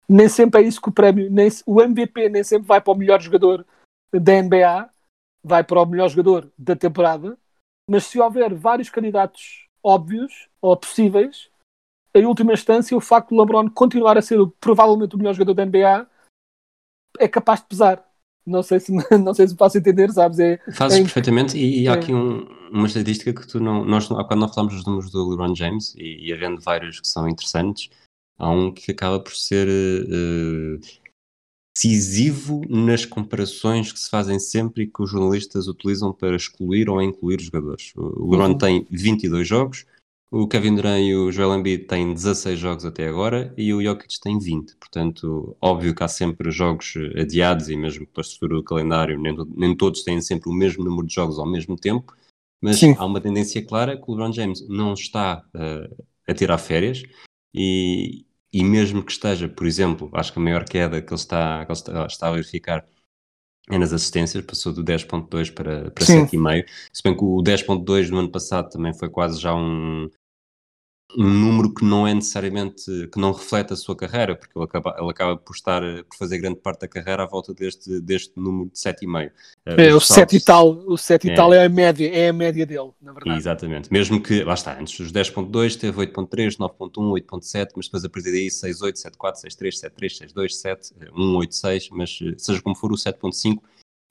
nem 0.08 0.28
sempre 0.28 0.62
é 0.62 0.66
isso 0.66 0.80
que 0.80 0.88
o 0.88 0.92
prémio, 0.92 1.30
nem, 1.30 1.48
o 1.66 1.80
MVP 1.80 2.28
nem 2.28 2.44
sempre 2.44 2.66
vai 2.66 2.80
para 2.80 2.92
o 2.92 2.96
melhor 2.96 3.20
jogador 3.20 3.66
da 4.12 4.42
NBA, 4.42 4.90
vai 5.42 5.64
para 5.64 5.80
o 5.80 5.86
melhor 5.86 6.08
jogador 6.08 6.50
da 6.56 6.76
temporada, 6.76 7.38
mas 7.88 8.04
se 8.04 8.20
houver 8.20 8.54
vários 8.54 8.90
candidatos 8.90 9.61
óbvios 9.82 10.48
ou 10.60 10.76
possíveis, 10.76 11.50
em 12.14 12.26
última 12.26 12.52
instância, 12.52 12.96
o 12.96 13.00
facto 13.00 13.30
de 13.30 13.38
LeBron 13.38 13.70
continuar 13.70 14.18
a 14.18 14.22
ser 14.22 14.38
provavelmente 14.60 15.14
o 15.14 15.18
melhor 15.18 15.34
jogador 15.34 15.54
da 15.54 15.64
NBA 15.64 16.06
é 17.18 17.28
capaz 17.28 17.60
de 17.60 17.66
pesar. 17.66 18.06
Não 18.44 18.62
sei 18.62 18.80
se, 18.80 18.92
não 19.18 19.32
sei 19.34 19.46
se 19.46 19.54
me 19.54 19.58
faço 19.58 19.78
entender, 19.78 20.10
sabes? 20.12 20.38
É, 20.38 20.58
Fazes 20.72 20.98
é, 20.98 21.02
perfeitamente, 21.02 21.56
e, 21.56 21.82
e 21.82 21.88
há 21.88 21.92
é. 21.92 21.94
aqui 21.94 22.12
um, 22.12 22.46
uma 22.70 22.86
estatística 22.86 23.32
que 23.32 23.46
tu 23.46 23.60
não. 23.60 23.84
Nós, 23.84 24.10
há 24.10 24.36
não 24.36 24.48
falamos 24.48 24.74
dos 24.74 24.84
números 24.84 25.10
do 25.10 25.30
LeBron 25.30 25.54
James, 25.54 25.94
e, 25.96 26.28
e 26.28 26.32
havendo 26.32 26.60
vários 26.60 27.00
que 27.00 27.08
são 27.08 27.28
interessantes, 27.28 27.88
há 28.38 28.50
um 28.50 28.72
que 28.72 28.90
acaba 28.92 29.20
por 29.20 29.34
ser 29.34 29.68
uh, 29.68 30.80
decisivo 31.74 32.62
nas 32.68 33.04
comparações 33.06 33.92
que 33.92 33.98
se 33.98 34.10
fazem 34.10 34.38
sempre 34.38 34.84
e 34.84 34.86
que 34.86 35.02
os 35.02 35.10
jornalistas 35.10 35.66
utilizam 35.68 36.12
para 36.12 36.36
excluir 36.36 36.88
ou 36.88 37.00
incluir 37.00 37.38
os 37.38 37.46
jogadores. 37.46 37.92
O 37.96 38.30
LeBron 38.30 38.48
Uhum. 38.50 38.58
tem 38.58 38.86
22 38.90 39.48
jogos, 39.48 39.86
o 40.30 40.46
Kevin 40.48 40.76
Durant 40.76 41.00
e 41.00 41.14
o 41.14 41.30
Joel 41.30 41.58
Embiid 41.58 41.84
têm 41.84 42.14
16 42.14 42.58
jogos 42.58 42.84
até 42.84 43.06
agora 43.06 43.52
e 43.56 43.72
o 43.74 43.82
Jokic 43.82 44.18
tem 44.20 44.38
20. 44.38 44.76
Portanto, 44.76 45.56
óbvio 45.60 45.94
que 45.94 46.02
há 46.02 46.08
sempre 46.08 46.50
jogos 46.50 46.94
eh, 46.96 47.20
adiados 47.20 47.68
e 47.68 47.76
mesmo 47.76 48.06
pela 48.06 48.22
estrutura 48.22 48.54
do 48.56 48.64
calendário, 48.64 49.18
nem, 49.20 49.36
nem 49.54 49.76
todos 49.76 50.02
têm 50.02 50.20
sempre 50.22 50.48
o 50.48 50.52
mesmo 50.54 50.84
número 50.84 51.06
de 51.06 51.14
jogos 51.14 51.38
ao 51.38 51.46
mesmo 51.46 51.76
tempo, 51.76 52.14
mas 52.62 52.78
Sim. 52.78 52.94
há 52.98 53.04
uma 53.04 53.20
tendência 53.20 53.62
clara 53.62 53.96
que 53.96 54.04
o 54.10 54.14
LeBron 54.14 54.32
James 54.32 54.66
não 54.68 54.94
está 54.94 55.44
eh, 55.54 55.90
a 56.26 56.34
tirar 56.34 56.56
férias 56.56 57.02
e, 57.54 58.24
e 58.52 58.62
mesmo 58.64 59.02
que 59.02 59.12
esteja, 59.12 59.48
por 59.48 59.66
exemplo, 59.66 60.10
acho 60.12 60.32
que 60.32 60.38
a 60.38 60.42
maior 60.42 60.64
queda 60.64 61.00
que 61.00 61.12
ele 61.12 61.20
está, 61.20 61.64
que 61.64 61.72
ele 61.72 61.78
está, 61.78 62.06
está 62.06 62.28
a 62.28 62.32
verificar 62.32 62.86
é 63.70 63.78
nas 63.78 63.92
assistências, 63.92 64.44
passou 64.44 64.72
do 64.72 64.82
10.2 64.84 65.50
para, 65.54 65.90
para 65.90 66.04
Sim. 66.04 66.26
7,5. 66.26 66.64
Se 66.92 67.02
bem 67.02 67.16
que 67.16 67.24
o 67.24 67.42
10.2 67.42 68.10
no 68.10 68.18
ano 68.18 68.30
passado 68.30 68.68
também 68.70 68.92
foi 68.92 69.08
quase 69.08 69.40
já 69.40 69.54
um, 69.54 70.10
um 71.16 71.28
número 71.28 71.72
que 71.72 71.84
não 71.84 72.06
é 72.06 72.14
necessariamente, 72.14 72.84
que 73.12 73.18
não 73.18 73.32
reflete 73.32 73.72
a 73.72 73.76
sua 73.76 73.94
carreira, 73.94 74.34
porque 74.34 74.56
ele 74.56 74.64
acaba, 74.64 74.96
ele 74.98 75.10
acaba 75.10 75.36
por 75.36 75.54
estar, 75.54 75.82
por 75.82 76.16
fazer 76.16 76.38
grande 76.38 76.56
parte 76.60 76.80
da 76.80 76.88
carreira 76.88 77.22
à 77.22 77.26
volta 77.26 77.52
deste, 77.52 78.00
deste 78.00 78.32
número 78.36 78.70
de 78.70 78.78
7,5. 78.78 79.30
Eh, 79.66 79.88
É, 79.88 79.94
o 79.94 79.98
os 79.98 80.06
7 80.06 80.36
e 80.36 80.40
tal, 80.40 80.70
o 80.86 80.96
7 80.96 81.28
É. 81.28 81.32
e 81.32 81.36
tal 81.36 81.52
é 81.52 81.64
a 81.64 81.68
média, 81.68 82.08
é 82.08 82.28
a 82.28 82.32
média 82.32 82.64
dele, 82.64 82.90
na 83.00 83.12
verdade. 83.12 83.36
Exatamente. 83.36 83.92
Mesmo 83.92 84.22
que, 84.22 84.42
lá 84.44 84.54
está, 84.54 84.78
antes 84.78 84.98
dos 84.98 85.12
10.2 85.12 85.76
teve 85.76 85.98
8.3, 85.98 86.56
9.1, 86.56 87.10
8.7, 87.12 87.70
mas 87.76 87.86
depois 87.86 88.04
a 88.04 88.08
partir 88.08 88.32
daí 88.32 88.46
6.8, 88.48 88.94
7.4, 88.94 89.42
6.3, 89.44 89.90
7.3, 89.92 90.32
6.2, 90.34 90.50
7, 90.50 90.90
1, 91.14 91.36
8, 91.36 91.54
6, 91.54 91.88
mas 91.90 92.18
eh, 92.22 92.34
seja 92.38 92.62
como 92.62 92.74
for 92.76 92.92
o 92.92 92.96
7.5 92.96 93.58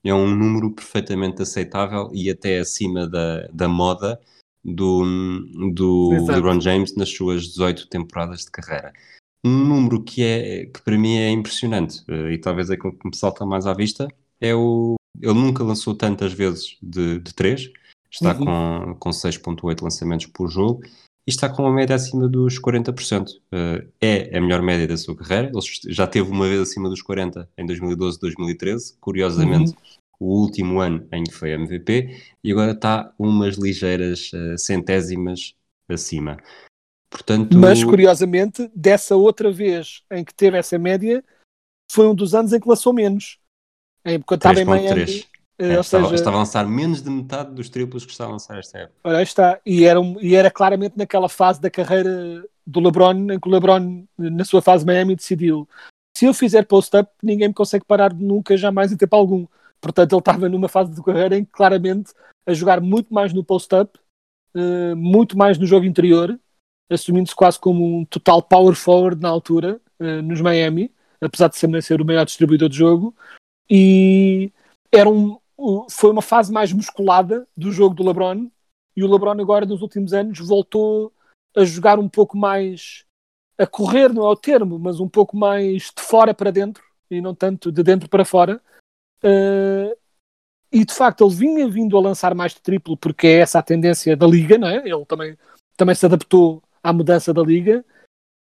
é 0.03 0.13
um 0.13 0.35
número 0.35 0.71
perfeitamente 0.71 1.41
aceitável 1.43 2.09
e 2.11 2.29
até 2.29 2.59
acima 2.59 3.07
da, 3.07 3.47
da 3.53 3.67
moda 3.67 4.19
do, 4.63 5.03
do 5.73 6.13
Exato. 6.13 6.31
LeBron 6.31 6.59
James 6.61 6.95
nas 6.95 7.09
suas 7.09 7.47
18 7.47 7.87
temporadas 7.87 8.41
de 8.45 8.51
carreira. 8.51 8.93
Um 9.43 9.65
número 9.65 10.03
que, 10.03 10.23
é, 10.23 10.65
que 10.65 10.81
para 10.83 10.97
mim 10.97 11.17
é 11.17 11.29
impressionante 11.31 12.03
eh, 12.07 12.33
e 12.33 12.37
talvez 12.37 12.69
é 12.69 12.77
que 12.77 12.87
me 12.87 13.15
salta 13.15 13.45
mais 13.45 13.65
à 13.65 13.73
vista 13.73 14.07
é 14.39 14.53
o... 14.55 14.95
Ele 15.19 15.33
nunca 15.33 15.63
lançou 15.63 15.95
tantas 15.95 16.31
vezes 16.33 16.77
de, 16.81 17.19
de 17.19 17.33
3, 17.33 17.71
está 18.09 18.33
Uhum. 18.37 18.45
com, 18.45 18.95
com 18.99 19.09
6.8 19.09 19.81
lançamentos 19.81 20.25
por 20.27 20.47
jogo 20.49 20.83
e 21.27 21.29
está 21.29 21.49
com 21.49 21.63
uma 21.63 21.71
média 21.71 21.95
acima 21.95 22.27
dos 22.27 22.59
40%. 22.59 23.27
Eh, 23.51 23.87
é 23.99 24.37
a 24.37 24.41
melhor 24.41 24.61
média 24.61 24.87
da 24.87 24.97
sua 24.97 25.15
carreira. 25.15 25.51
Ele 25.53 25.93
já 25.93 26.07
teve 26.07 26.29
uma 26.29 26.47
vez 26.47 26.61
acima 26.61 26.89
dos 26.89 27.01
40 27.01 27.49
em 27.57 27.65
2012 27.65 28.19
2013. 28.19 28.95
Curiosamente, 28.99 29.73
o 30.21 30.39
último 30.39 30.79
ano 30.79 31.07
em 31.11 31.23
que 31.23 31.33
foi 31.33 31.49
MVP 31.49 32.15
e 32.43 32.51
agora 32.51 32.73
está 32.73 33.11
umas 33.17 33.55
ligeiras 33.55 34.29
eh, 34.31 34.55
centésimas 34.55 35.55
acima. 35.89 36.37
Portanto, 37.09 37.57
Mas, 37.57 37.83
curiosamente, 37.83 38.71
dessa 38.75 39.15
outra 39.15 39.51
vez 39.51 40.03
em 40.11 40.23
que 40.23 40.33
teve 40.33 40.59
essa 40.59 40.77
média, 40.77 41.23
foi 41.91 42.07
um 42.07 42.13
dos 42.13 42.35
anos 42.35 42.53
em 42.53 42.59
que 42.59 42.69
lançou 42.69 42.93
menos. 42.93 43.39
Em, 44.05 44.21
quando 44.21 44.41
estava 44.41 44.61
em 44.61 44.65
Miami. 44.65 45.05
3.3. 45.05 45.27
eh, 45.57 45.73
É, 45.73 45.79
estava, 45.79 46.03
seja, 46.03 46.15
estava 46.15 46.37
a 46.37 46.39
lançar 46.39 46.67
menos 46.67 47.01
de 47.01 47.09
metade 47.09 47.55
dos 47.55 47.67
triplos 47.67 48.05
que 48.05 48.11
está 48.11 48.25
a 48.25 48.29
lançar 48.29 48.59
esta 48.59 48.77
época. 48.77 48.99
Ora, 49.03 49.23
está. 49.23 49.59
E 49.65 49.85
era, 49.85 49.99
e 50.21 50.35
era 50.35 50.51
claramente 50.51 50.95
naquela 50.95 51.27
fase 51.27 51.59
da 51.59 51.69
carreira 51.69 52.45
do 52.65 52.79
LeBron, 52.79 53.33
em 53.33 53.39
que 53.39 53.49
o 53.49 53.51
LeBron, 53.51 54.05
na 54.17 54.45
sua 54.45 54.61
fase 54.61 54.85
Miami, 54.85 55.15
decidiu: 55.15 55.67
se 56.15 56.25
eu 56.25 56.33
fizer 56.33 56.67
post-up, 56.67 57.11
ninguém 57.23 57.47
me 57.47 57.53
consegue 57.55 57.85
parar 57.85 58.13
nunca, 58.13 58.55
jamais 58.55 58.91
em 58.91 58.97
tempo 58.97 59.15
algum. 59.15 59.47
Portanto, 59.81 60.13
ele 60.13 60.19
estava 60.19 60.47
numa 60.47 60.69
fase 60.69 60.91
de 60.91 61.01
carreira 61.03 61.37
em 61.37 61.43
que 61.43 61.51
claramente 61.51 62.13
a 62.45 62.53
jogar 62.53 62.79
muito 62.79 63.13
mais 63.13 63.33
no 63.33 63.43
post-up, 63.43 63.99
eh, 64.55 64.93
muito 64.95 65.37
mais 65.37 65.57
no 65.57 65.65
jogo 65.65 65.85
interior, 65.85 66.39
assumindo-se 66.89 67.35
quase 67.35 67.59
como 67.59 67.83
um 67.83 68.05
total 68.05 68.41
power 68.41 68.75
forward 68.75 69.21
na 69.21 69.29
altura, 69.29 69.81
eh, 69.99 70.21
nos 70.21 70.41
Miami, 70.41 70.91
apesar 71.19 71.47
de 71.47 71.59
também 71.59 71.81
ser 71.81 72.01
o 72.01 72.05
maior 72.05 72.25
distribuidor 72.25 72.69
de 72.69 72.77
jogo, 72.77 73.15
e 73.69 74.51
era 74.91 75.09
um, 75.09 75.37
foi 75.89 76.11
uma 76.11 76.21
fase 76.21 76.51
mais 76.51 76.73
musculada 76.73 77.47
do 77.55 77.71
jogo 77.71 77.95
do 77.95 78.05
LeBron, 78.05 78.49
e 78.95 79.03
o 79.03 79.11
LeBron 79.11 79.39
agora 79.41 79.65
nos 79.65 79.81
últimos 79.81 80.13
anos 80.13 80.39
voltou 80.39 81.11
a 81.55 81.63
jogar 81.63 81.97
um 81.99 82.09
pouco 82.09 82.37
mais 82.37 83.05
a 83.57 83.65
correr, 83.67 84.11
não 84.11 84.25
é 84.25 84.29
o 84.29 84.35
termo, 84.35 84.79
mas 84.79 84.99
um 84.99 85.07
pouco 85.07 85.37
mais 85.37 85.91
de 85.95 86.01
fora 86.01 86.33
para 86.33 86.51
dentro 86.51 86.83
e 87.09 87.21
não 87.21 87.35
tanto 87.35 87.71
de 87.71 87.83
dentro 87.83 88.09
para 88.09 88.25
fora. 88.25 88.61
Uh, 89.23 89.95
e 90.71 90.85
de 90.85 90.93
facto 90.93 91.25
ele 91.25 91.35
vinha 91.35 91.69
vindo 91.69 91.97
a 91.97 92.01
lançar 92.01 92.33
mais 92.33 92.53
de 92.53 92.61
triplo 92.61 92.95
porque 92.95 93.27
é 93.27 93.39
essa 93.39 93.59
a 93.59 93.63
tendência 93.63 94.15
da 94.15 94.25
liga, 94.25 94.57
não 94.57 94.67
é? 94.67 94.77
Ele 94.77 95.05
também, 95.05 95.37
também 95.75 95.93
se 95.93 96.05
adaptou 96.05 96.63
à 96.81 96.93
mudança 96.93 97.33
da 97.33 97.41
liga, 97.41 97.83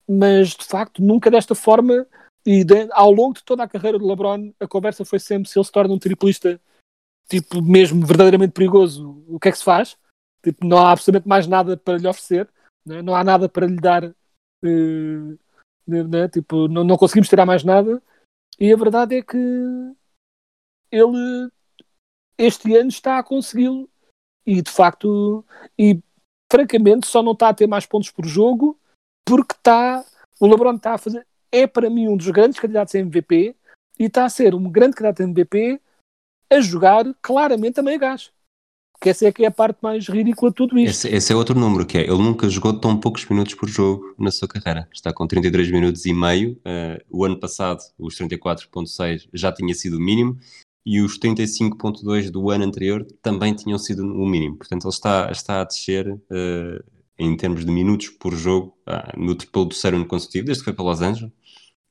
mas 0.08 0.50
de 0.50 0.64
facto 0.64 1.02
nunca 1.02 1.30
desta 1.30 1.54
forma 1.54 2.06
e 2.44 2.62
de- 2.62 2.88
ao 2.92 3.10
longo 3.10 3.34
de 3.34 3.44
toda 3.44 3.62
a 3.62 3.68
carreira 3.68 3.98
do 3.98 4.06
LeBron 4.06 4.52
a 4.60 4.66
conversa 4.68 5.04
foi 5.04 5.18
sempre 5.18 5.48
se 5.48 5.58
ele 5.58 5.64
se 5.64 5.72
torna 5.72 5.94
um 5.94 5.98
triplista 5.98 6.60
tipo 7.28 7.62
mesmo 7.62 8.04
verdadeiramente 8.04 8.52
perigoso, 8.52 9.24
o 9.28 9.38
que 9.38 9.48
é 9.48 9.52
que 9.52 9.58
se 9.58 9.64
faz? 9.64 9.96
Tipo, 10.42 10.66
não 10.66 10.78
há 10.78 10.92
absolutamente 10.92 11.28
mais 11.28 11.46
nada 11.46 11.76
para 11.76 11.98
lhe 11.98 12.08
oferecer, 12.08 12.48
né? 12.84 13.02
não 13.02 13.14
há 13.14 13.22
nada 13.22 13.48
para 13.48 13.66
lhe 13.66 13.76
dar, 13.76 14.04
eh, 14.04 15.36
né? 15.86 16.28
tipo, 16.28 16.66
não, 16.68 16.82
não 16.82 16.96
conseguimos 16.96 17.28
tirar 17.28 17.46
mais 17.46 17.62
nada. 17.62 18.02
E 18.58 18.72
a 18.72 18.76
verdade 18.76 19.16
é 19.16 19.22
que 19.22 19.38
ele 20.90 21.50
este 22.38 22.74
ano 22.74 22.88
está 22.88 23.18
a 23.18 23.22
consegui-lo 23.22 23.88
e 24.46 24.62
de 24.62 24.70
facto, 24.70 25.44
e 25.78 26.00
francamente, 26.50 27.06
só 27.06 27.22
não 27.22 27.32
está 27.32 27.50
a 27.50 27.54
ter 27.54 27.66
mais 27.66 27.86
pontos 27.86 28.10
por 28.10 28.26
jogo 28.26 28.78
porque 29.24 29.54
está, 29.54 30.04
o 30.40 30.46
LeBron 30.46 30.74
está 30.74 30.94
a 30.94 30.98
fazer, 30.98 31.26
é 31.52 31.66
para 31.66 31.90
mim 31.90 32.08
um 32.08 32.16
dos 32.16 32.28
grandes 32.30 32.58
candidatos 32.58 32.94
a 32.94 32.98
MVP 32.98 33.54
e 33.98 34.04
está 34.04 34.24
a 34.24 34.28
ser 34.28 34.54
um 34.54 34.70
grande 34.70 34.96
candidato 34.96 35.20
a 35.20 35.24
MVP 35.24 35.80
a 36.50 36.60
jogar 36.60 37.04
claramente 37.22 37.78
a 37.78 37.82
meio 37.82 37.98
gás. 37.98 38.32
Que 39.00 39.10
essa 39.10 39.26
é 39.26 39.32
que 39.32 39.44
é 39.44 39.48
a 39.48 39.50
parte 39.50 39.78
mais 39.80 40.06
ridícula 40.08 40.50
de 40.50 40.56
tudo 40.56 40.78
isto. 40.78 40.90
Esse, 40.90 41.16
esse 41.16 41.32
é 41.32 41.36
outro 41.36 41.58
número, 41.58 41.86
que 41.86 41.96
é, 41.96 42.02
ele 42.02 42.22
nunca 42.22 42.48
jogou 42.50 42.78
tão 42.78 42.98
poucos 42.98 43.24
minutos 43.26 43.54
por 43.54 43.66
jogo 43.66 44.14
na 44.18 44.30
sua 44.30 44.46
carreira. 44.46 44.86
Está 44.92 45.10
com 45.10 45.26
33 45.26 45.70
minutos 45.70 46.04
e 46.04 46.12
meio. 46.12 46.60
eh, 46.66 47.02
o 47.08 47.24
ano 47.24 47.40
passado, 47.40 47.80
os 47.98 48.14
34.6 48.16 49.26
já 49.32 49.50
tinha 49.52 49.72
sido 49.72 49.96
o 49.96 50.00
mínimo. 50.00 50.38
E 50.84 51.00
os 51.00 51.18
35.2 51.18 52.30
do 52.30 52.50
ano 52.50 52.64
anterior 52.64 53.06
também 53.22 53.54
tinham 53.54 53.78
sido 53.78 54.02
o 54.02 54.26
mínimo. 54.26 54.56
Portanto, 54.56 54.84
ele 54.84 54.94
está, 54.94 55.30
está 55.30 55.60
a 55.60 55.64
descer 55.64 56.18
eh, 56.30 56.82
em 57.18 57.36
termos 57.36 57.64
de 57.64 57.70
minutos 57.70 58.08
por 58.08 58.34
jogo 58.34 58.76
ah, 58.86 59.12
no 59.16 59.36
pelo 59.36 59.68
terceiro 59.68 59.98
ano 59.98 60.06
consecutivo, 60.06 60.46
desde 60.46 60.62
que 60.62 60.64
foi 60.64 60.72
para 60.72 60.84
Los 60.84 61.02
Angeles. 61.02 61.32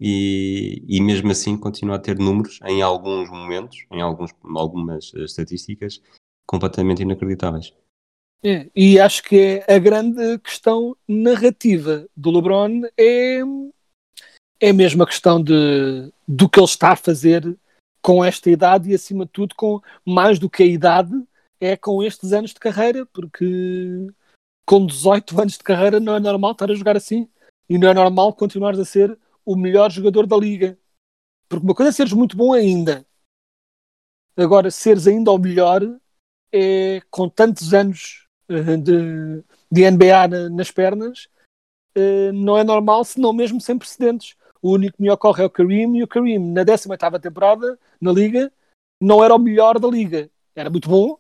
E, 0.02 0.84
e 0.88 1.02
mesmo 1.02 1.30
assim 1.30 1.58
continua 1.58 1.98
a 1.98 2.00
ter 2.00 2.18
números 2.18 2.60
em 2.66 2.82
alguns 2.82 3.30
momentos, 3.30 3.86
em 3.92 4.02
alguns, 4.02 4.32
algumas 4.56 5.12
eh, 5.16 5.24
estatísticas, 5.24 6.02
completamente 6.48 7.04
inacreditáveis. 7.04 7.74
É, 8.42 8.70
e 8.74 8.98
acho 8.98 9.22
que 9.24 9.64
é 9.68 9.76
a 9.76 9.78
grande 9.78 10.40
questão 10.40 10.96
narrativa 11.06 12.08
do 12.16 12.32
LeBron 12.32 12.84
é, 12.98 13.42
é 14.62 14.74
mesmo 14.74 15.04
a 15.04 15.06
questão 15.06 15.44
de, 15.44 16.10
do 16.26 16.48
que 16.48 16.58
ele 16.58 16.66
está 16.66 16.94
a 16.94 16.96
fazer 16.96 17.58
com 18.02 18.24
esta 18.24 18.50
idade 18.50 18.90
e, 18.90 18.96
acima 18.96 19.26
de 19.26 19.32
tudo, 19.32 19.56
com 19.56 19.82
mais 20.06 20.40
do 20.40 20.50
que 20.50 20.64
a 20.64 20.66
idade, 20.66 21.12
é 21.60 21.76
com 21.76 22.02
estes 22.04 22.32
anos 22.34 22.52
de 22.54 22.60
carreira, 22.60 23.06
porque 23.08 24.08
com 24.66 24.86
18 24.86 25.40
anos 25.40 25.54
de 25.54 25.64
carreira 25.64 26.00
não 26.00 26.16
é 26.16 26.20
normal 26.20 26.52
estar 26.52 26.70
a 26.72 26.76
jogar 26.76 26.96
assim 26.96 27.28
e 27.68 27.78
não 27.78 27.90
é 27.90 27.94
normal 27.94 28.34
continuares 28.34 28.80
a 28.80 28.86
ser 28.86 29.18
o 29.46 29.56
melhor 29.56 29.92
jogador 29.92 30.26
da 30.26 30.38
liga. 30.38 30.78
Porque 31.48 31.66
uma 31.66 31.76
coisa 31.76 31.90
é 31.90 31.94
seres 31.94 32.14
muito 32.14 32.38
bom 32.38 32.54
ainda, 32.54 33.06
agora 34.38 34.72
seres 34.72 35.08
ainda 35.08 35.32
o 35.32 35.38
melhor 35.38 35.82
é 36.52 37.02
com 37.10 37.30
tantos 37.30 37.74
anos 37.74 38.28
eh, 38.48 38.78
de, 38.78 39.44
de 39.72 39.84
NBA 39.84 40.28
na- 40.28 40.50
nas 40.50 40.72
pernas, 40.72 41.28
eh, 41.96 42.32
não 42.32 42.58
é 42.58 42.64
normal, 42.64 43.04
senão 43.04 43.34
mesmo 43.34 43.62
sem 43.62 43.78
precedentes. 43.78 44.36
O 44.62 44.74
único 44.74 44.98
que 44.98 45.02
me 45.02 45.10
ocorre 45.10 45.44
é 45.44 45.46
o 45.46 45.50
Kareem, 45.50 45.98
e 45.98 46.04
o 46.04 46.08
Kareem, 46.08 46.40
na 46.40 46.64
18 46.64 47.20
temporada, 47.20 47.80
na 48.00 48.12
Liga, 48.12 48.52
não 49.02 49.24
era 49.24 49.36
o 49.36 49.40
melhor 49.40 49.80
da 49.80 49.88
Liga. 49.88 50.30
Era 50.56 50.70
muito 50.70 50.90
bom, 50.90 51.18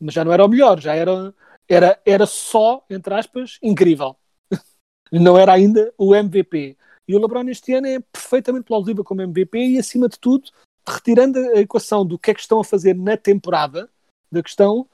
mas 0.00 0.14
já 0.14 0.24
não 0.24 0.32
era 0.32 0.44
o 0.44 0.48
melhor, 0.48 0.80
já 0.80 0.94
era, 0.94 1.34
era, 1.68 2.00
era 2.04 2.26
só, 2.26 2.84
entre 2.88 3.14
aspas, 3.14 3.58
incrível. 3.62 4.16
não 5.12 5.36
era 5.36 5.52
ainda 5.52 5.92
o 5.98 6.14
MVP. 6.14 6.76
E 7.06 7.14
o 7.14 7.18
LeBron 7.18 7.48
este 7.48 7.72
ano 7.74 7.86
é 7.86 8.00
perfeitamente 8.00 8.64
plausível 8.64 9.04
como 9.04 9.22
MVP 9.22 9.58
e, 9.58 9.78
acima 9.78 10.08
de 10.08 10.18
tudo, 10.18 10.50
retirando 10.86 11.38
a 11.38 11.60
equação 11.60 12.04
do 12.04 12.18
que 12.18 12.30
é 12.30 12.34
que 12.34 12.40
estão 12.40 12.60
a 12.60 12.64
fazer 12.64 12.94
na 12.94 13.16
temporada, 13.16 13.88
da 14.30 14.42
questão, 14.42 14.86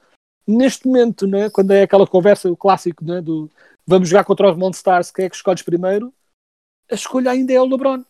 neste 0.47 0.87
momento, 0.87 1.25
né, 1.27 1.49
quando 1.49 1.71
é 1.71 1.83
aquela 1.83 2.05
conversa, 2.05 2.51
o 2.51 2.57
clássico 2.57 3.03
né, 3.03 3.21
do 3.21 3.49
vamos 3.85 4.09
jogar 4.09 4.23
contra 4.23 4.49
os 4.49 4.57
Monstars, 4.57 5.11
quem 5.11 5.25
é 5.25 5.29
que 5.29 5.35
escolhes 5.35 5.61
primeiro? 5.61 6.13
A 6.91 6.95
escolha 6.95 7.31
ainda 7.31 7.53
é 7.53 7.61
o 7.61 7.65
LeBron. 7.65 8.03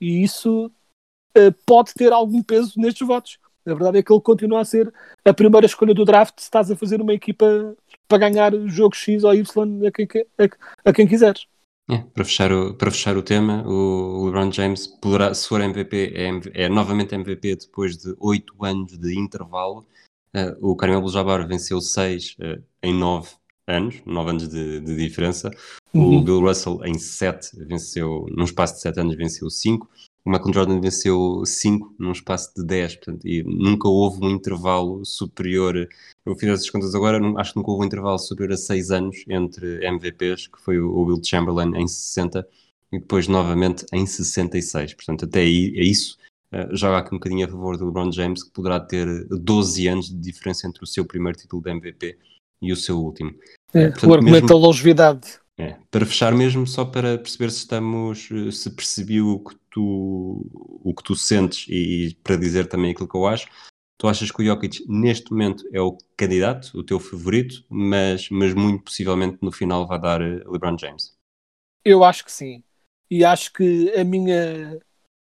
E 0.00 0.22
isso 0.22 0.70
eh, 1.36 1.50
pode 1.66 1.94
ter 1.94 2.12
algum 2.12 2.42
peso 2.42 2.78
nestes 2.78 3.06
votos. 3.06 3.38
A 3.66 3.72
verdade 3.72 3.98
é 3.98 4.02
que 4.02 4.12
ele 4.12 4.20
continua 4.20 4.60
a 4.60 4.64
ser 4.64 4.92
a 5.24 5.32
primeira 5.32 5.66
escolha 5.66 5.94
do 5.94 6.04
draft 6.04 6.38
se 6.38 6.44
estás 6.44 6.70
a 6.70 6.76
fazer 6.76 7.00
uma 7.00 7.14
equipa 7.14 7.74
para 8.06 8.18
ganhar 8.18 8.52
jogo 8.68 8.94
X 8.94 9.24
ou 9.24 9.34
Y 9.34 9.86
a 9.86 9.90
quem, 9.90 10.06
que- 10.06 10.26
a, 10.38 10.90
a 10.90 10.92
quem 10.92 11.06
quiseres. 11.06 11.46
É, 11.90 11.98
para, 11.98 12.24
fechar 12.24 12.50
o, 12.52 12.74
para 12.74 12.90
fechar 12.90 13.16
o 13.16 13.22
tema, 13.22 13.62
o 13.66 14.24
LeBron 14.26 14.50
James 14.50 14.86
poderá, 14.86 15.34
se 15.34 15.46
for 15.48 15.60
MVP, 15.60 16.12
é, 16.14 16.64
é 16.64 16.68
novamente 16.68 17.14
MVP 17.14 17.56
depois 17.56 17.96
de 17.96 18.14
8 18.18 18.64
anos 18.64 18.98
de 18.98 19.18
intervalo. 19.18 19.86
Eh, 20.34 20.56
o 20.60 20.74
Karim 20.76 20.94
Abdul-Jabbar 20.94 21.46
venceu 21.46 21.80
6 21.80 22.36
em 22.82 22.94
9 22.94 23.30
anos, 23.66 23.96
9 24.04 24.30
anos 24.30 24.48
de, 24.48 24.80
de 24.80 24.96
diferença. 24.96 25.50
O 25.92 25.98
Uhum. 25.98 26.24
Bill 26.24 26.40
Russell 26.40 26.80
em 26.84 26.98
7 26.98 27.56
venceu, 27.66 28.26
num 28.30 28.44
espaço 28.44 28.74
de 28.74 28.80
7 28.80 29.00
anos 29.00 29.16
venceu 29.16 29.48
5. 29.48 29.88
O 30.24 30.30
Michael 30.30 30.54
Jordan 30.54 30.80
venceu 30.80 31.42
5 31.44 31.94
num 31.98 32.12
espaço 32.12 32.52
de 32.56 32.64
10, 32.64 32.96
portanto, 32.96 33.26
e 33.28 33.42
nunca 33.44 33.86
houve 33.88 34.24
um 34.24 34.30
intervalo 34.30 35.04
superior. 35.04 35.86
Eu 36.26 36.34
fiz 36.34 36.48
essas 36.48 36.70
contas 36.70 36.94
agora, 36.94 37.20
não- 37.20 37.38
acho 37.38 37.52
que 37.52 37.58
nunca 37.58 37.70
houve 37.70 37.84
um 37.84 37.86
intervalo 37.86 38.18
superior 38.18 38.54
a 38.54 38.56
6 38.56 38.90
anos 38.90 39.24
entre 39.28 39.84
MVPs, 39.86 40.46
que 40.48 40.60
foi 40.60 40.78
o 40.80 40.90
o 40.90 41.04
Will 41.04 41.20
Chamberlain 41.22 41.76
em 41.76 41.86
60 41.86 42.46
e 42.92 42.98
depois 42.98 43.28
novamente 43.28 43.84
em 43.92 44.06
66. 44.06 44.94
Portanto, 44.94 45.24
até 45.26 45.40
aí, 45.40 45.74
é 45.76 45.84
isso. 45.84 46.16
eh, 46.52 46.68
joga 46.72 46.98
aqui 46.98 47.14
um 47.14 47.18
bocadinho 47.18 47.44
a 47.46 47.50
favor 47.50 47.76
do 47.76 47.84
LeBron 47.86 48.10
James, 48.12 48.42
que 48.44 48.50
poderá 48.52 48.78
ter 48.80 49.26
12 49.28 49.88
anos 49.88 50.08
de 50.08 50.14
diferença 50.16 50.66
entre 50.68 50.82
o 50.84 50.86
seu 50.86 51.04
primeiro 51.04 51.36
título 51.36 51.60
de 51.62 51.70
MVP 51.70 52.16
e 52.64 52.72
o 52.72 52.76
seu 52.76 52.98
último. 52.98 53.30
É, 53.72 53.90
portanto, 53.90 54.10
o 54.10 54.14
argumento 54.14 54.42
mesmo- 54.42 54.48
da 54.48 54.54
longevidade. 54.54 55.38
É, 55.56 55.76
para 55.90 56.04
fechar 56.04 56.32
mesmo, 56.34 56.66
só 56.66 56.84
para 56.84 57.16
perceber 57.16 57.50
se 57.50 57.58
estamos, 57.58 58.28
eh, 58.32 58.50
se 58.50 58.70
percebi 58.70 59.20
o 59.20 59.38
que 59.38 59.54
tu, 59.70 60.44
o 60.82 60.92
que 60.92 61.02
tu 61.04 61.14
sentes 61.14 61.66
e 61.68 62.16
para 62.24 62.36
dizer 62.36 62.66
também 62.66 62.90
aquilo 62.90 63.08
que 63.08 63.16
eu 63.16 63.24
acho, 63.24 63.48
tu 63.96 64.08
achas 64.08 64.32
que 64.32 64.42
o 64.42 64.44
Jokic 64.44 64.84
neste 64.88 65.30
momento 65.30 65.64
é 65.72 65.80
o 65.80 65.96
candidato, 66.16 66.72
o 66.74 66.82
teu 66.82 66.98
favorito, 66.98 67.64
mas, 67.68 68.28
mas 68.30 68.52
muito 68.52 68.82
possivelmente 68.82 69.38
no 69.42 69.52
final 69.52 69.86
vai 69.86 70.00
dar 70.00 70.20
eh, 70.20 70.42
LeBron 70.46 70.76
James. 70.76 71.12
Eu 71.84 72.02
acho 72.02 72.24
que 72.24 72.32
sim. 72.32 72.64
E 73.08 73.24
acho 73.24 73.52
que 73.52 73.92
a 73.96 74.02
minha 74.02 74.80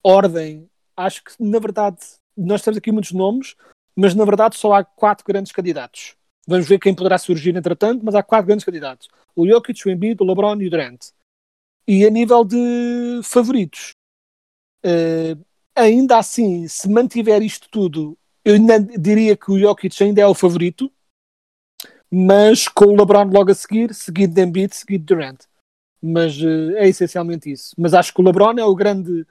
ordem, 0.04 0.68
acho 0.96 1.24
que 1.24 1.32
na 1.38 1.58
verdade 1.58 1.98
nós 2.36 2.60
temos 2.60 2.76
aqui 2.76 2.92
muitos 2.92 3.12
nomes, 3.12 3.56
mas 3.96 4.14
na 4.14 4.24
verdade 4.24 4.56
só 4.56 4.74
há 4.74 4.84
quatro 4.84 5.24
grandes 5.24 5.52
candidatos. 5.52 6.14
Vamos 6.46 6.68
ver 6.68 6.78
quem 6.78 6.94
poderá 6.94 7.18
surgir 7.18 7.54
entretanto, 7.56 8.04
mas 8.04 8.14
há 8.14 8.22
quatro 8.22 8.46
grandes 8.46 8.64
candidatos. 8.64 9.08
O 9.36 9.46
Jokic, 9.46 9.86
o 9.86 9.90
Embiid, 9.90 10.22
o 10.22 10.26
LeBron 10.26 10.60
e 10.60 10.66
o 10.66 10.70
Durant. 10.70 11.10
E 11.86 12.04
a 12.04 12.10
nível 12.10 12.44
de 12.44 13.20
favoritos, 13.22 13.94
eh, 14.82 15.36
ainda 15.74 16.18
assim, 16.18 16.66
se 16.68 16.88
mantiver 16.88 17.42
isto 17.42 17.68
tudo, 17.70 18.16
eu 18.44 18.54
diria 18.98 19.36
que 19.36 19.50
o 19.50 19.58
Jokic 19.58 20.02
ainda 20.02 20.20
é 20.20 20.26
o 20.26 20.34
favorito, 20.34 20.90
mas 22.10 22.66
com 22.68 22.86
o 22.86 22.96
LeBron 22.96 23.30
logo 23.30 23.50
a 23.50 23.54
seguir, 23.54 23.94
seguido 23.94 24.34
de 24.34 24.42
Embiid, 24.42 24.74
seguido 24.74 25.04
de 25.04 25.14
Durant 25.14 25.50
mas 26.00 26.40
eh, 26.40 26.84
é 26.84 26.88
essencialmente 26.88 27.50
isso. 27.50 27.74
Mas 27.76 27.94
acho 27.94 28.14
que 28.14 28.20
o 28.20 28.24
LeBron 28.24 28.54
é 28.58 28.64
o 28.64 28.74
grande 28.74 29.26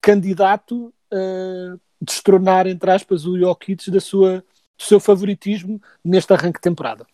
candidato 0.00 0.92
a 1.10 1.76
destronar, 2.00 2.66
entre 2.66 2.90
aspas, 2.90 3.26
o 3.26 3.38
Jokic 3.38 3.90
da 3.90 4.00
sua, 4.00 4.44
do 4.76 4.82
seu 4.84 5.00
favoritismo 5.00 5.80
neste 6.04 6.32
arranque 6.32 6.58
de 6.58 6.62
temporada. 6.62 7.06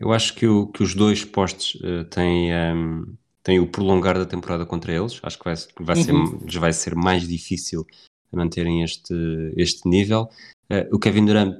Eu 0.00 0.12
acho 0.12 0.34
que, 0.34 0.46
o- 0.46 0.66
que 0.68 0.82
os 0.82 0.94
dois 0.94 1.24
postos 1.24 1.78
eh, 1.84 2.04
têm, 2.04 2.52
ehm, 2.52 3.04
têm 3.42 3.60
o 3.60 3.66
prolongar 3.70 4.18
da 4.18 4.26
temporada 4.26 4.66
contra 4.66 4.92
eles. 4.92 5.20
Acho 5.22 5.38
que 5.38 5.44
vai, 5.44 5.54
vai, 5.80 5.96
ser, 5.96 6.12
Uhum. 6.12 6.38
lhes 6.44 6.54
vai 6.56 6.72
ser 6.72 6.94
mais 6.96 7.26
difícil 7.28 7.86
manterem 8.32 8.82
este, 8.82 9.14
este 9.56 9.88
nível. 9.88 10.28
Eh, 10.68 10.88
o 10.92 10.98
Kevin 10.98 11.24
Durant, 11.26 11.54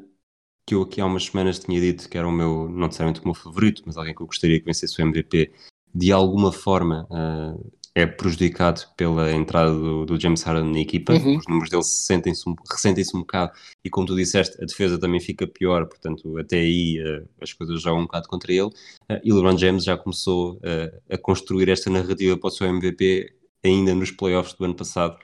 que 0.67 0.75
eu 0.75 0.83
aqui 0.83 1.01
há 1.01 1.07
umas 1.07 1.27
semanas 1.27 1.59
tinha 1.61 1.81
dito 1.81 2.09
que 2.09 2.19
era 2.19 2.27
o 2.27 2.33
meu, 2.33 2.69
não 2.69 2.87
necessariamente 2.87 3.21
o 3.21 3.25
meu 3.25 3.35
favorito, 3.35 3.83
mas 3.87 3.97
alguém 3.97 4.15
que 4.15 4.21
eu 4.23 4.27
gostaria 4.27 4.59
que 4.59 4.67
vencesse 4.67 5.01
o 5.01 5.03
MVP, 5.07 5.53
de 5.95 6.11
alguma 6.11 6.51
forma 6.53 7.07
eh, 7.11 7.71
é 7.97 8.05
prejudicado 8.05 8.83
pela 8.95 9.33
entrada 9.33 9.73
do, 9.73 10.05
do 10.05 10.21
James 10.21 10.43
Harden 10.43 10.71
na 10.71 10.81
equipa. 10.81 11.15
Uhum. 11.15 11.39
Os 11.39 11.47
números 11.49 11.71
dele 11.71 11.83
sentem-se 11.83 12.47
um, 12.47 12.55
ressentem-se 12.71 13.17
um 13.17 13.21
bocado 13.21 13.53
e, 13.83 13.89
como 13.89 14.07
tu 14.07 14.15
disseste, 14.15 14.63
a 14.63 14.67
defesa 14.67 15.01
também 15.01 15.19
fica 15.19 15.47
pior, 15.47 15.87
portanto, 15.87 16.37
até 16.37 16.59
aí 16.59 17.03
eh, 17.03 17.25
as 17.41 17.55
coisas 17.55 17.81
jogam 17.81 18.01
um 18.01 18.05
bocado 18.05 18.29
contra 18.29 18.53
ele. 18.53 18.69
Eh, 19.09 19.23
e 19.25 19.33
LeBron 19.33 19.57
James 19.57 19.83
já 19.83 19.97
começou 19.97 20.61
eh, 20.63 20.93
a 21.09 21.17
construir 21.17 21.71
esta 21.71 21.89
narrativa 21.89 22.37
para 22.37 22.49
o 22.49 22.51
seu 22.51 22.67
MVP 22.69 23.35
ainda 23.65 23.95
nos 23.95 24.11
playoffs 24.11 24.53
do 24.53 24.67
ano 24.67 24.75
passado. 24.75 25.17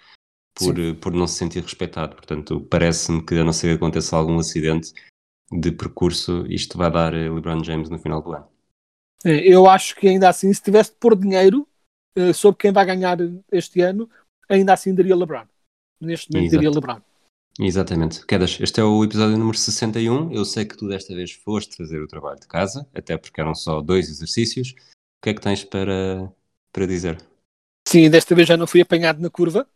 Por, 0.54 0.74
por 0.96 1.12
não 1.12 1.26
se 1.26 1.36
sentir 1.36 1.62
respeitado, 1.62 2.14
portanto, 2.14 2.60
parece-me 2.70 3.22
que 3.22 3.34
a 3.34 3.44
não 3.44 3.54
ser 3.54 3.68
que 3.68 3.74
aconteça 3.74 4.16
algum 4.16 4.38
acidente 4.38 4.92
de 5.50 5.72
percurso, 5.72 6.46
isto 6.46 6.76
vai 6.76 6.90
dar 6.90 7.12
LeBron 7.12 7.62
James 7.64 7.90
no 7.90 7.98
final 7.98 8.22
do 8.22 8.32
ano. 8.32 8.46
É, 9.24 9.46
Eu 9.46 9.68
acho 9.68 9.96
que 9.96 10.08
ainda 10.08 10.28
assim, 10.28 10.52
se 10.52 10.62
tivesse 10.62 10.90
de 10.90 10.96
pôr 10.98 11.16
dinheiro 11.16 11.66
eh, 12.14 12.32
sobre 12.32 12.58
quem 12.58 12.72
vai 12.72 12.84
ganhar 12.84 13.18
este 13.50 13.80
ano, 13.80 14.08
ainda 14.48 14.72
assim 14.72 14.94
daria 14.94 15.16
LeBron. 15.16 15.46
Neste 16.00 16.30
momento 16.32 16.46
Exato. 16.46 16.62
daria 16.62 16.70
LeBron. 16.70 17.02
Exatamente. 17.60 18.26
Quedas, 18.26 18.58
este 18.60 18.80
é 18.80 18.84
o 18.84 19.04
episódio 19.04 19.36
número 19.36 19.56
61. 19.56 20.32
Eu 20.32 20.44
sei 20.44 20.64
que 20.64 20.76
tu 20.76 20.88
desta 20.88 21.14
vez 21.14 21.32
foste 21.32 21.76
fazer 21.76 22.00
o 22.00 22.08
trabalho 22.08 22.40
de 22.40 22.46
casa, 22.46 22.88
até 22.94 23.16
porque 23.16 23.40
eram 23.40 23.54
só 23.54 23.80
dois 23.80 24.08
exercícios. 24.08 24.70
O 24.70 25.22
que 25.22 25.30
é 25.30 25.34
que 25.34 25.40
tens 25.40 25.62
para, 25.62 26.32
para 26.72 26.86
dizer? 26.86 27.22
Sim, 27.86 28.08
desta 28.08 28.34
vez 28.34 28.48
já 28.48 28.56
não 28.56 28.66
fui 28.66 28.80
apanhado 28.80 29.20
na 29.20 29.28
curva. 29.28 29.68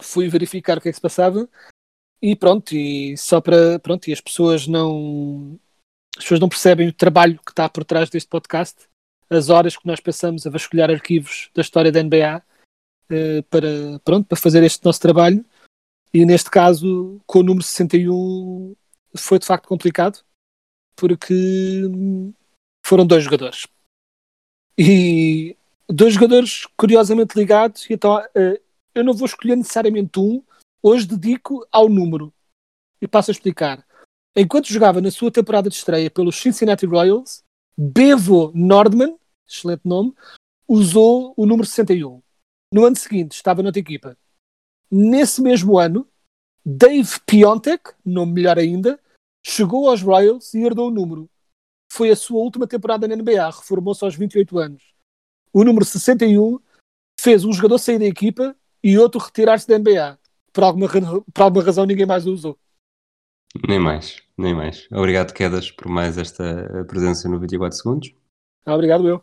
Fui 0.00 0.28
verificar 0.28 0.78
o 0.78 0.80
que 0.80 0.88
é 0.88 0.92
que 0.92 0.96
se 0.96 1.00
passava 1.00 1.48
e 2.20 2.34
pronto, 2.34 2.74
e 2.74 3.16
só 3.16 3.40
para 3.40 3.78
pronto, 3.78 4.08
e 4.08 4.12
as 4.12 4.20
pessoas 4.20 4.66
não 4.66 5.58
as 6.16 6.24
pessoas 6.24 6.40
não 6.40 6.48
percebem 6.48 6.88
o 6.88 6.92
trabalho 6.92 7.40
que 7.44 7.52
está 7.52 7.68
por 7.68 7.84
trás 7.84 8.10
deste 8.10 8.28
podcast, 8.28 8.88
as 9.30 9.50
horas 9.50 9.76
que 9.76 9.86
nós 9.86 10.00
passamos 10.00 10.46
a 10.46 10.50
vasculhar 10.50 10.90
arquivos 10.90 11.50
da 11.54 11.62
história 11.62 11.92
da 11.92 12.02
NBA 12.02 12.42
eh, 13.10 13.42
para, 13.42 13.98
pronto, 14.04 14.26
para 14.26 14.38
fazer 14.38 14.62
este 14.62 14.84
nosso 14.84 15.00
trabalho. 15.00 15.44
E 16.12 16.24
neste 16.24 16.50
caso, 16.50 17.20
com 17.26 17.40
o 17.40 17.42
número 17.42 17.62
61, 17.62 18.74
foi 19.16 19.38
de 19.38 19.46
facto 19.46 19.68
complicado, 19.68 20.24
porque 20.96 21.34
hum, 21.86 22.32
foram 22.84 23.06
dois 23.06 23.24
jogadores. 23.24 23.66
E 24.76 25.56
dois 25.88 26.14
jogadores 26.14 26.66
curiosamente 26.76 27.38
ligados, 27.38 27.88
e 27.88 27.94
então 27.94 28.18
eh, 28.34 28.60
eu 28.94 29.04
não 29.04 29.12
vou 29.12 29.26
escolher 29.26 29.56
necessariamente 29.56 30.18
um, 30.18 30.42
hoje 30.82 31.06
dedico 31.06 31.66
ao 31.70 31.88
número. 31.88 32.32
E 33.00 33.06
passo 33.06 33.30
a 33.30 33.32
explicar. 33.32 33.86
Enquanto 34.34 34.72
jogava 34.72 35.00
na 35.00 35.10
sua 35.10 35.30
temporada 35.30 35.68
de 35.68 35.76
estreia 35.76 36.10
pelos 36.10 36.36
Cincinnati 36.36 36.86
Royals, 36.86 37.44
Bevo 37.80 38.50
Nordman, 38.56 39.16
excelente 39.48 39.82
nome, 39.84 40.12
usou 40.66 41.32
o 41.36 41.46
número 41.46 41.64
61. 41.64 42.20
No 42.74 42.84
ano 42.84 42.96
seguinte 42.96 43.36
estava 43.36 43.62
noutra 43.62 43.78
equipa. 43.78 44.18
Nesse 44.90 45.40
mesmo 45.40 45.78
ano, 45.78 46.04
Dave 46.66 47.20
Piontek, 47.24 47.92
nome 48.04 48.32
melhor 48.32 48.58
ainda, 48.58 49.00
chegou 49.46 49.88
aos 49.88 50.02
Royals 50.02 50.52
e 50.54 50.58
herdou 50.58 50.88
o 50.88 50.90
número. 50.90 51.30
Foi 51.92 52.10
a 52.10 52.16
sua 52.16 52.40
última 52.40 52.66
temporada 52.66 53.06
na 53.06 53.14
NBA, 53.14 53.48
reformou-se 53.48 54.04
aos 54.04 54.16
28 54.16 54.58
anos. 54.58 54.82
O 55.52 55.62
número 55.62 55.84
61 55.84 56.58
fez 57.20 57.44
um 57.44 57.52
jogador 57.52 57.78
sair 57.78 58.00
da 58.00 58.06
equipa 58.06 58.56
e 58.82 58.98
outro 58.98 59.20
retirar-se 59.20 59.68
da 59.68 59.78
NBA. 59.78 60.18
Por 60.52 60.64
alguma, 60.64 60.88
por 61.32 61.42
alguma 61.42 61.64
razão 61.64 61.86
ninguém 61.86 62.06
mais 62.06 62.26
o 62.26 62.32
usou. 62.32 62.58
Nem 63.66 63.78
mais, 63.78 64.22
nem 64.36 64.54
mais. 64.54 64.86
Obrigado, 64.92 65.32
Quedas, 65.32 65.70
por 65.70 65.88
mais 65.88 66.18
esta 66.18 66.84
presença 66.86 67.28
no 67.28 67.38
24 67.40 67.76
segundos. 67.76 68.12
Obrigado 68.66 69.08
eu. 69.08 69.20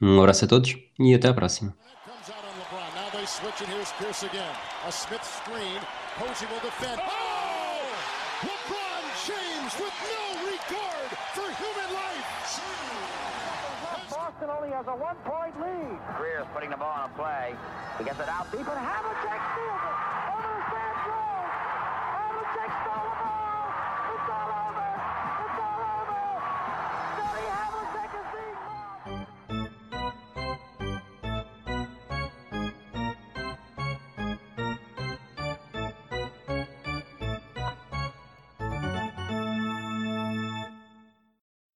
Um 0.00 0.20
abraço 0.20 0.44
a 0.44 0.48
todos 0.48 0.76
e 0.98 1.14
até 1.14 1.28
à 1.28 1.34
próxima. 1.34 1.74
Comes 2.04 2.30
out 2.30 2.44
on 2.44 2.54
LeBron. 2.58 2.86
Now 2.94 3.10
they 3.10 3.26
switch, 3.26 3.60
and 3.62 3.72
here's 3.72 3.90
Pierce 3.98 4.24
again. 4.24 4.54
A 4.86 4.92
Smith 4.92 5.24
screen. 5.24 5.80
Posey 6.18 6.46
will 6.46 6.60
defend. 6.62 7.00
Oh! 7.02 7.06
LeBron 8.46 9.04
James 9.26 9.72
with 9.80 9.94
no 10.06 10.22
regard 10.46 11.10
for 11.34 11.48
human 11.58 11.90
life. 11.92 12.26
Boston 14.10 14.48
only 14.50 14.70
has 14.70 14.86
a 14.86 14.94
one-point 14.94 15.54
lead. 15.60 15.98
Greer's 16.18 16.46
putting 16.54 16.70
the 16.70 16.76
ball 16.76 16.94
on 16.94 17.10
a 17.10 17.14
play. 17.14 17.54
He 17.98 18.04
gets 18.04 18.20
it 18.20 18.28
out 18.28 18.50
deep, 18.52 18.66
and 18.66 18.78
Havlicek 18.78 19.40
steals 19.54 19.82
it. 19.90 20.05